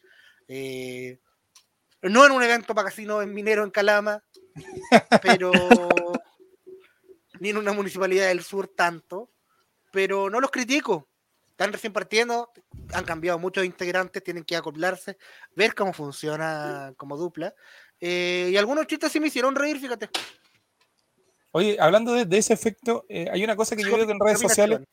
[0.47, 1.19] eh,
[2.03, 4.23] no en un evento para casinos en Minero, en Calama,
[5.23, 5.51] pero
[7.39, 9.31] ni en una municipalidad del sur tanto,
[9.91, 11.07] pero no los critico.
[11.55, 12.51] Están recién partiendo,
[12.91, 15.17] han cambiado muchos integrantes, tienen que acoplarse,
[15.55, 17.55] ver cómo funciona como dupla.
[18.01, 20.09] eh, y algunos chistes sí me hicieron reír, fíjate.
[21.51, 24.19] Oye, hablando de, de ese efecto, eh, hay una cosa que yo veo que en
[24.19, 24.87] redes ¿Qué opinas, sociales.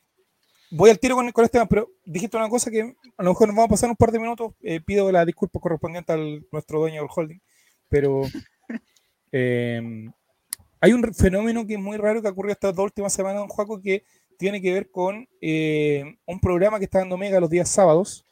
[0.70, 3.48] Voy al tiro con, con este tema, pero dijiste una cosa que a lo mejor
[3.48, 4.52] nos vamos a pasar un par de minutos.
[4.60, 7.40] eh, pido la disculpa correspondiente al nuestro dueño del holding,
[7.88, 8.22] pero
[9.32, 13.82] hay un fenómeno que es muy raro que ocurrió estas dos últimas semanas, don Juaco,
[13.82, 14.04] que
[14.38, 18.24] tiene que ver con eh, un programa que está dando Mega los días sábados,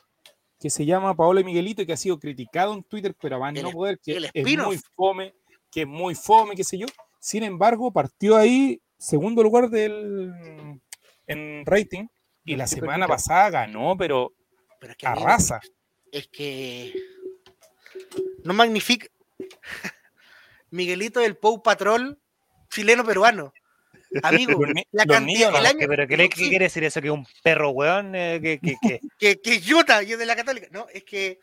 [0.58, 3.54] que se llama Paola y Miguelito y que ha sido criticado en Twitter, pero van
[3.54, 5.34] no poder, que es muy fome,
[5.70, 6.86] que es muy fome, qué sé yo.
[7.18, 10.32] Sin embargo, partió ahí segundo lugar del
[11.26, 12.06] en rating
[12.44, 14.32] y la semana pasada ganó, pero
[14.80, 15.60] Pero es que arrasa.
[16.12, 16.92] es que
[18.44, 19.06] no magnifica
[20.70, 22.18] Miguelito del Pou Patrol
[22.70, 23.52] chileno peruano.
[24.22, 24.60] Amigo,
[24.92, 27.00] la cantidad el año ¿Qué- ¿Pero qué, le- qué sí, quiere decir eso?
[27.00, 28.14] ¿Que un perro weón?
[28.14, 30.66] Eh, que, que, que- que, que es Utah y es de la Católica.
[30.70, 31.38] No, es que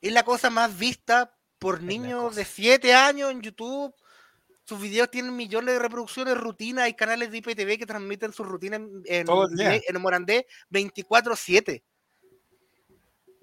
[0.00, 3.94] es la cosa más vista por niños de 7 años en YouTube.
[4.64, 6.84] Sus videos tienen millones de reproducciones, rutinas.
[6.84, 11.82] Hay canales de IPTV que transmiten sus rutinas en, en, Morandé 24-7.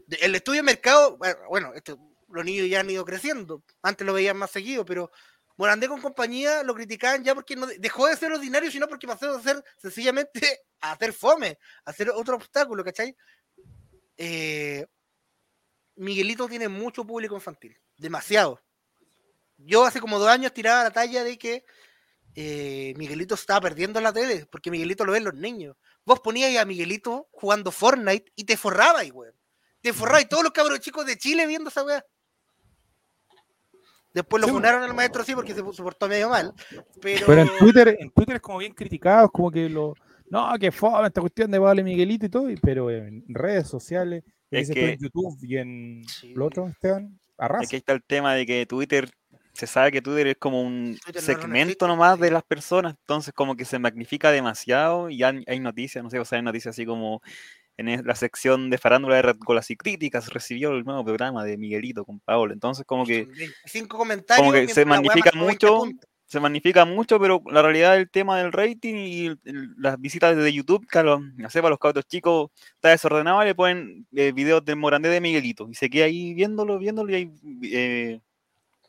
[0.08, 3.64] De- El estudio de mercado, bueno, bueno, esto- los niños ya han ido creciendo.
[3.82, 5.12] Antes lo veían más seguido, pero
[5.60, 9.06] Morandé con compañía lo criticaban ya porque no de- dejó de ser ordinario, sino porque
[9.06, 10.40] pasó de ser sencillamente
[10.80, 13.14] a hacer fome, a hacer otro obstáculo, ¿cachai?
[14.18, 14.86] Eh,
[15.96, 18.62] Miguelito tiene mucho público infantil, demasiado.
[19.58, 21.66] Yo hace como dos años tiraba la talla de que
[22.36, 25.76] eh, Miguelito estaba perdiendo en la tele, porque Miguelito lo ven los niños.
[26.06, 29.36] Vos poníais a Miguelito jugando Fortnite y te forrabais, weón.
[29.82, 32.06] Te forrabais todos los cabros chicos de Chile viendo esa weá.
[34.14, 36.54] Después lo Sí, funaron al maestro sí porque se se portó medio mal.
[37.02, 39.94] Pero, Pero en Twitter, en Twitter es como bien criticado, como que lo.
[40.30, 44.24] No, que fome esta cuestión de y Miguelito y todo, y- pero en redes sociales,
[44.52, 46.34] Es que- en YouTube y en Sí.
[46.36, 47.66] lo otro, Esteban, arrasa.
[47.66, 49.10] Aquí está el tema de que Twitter,
[49.54, 52.44] se sabe que Twitter es como un Twitter no es segmento efecto, nomás de las
[52.44, 56.38] personas, entonces como que se magnifica demasiado y hay, hay noticias, no sé, o sea,
[56.38, 57.22] hay noticias así como
[57.80, 61.58] en es- la sección de farándula de Radcolas y Críticas recibió el nuevo programa de
[61.58, 64.46] Miguelito con Paolo, entonces como que 25 comentarios.
[64.46, 68.38] como que se magnifica marcó 20 mucho, se magnifica mucho, pero la realidad del tema
[68.38, 71.72] del rating y el- el- las visitas de YouTube, que a los, no sé, para
[71.72, 75.68] los cabros chicos está desordenado, le ponen eh, videos del Morandé de Miguelito.
[75.70, 77.32] Y se queda ahí viéndolo, viéndolo y hay
[77.64, 78.20] eh,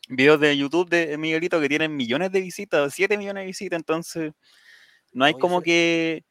[0.09, 4.33] videos de YouTube de Miguelito que tienen millones de visitas, 7 millones de visitas, entonces
[5.13, 6.23] no hay como que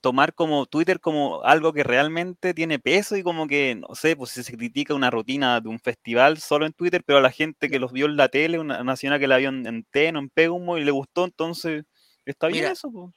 [0.00, 4.30] tomar como Twitter como algo que realmente tiene peso y como que, no sé, pues
[4.30, 7.68] si se critica una rutina de un festival solo en Twitter, pero a la gente
[7.68, 10.30] que los vio en la tele, una nacional que la vio en, en Teno, en
[10.30, 11.84] Pegumo y le gustó, entonces
[12.24, 13.12] está bien Mira, eso.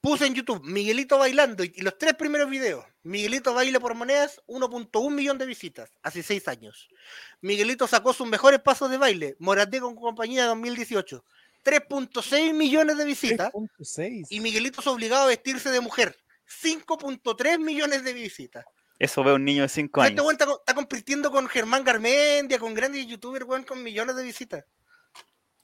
[0.00, 2.84] Puse en YouTube Miguelito bailando y, y los tres primeros videos.
[3.02, 6.88] Miguelito baile por monedas, 1.1 millón de visitas, hace seis años.
[7.40, 11.24] Miguelito sacó sus mejores pasos de baile, Moraté con compañía 2018,
[11.64, 13.52] 3.6 millones de visitas.
[13.52, 14.26] 3.6.
[14.30, 16.16] Y Miguelito es obligado a vestirse de mujer,
[16.46, 18.64] 5.3 millones de visitas.
[18.98, 20.24] Eso ve un niño de 5 Este años.
[20.24, 24.64] weón está, está compitiendo con Germán Garmendia, con grandes youtubers, weón, con millones de visitas.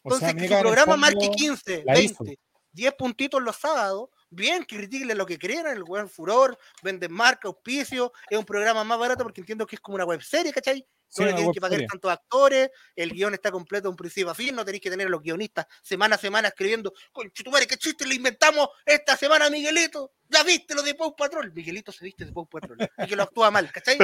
[0.02, 2.24] O sea, Entonces, que su programa marque 15, la hizo.
[2.24, 2.40] 20,
[2.72, 8.12] 10 puntitos los sábados, bien, critiquenle lo que quieran, el weón furor, venden marca, auspicio,
[8.28, 10.86] es un programa más barato porque entiendo que es como una web serie, ¿cachai?
[11.20, 14.34] No le web que pagar tantos actores, el guion está completo de un principio a
[14.34, 18.06] fin, no tenéis que tener a los guionistas semana a semana escribiendo, conchetumare, qué chiste
[18.06, 22.24] le inventamos esta semana a Miguelito, ya viste lo de Pau Patrol, Miguelito se viste
[22.24, 23.98] de Pau Patrol, y que lo actúa mal, ¿cachai?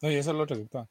[0.00, 0.88] No, y eso es lo otro que está.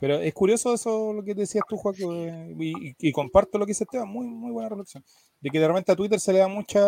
[0.00, 3.70] Pero es curioso eso lo que decías tú, Juan, y, y- y comparto lo que
[3.70, 5.04] dice Esteban, muy, muy buena reflexión.
[5.40, 6.80] De que de repente a Twitter se le da mucha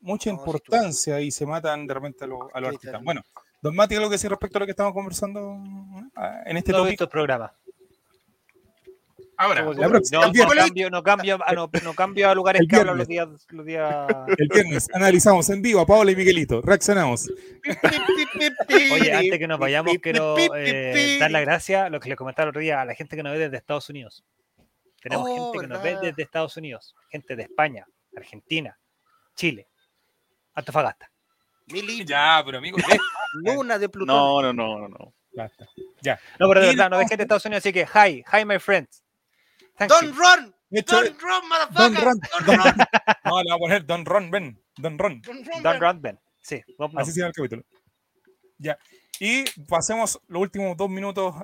[0.00, 3.02] mucha importancia y se matan de repente a, los- a los artistas.
[3.02, 3.22] Bueno,
[3.60, 5.56] Don Mati, algo que decir respecto a lo que estamos conversando
[6.16, 7.08] ah, en este no tópico.
[7.08, 7.52] programa.
[9.40, 12.66] Ahora, la próxima, no, no cambio, no cambio, ah, no, no cambio a lugares El
[12.68, 13.46] que hablan los viernes.
[13.46, 14.06] días, los días.
[14.36, 17.28] el viernes analizamos en vivo a Paola y Miguelito, reaccionamos.
[18.92, 22.44] Oye, antes que nos vayamos, quiero eh, dar las gracias a lo que les comentaba
[22.44, 24.24] el otro día a la gente que nos ve desde Estados Unidos.
[25.00, 27.86] Tenemos Oh, gente que nos ve desde Estados Unidos, gente de España,
[28.16, 28.76] Argentina,
[29.36, 29.68] Chile,
[30.54, 31.12] Antofagasta.
[31.72, 32.78] Mili, Ya, pero amigo,
[33.34, 34.14] luna de Plutón.
[34.16, 35.14] No, no, no, no, no.
[35.34, 35.66] Basta.
[36.38, 38.44] No, pero de verdad, no de entonces- gente de Estados Unidos, así que hi, hi
[38.44, 39.04] my friends.
[39.76, 40.12] Thank Don't you.
[40.20, 41.40] run, De hecho, don't run,
[41.70, 42.04] Don motherfucker.
[42.04, 42.74] Ron, Don't Don- run,
[43.24, 45.20] no, le voy a poner Don Ron, ven, Don Ron.
[45.22, 45.80] don't run, Don man.
[45.80, 46.20] Rodman.
[46.42, 47.00] Sí, no, no.
[47.00, 47.62] Así se llama el capítulo.
[48.58, 48.76] Ya.
[49.20, 51.34] Y pasemos los últimos dos minutos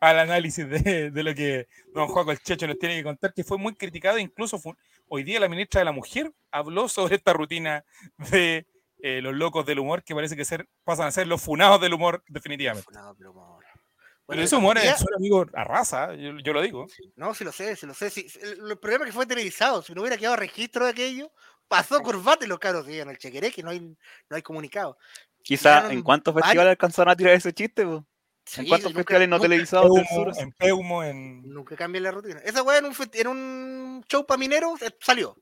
[0.00, 3.42] al análisis de, de lo que don Juaco el Checho nos tiene que contar, que
[3.44, 4.18] fue muy criticado.
[4.18, 4.74] Incluso fue-
[5.08, 7.84] hoy día la ministra de la Mujer habló sobre esta rutina
[8.30, 8.66] de
[9.02, 11.92] eh, los locos del humor, que parece que ser, pasan a ser los funados del
[11.92, 12.88] humor, definitivamente.
[12.94, 13.64] No, pero humor.
[13.64, 16.86] Pero Bueno, ese humor es un amigo a raza, yo, yo lo digo.
[17.16, 18.08] No, sí lo sé, sí lo sé.
[18.08, 19.82] sí, el, el problema es que fue televisado.
[19.82, 21.30] Si no hubiera quedado registro de aquello,
[21.68, 23.96] pasó corbate los caros digan el chequeré, que no hay, no
[24.36, 24.96] hay comunicado.
[25.42, 28.06] Quizá en cuántos varios- festivales alcanzaron a tirar ese chiste, po?
[28.46, 31.42] Sí, ¿En cuántos nunca- festivales no nunca- televisados del Peumo, en Peumo, en...
[31.52, 32.40] Nunca cambia la rutina.
[32.44, 35.36] Esa weá en un, en show para mineros eh, salió.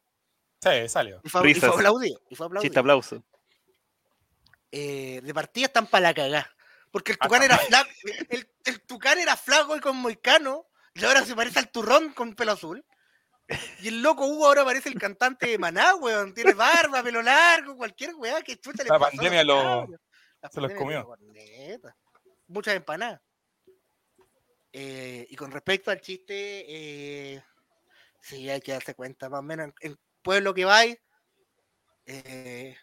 [0.62, 1.20] Sí, salió.
[1.22, 1.70] Y fue, y fue Risas.
[1.74, 2.20] aplaudido.
[2.30, 2.62] Y fue aplaudido.
[2.68, 3.22] Chiste aplauso.
[4.72, 6.50] Eh, de partida están para la cagá.
[6.90, 7.90] Porque el Ah, Tucán era flaco,
[8.28, 12.34] el, el Tucán era flaco y con moicano, y ahora se parece al turrón con
[12.34, 12.84] pelo azul.
[13.80, 16.32] Y el loco Hugo ahora parece el cantante de Maná, weón.
[16.34, 19.88] Tiene barba, pelo largo, cualquier weá que chuta le La pasó a pandemia lo-.
[20.40, 21.16] La se los comió.
[22.46, 23.20] Muchas empanadas.
[24.72, 27.42] Eh, y con respecto al chiste, eh,
[28.20, 30.96] sí, hay que darse cuenta, más o menos, en, en pueblo que vais,
[32.06, 32.76] eh,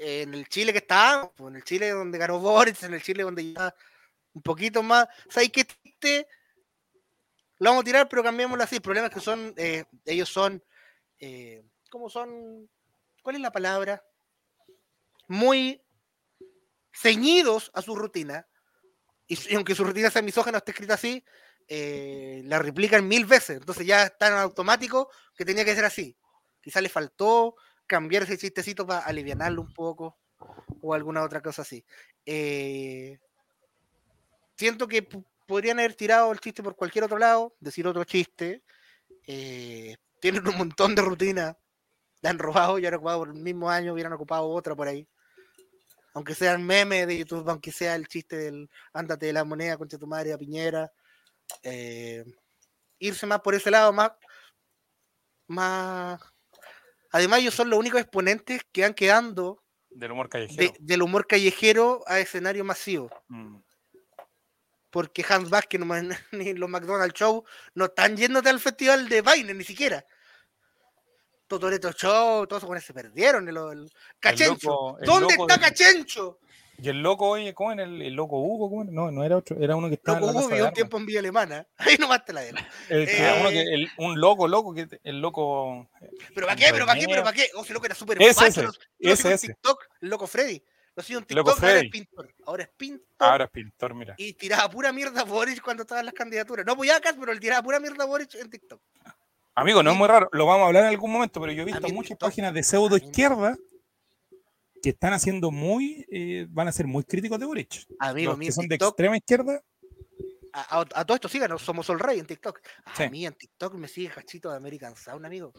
[0.00, 3.52] en el Chile que está, en el Chile donde ganó Boris, en el Chile donde
[3.52, 3.74] ya
[4.32, 6.26] un poquito más, ¿sabes qué chiste?
[7.58, 8.76] Lo vamos a tirar, pero cambiémoslo así.
[8.76, 10.62] El problema es que son, eh, ellos son,
[11.18, 12.70] eh, ¿cómo son?
[13.22, 14.02] ¿Cuál es la palabra?
[15.28, 15.82] Muy
[16.92, 18.46] ceñidos a su rutina.
[19.26, 21.22] Y aunque su rutina sea misógena, esté escrita así,
[21.68, 23.58] eh, la replican mil veces.
[23.58, 26.16] Entonces ya está en automático que tenía que ser así.
[26.62, 27.56] Quizá le faltó
[27.90, 30.16] cambiar ese chistecito para alivianarlo un poco
[30.80, 31.84] o alguna otra cosa así.
[32.24, 33.18] Eh,
[34.56, 35.02] siento que
[35.44, 38.62] podrían haber tirado el chiste por cualquier otro lado, decir otro chiste.
[39.26, 41.56] eh, tienen un montón de rutinas.
[42.22, 45.08] La han robado y han ocupado por el mismo año, hubieran ocupado otra por ahí.
[46.14, 49.98] Aunque sean memes de YouTube, aunque sea el chiste del ándate de la moneda contra
[49.98, 50.92] tu madre a Piñera.
[51.64, 52.24] eh,
[53.00, 54.12] irse más por ese lado, más,
[55.48, 56.20] más.
[57.10, 60.72] Además, ellos son los únicos exponentes que han quedando Del humor de- callejero.
[60.78, 63.10] del humor callejero a escenario masivo.
[63.28, 63.56] Mm.
[64.90, 65.80] Porque Hans Vázquez
[66.32, 70.04] ni los McDonald's Show no están yéndote al festival de Vaina ni siquiera.
[71.46, 73.48] Totoreto Show, todos se perdieron.
[73.48, 74.68] El, el- Cachencho.
[74.70, 76.38] loco- el ¿Dónde está de- Cachencho?
[76.82, 78.70] Y el loco, oye, ¿cómo era el, el loco Hugo?
[78.70, 78.90] ¿Cómo era?
[78.92, 80.96] No, no era otro, era uno que estaba Loco en la Hugo vivió un tiempo
[80.98, 81.66] en Villa Alemana.
[81.76, 82.42] Ahí nomás te la.
[82.44, 82.56] El
[82.88, 85.88] que- Eh, uno que- el- un loco, loco, que el loco.
[86.34, 86.66] ¿Pero para qué?
[86.72, 87.06] ¿Pero para qué?
[87.06, 87.46] ¿Pero para qué?
[87.54, 89.46] Oh, ese loco era súper Ese, ese, lo- ese, ese.
[89.48, 90.62] TikTok, el loco Freddy.
[90.96, 91.90] Lo sigo en Loco TikTok, ahora es Freddy.
[91.90, 92.34] pintor.
[92.46, 93.06] Ahora es pintor.
[93.18, 94.14] Ahora es pintor, mira.
[94.18, 96.66] Y tiraba pura mierda a Boric cuando estaban las candidaturas.
[96.66, 98.80] No apoyaba a Kass, pero le tiraba pura mierda a Boric en TikTok.
[99.54, 100.28] Amigo, no es muy raro.
[100.32, 102.96] Lo vamos a hablar en algún momento, pero yo he visto muchas páginas de pseudo
[102.96, 103.56] izquierda
[104.82, 107.86] que están haciendo muy, eh, van a ser muy críticos de Boric.
[107.98, 109.62] Amigo, Los que son de extrema izquierda,
[110.52, 112.60] a, a- a todo esto síganos, somos Sol Rey en TikTok.
[112.86, 113.08] A Sí.
[113.10, 115.52] mí en TikTok me sigue Cachito de American Sound, amigo.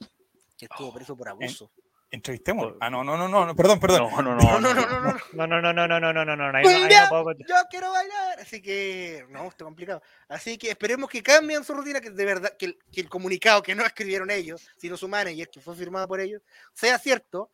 [0.57, 1.72] Que estuvo Oh, preso por abuso.
[2.14, 2.73] entrevistemos.
[2.81, 4.10] Ah, no, no, no, no, no, perdón, perdón.
[4.11, 4.60] No, no, No, no.
[4.60, 5.18] no, no, no, no.
[5.34, 8.39] No, no, no, no, no, no, no, no, Yo quiero bailar.
[8.41, 10.02] Así que, no, está complicado.
[10.27, 13.64] Así que esperemos que cambien su rutina, que de verdad, que el, que el comunicado
[13.64, 16.41] que no escribieron ellos, sino su manager, que fue firmado por ellos,
[16.73, 17.49] sea cierto.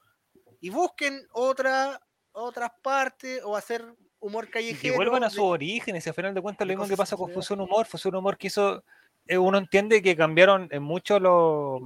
[0.60, 2.00] Y busquen otra,
[2.32, 3.84] otras partes o hacer
[4.20, 4.82] humor Y callejero.
[4.94, 6.98] que vuelvan a de- sus orígenes, y al final de cuentas lo de mismo que
[6.98, 7.32] pasa con.
[7.32, 8.84] Fusión Humor, Fusión Humor que hizo,
[9.28, 11.82] eh, uno entiende que cambiaron en mucho los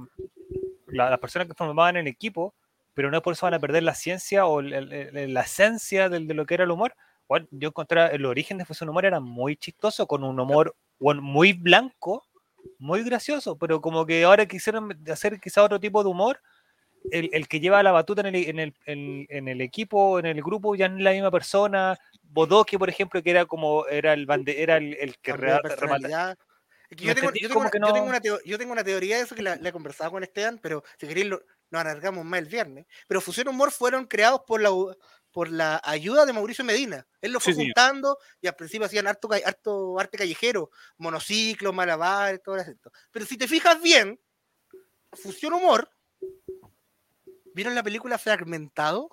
[0.86, 2.54] la- las personas que formaban el equipo,
[2.94, 6.08] pero no por eso van a perder la ciencia o el- el- el- la esencia
[6.10, 6.94] del- de lo que era el humor.
[7.28, 11.22] bueno, yo encontré el origen de Fusión Humor era muy chistoso, con un humor bueno,
[11.22, 12.26] muy blanco,
[12.78, 16.40] muy gracioso, pero como que ahora quisieron hacer quizá otro tipo de humor.
[17.10, 20.26] El, el que lleva la batuta en el, en, el, en- en el equipo, en
[20.26, 21.98] el grupo, ya no es la misma persona.
[22.22, 25.56] Bodoque, por ejemplo, que era como era el bande, era el, que Cambio de rea-
[25.62, 26.38] remata- personalidad.
[26.88, 27.14] Es que No yo,
[27.48, 27.60] tengo,
[28.70, 31.42] una, teoría de eso que la, la he conversado con Esteban, pero si queréis lo,
[31.70, 32.86] nos alargamos más el viernes.
[33.08, 34.70] Pero Fusión Humor fueron creados por la,
[35.30, 37.06] por la ayuda de Mauricio Medina.
[37.22, 37.72] Él lo fue Sí, señor.
[37.74, 42.92] juntando y al principio hacían harto, harto arte callejero, monociclos, malabares, todo esto.
[43.10, 44.20] Pero si te fijas bien,
[45.14, 45.90] Fusión Humor,
[47.54, 49.10] ¿vieron la película Fragmentado?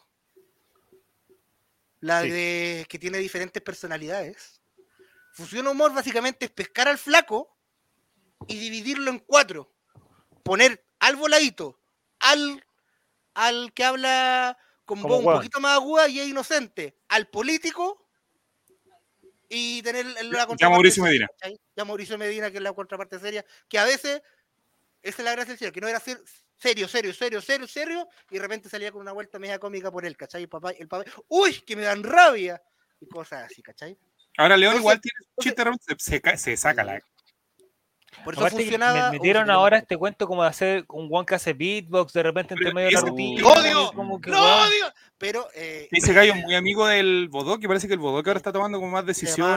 [2.01, 2.29] La Sí.
[2.31, 4.61] de que tiene diferentes personalidades.
[5.33, 7.55] Fusión Humor básicamente es pescar al flaco
[8.47, 9.71] y dividirlo en cuatro.
[10.43, 11.79] Poner al voladito,
[12.19, 12.65] al,
[13.33, 18.07] al que habla con voz un poquito más aguda y es inocente, al político
[19.49, 21.59] y tener la Ya contraparte Mauricio seria, Medina.
[21.75, 24.21] Ya Mauricio Medina, que es la contraparte seria, que a veces,
[25.03, 26.23] esa es la gracia del serio, que no era ser-
[26.59, 30.05] serio, serio, serio, serio, serio, y de repente salía con una vuelta media cómica por
[30.05, 30.43] él, ¿cachai?
[30.43, 32.61] El papá, el papá, uy, que me dan rabia,
[32.99, 33.97] y cosas así, ¿cachai?
[34.37, 35.43] Ahora León Entonces- igual tiene un
[35.77, 37.01] chiste, se, se se saca la.
[38.23, 39.11] Por eso Aparte que funcionaba.
[39.11, 42.53] me metieron ahora este cuento como de hacer un one que hace beatbox de repente
[42.53, 43.41] entre medio de la rutina.
[43.41, 43.91] ¡Lo odio!
[43.93, 44.37] como que, ¡No,
[44.69, 44.87] digo!
[45.17, 48.51] Pero eh, Ese gallo es muy amigo del Bodoque, parece que el Bodoque ahora está
[48.53, 49.05] tomando como más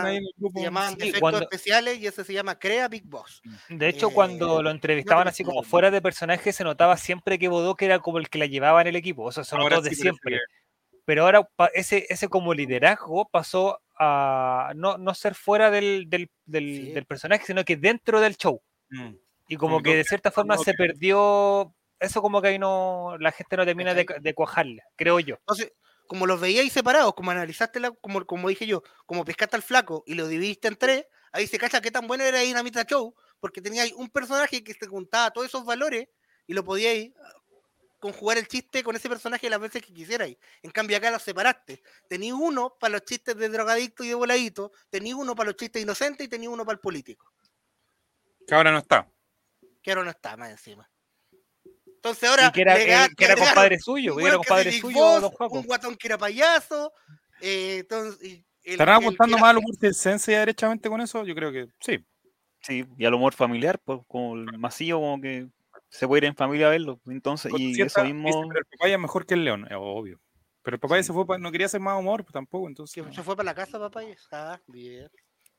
[0.06, 0.58] ahí en el grupo.
[0.58, 3.42] se llamaban Sí, efectos cuando- especiales y ese se llama Crea Big Boss.
[3.68, 7.38] De hecho, Eh, cuando lo entrevistaban no, así como fuera de personaje, se notaba siempre
[7.38, 9.28] que Bodoque era como el que la llevaba en el equipo.
[9.30, 10.36] Eso se Ahora notó de sí parece siempre.
[10.36, 16.30] que- Pero ahora ese, ese como liderazgo pasó a no, no ser fuera del, del,
[16.44, 16.92] del- Sí.
[16.92, 18.62] del personaje, sino que dentro del show.
[18.90, 19.14] Mm.
[19.48, 21.74] Y como que de cierta forma se perdió.
[22.00, 23.16] Eso como que ahí no.
[23.20, 25.36] La gente no termina de, de cuajarle, creo yo.
[25.36, 25.72] Entonces,
[26.06, 30.02] como los veíais separados, como analizaste, la, como, como dije yo, como pescaste al flaco
[30.06, 33.60] y lo dividiste en tres, ahí se cacha qué tan bueno era Dinamita Show, porque
[33.62, 36.06] teníais un personaje que te contaba todos esos valores
[36.46, 37.12] y lo podíais
[38.02, 40.36] conjugar el chiste con ese personaje las veces que quisierais.
[40.60, 41.80] En cambio, acá los separaste.
[42.08, 45.80] Tenías uno para los chistes de drogadicto y de voladito, tenías uno para los chistes
[45.80, 47.32] inocentes y tenías uno para el político.
[48.44, 49.08] Que ahora no está.
[49.80, 50.90] que ahora no está más encima.
[51.86, 52.48] Entonces ahora.
[52.48, 55.54] Y que era, eh, que era compadre suyo, que era compadre suyo, Juaco.
[55.60, 56.92] Un guatón que era payaso.
[57.40, 61.00] eh, entonces, y el- ¿Estarán el que apuntando más al humor circense ya derechamente con
[61.00, 61.24] eso?
[61.24, 62.04] Yo creo que sí.
[62.60, 65.48] Sí, y al humor familiar, pues como el masillo, como que
[65.92, 67.00] se puede ir en familia a verlo.
[67.06, 68.48] Entonces, y Cierta- eso dice, mismo.
[68.48, 70.18] pero el papaya es mejor que el león, obvio.
[70.62, 73.04] Pero el papaya se fue, pa- no quería hacer más humor pues, tampoco, entonces.
[73.14, 74.02] se fue para la casa, papá.
[74.02, 75.10] y- Ah, bien.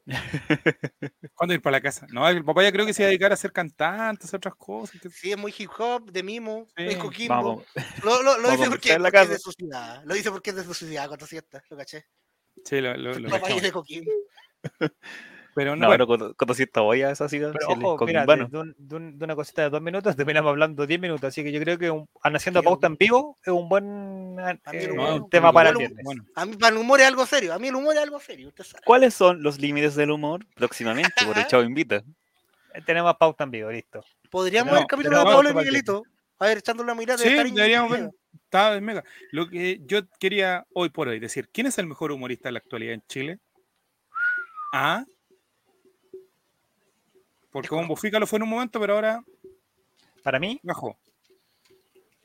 [1.35, 2.05] ¿Cuándo ir para la casa?
[2.11, 4.99] No, el papaya creo que se iba a dedicar a ser cantante, hacer otras cosas.
[4.99, 7.34] que- Sí, es muy hip hop, de mimo, Sí, es coquimbo.
[7.35, 7.64] Vamos,
[8.03, 10.01] Lo, lo, a dice porque, es de su ciudad.
[10.05, 12.05] Lo dice porque es de su ciudad, cuando siesta, lo caché.
[12.65, 13.57] Sí, lo, lo- lo Papá cachamos.
[13.57, 14.11] es de Coquimbo.
[15.55, 17.53] Pero no, no, bueno, con, con 200 boyas esa sí, Pero
[17.91, 20.88] ojo, mira, de, de un- de un- de una cosita de dos minutos terminamos hablando
[20.88, 23.69] 10 minutos, así que yo creo que un, haciendo Sí, pauta en vivo es un
[23.69, 26.03] buen eh, A humor- un tema para el humor- viernes.
[26.05, 26.25] bueno.
[26.35, 27.53] A mí, para el humor es algo serio.
[27.53, 28.84] A mí el humor es algo serio, usted sabe.
[28.85, 31.25] ¿Cuáles son los límites del humor próximamente?
[31.25, 31.97] Por el Chavo Invita.
[32.73, 34.03] Eh, Tenemos pauta en vivo, listo.
[34.31, 36.03] Podríamos No, ver el capítulo de Pablo y a Miguelito.
[36.39, 37.19] A ver, echándole una mirada.
[37.19, 38.09] Sí, de deberíamos ver.
[38.75, 39.03] en mega.
[39.31, 42.59] Lo que yo quería hoy por hoy decir, ¿quién es el mejor humorista de la
[42.59, 43.39] actualidad en Chile?
[44.73, 45.05] Ah.
[47.53, 49.23] Porque Bombo Fica lo fue en un momento, pero ahora
[50.23, 50.97] Para mí, bajó.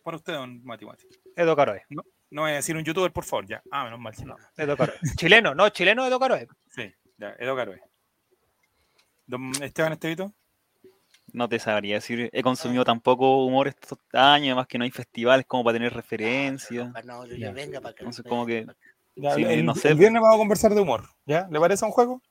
[0.02, 1.06] Para usted, don Mati Mati.
[1.36, 1.84] Edo Caroe.
[2.30, 3.62] No voy a decir un youtuber, por favor, ya.
[3.70, 4.12] Ah, menos mal.
[4.24, 4.96] No, Edo Caroe.
[5.16, 6.48] chileno, no, chileno Edo Caroe.
[6.74, 7.80] Sí, ya, Edo Caroe.
[9.26, 10.32] Don Esteban Estevito.
[11.32, 12.30] No te sabría decir.
[12.32, 16.90] He consumido tampoco humor estos años, además que no hay festivales como para tener referencia.
[16.94, 17.48] Ah, No, yo Ya.
[17.48, 18.00] ya venga para acá.
[18.00, 18.66] Entonces, como que.
[19.14, 19.88] Ya, Sí, el, no sé.
[19.88, 21.04] el viernes vamos a conversar de humor.
[21.26, 21.46] ¿Ya?
[21.50, 22.22] ¿Le parece un juego?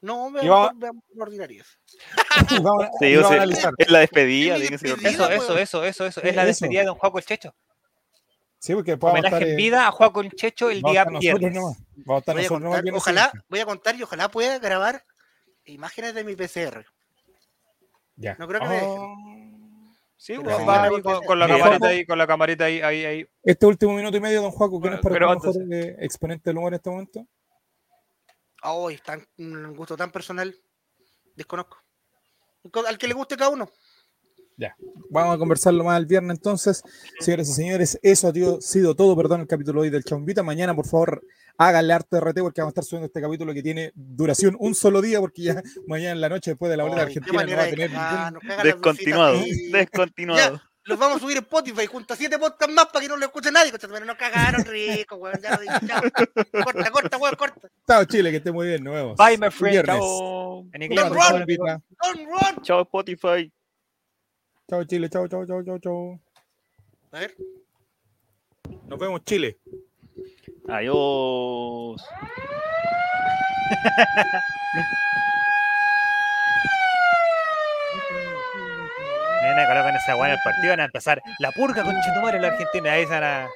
[0.00, 1.66] No, Y veamos vamos- veamos ordinarias.
[2.62, 3.06] Vamos, Sí,
[3.78, 4.76] es la despedida, Es que.
[4.76, 5.04] Eso, pues.
[5.16, 6.20] eso, eso, eso, eso.
[6.20, 7.54] Sí, Es la despedida de don Juaco el Checho.
[8.60, 11.62] Sí, porque a estar, Homenaje en eh, vida a Juaco el Checho el día viernes.
[12.04, 15.04] Voy a contar, ojalá, voy a contar y ojalá pueda grabar
[15.64, 16.84] imágenes de mi PCR.
[18.16, 18.36] Ya.
[18.38, 19.14] No creo que me Oh.
[20.16, 21.86] Sí, Pero pues, sí, va con, con la Mira, camarita Juaco.
[21.86, 23.26] ahí, con la camarita ahí, ahí, ahí.
[23.44, 26.56] Este último minuto y medio, don Juaco, ¿quién es para Pero mejor eh, exponente del
[26.58, 27.26] humor en este momento?
[28.62, 30.54] Oh, es tan, un gusto tan personal.
[31.34, 31.78] Desconozco.
[32.86, 33.70] Al que le guste cada uno.
[35.10, 36.82] Vamos a conversarlo más el viernes entonces.
[37.20, 40.42] Señoras y señores, eso ha sido todo, perdón, el capítulo hoy del Chaumbita.
[40.42, 41.22] Mañana, por favor,
[41.56, 45.00] háganle harto RT porque vamos a estar subiendo este capítulo que tiene duración un solo
[45.00, 47.56] día porque ya mañana en la noche después de la boleta Ay, qué argentina no
[47.56, 48.48] va a de tener ningún...
[48.48, 49.40] las Descontinuado,
[49.72, 50.62] descontinuado.
[50.88, 53.26] Los vamos a subir en Spotify junto a siete podcasts más para que no lo
[53.26, 53.70] escuche nadie.
[53.70, 55.38] Pero nos cagaron rico, weón.
[55.42, 56.02] Ya lo dije, chao.
[56.64, 57.68] Corta, corta, weón, corta.
[57.86, 58.82] Chao, Chile, que esté muy bien.
[58.82, 59.16] Nos vemos.
[59.16, 59.72] Bye, my friend.
[59.72, 59.96] Viernes.
[59.96, 60.66] Chao.
[60.72, 61.44] En inglés, Don't run.
[62.02, 62.62] Don't run.
[62.62, 63.52] Chao, Spotify.
[64.68, 65.10] Chao, Chile.
[65.10, 66.20] Chao, chao, chao, chao, chao.
[67.12, 67.36] A ver.
[68.86, 69.58] Nos vemos, Chile.
[70.68, 72.02] Adiós.
[79.48, 82.42] Mira, colocan esa weá en el partido, van a empezar la purga con Chetumare en
[82.42, 82.92] la Argentina.
[82.92, 83.48] Ahí se van a.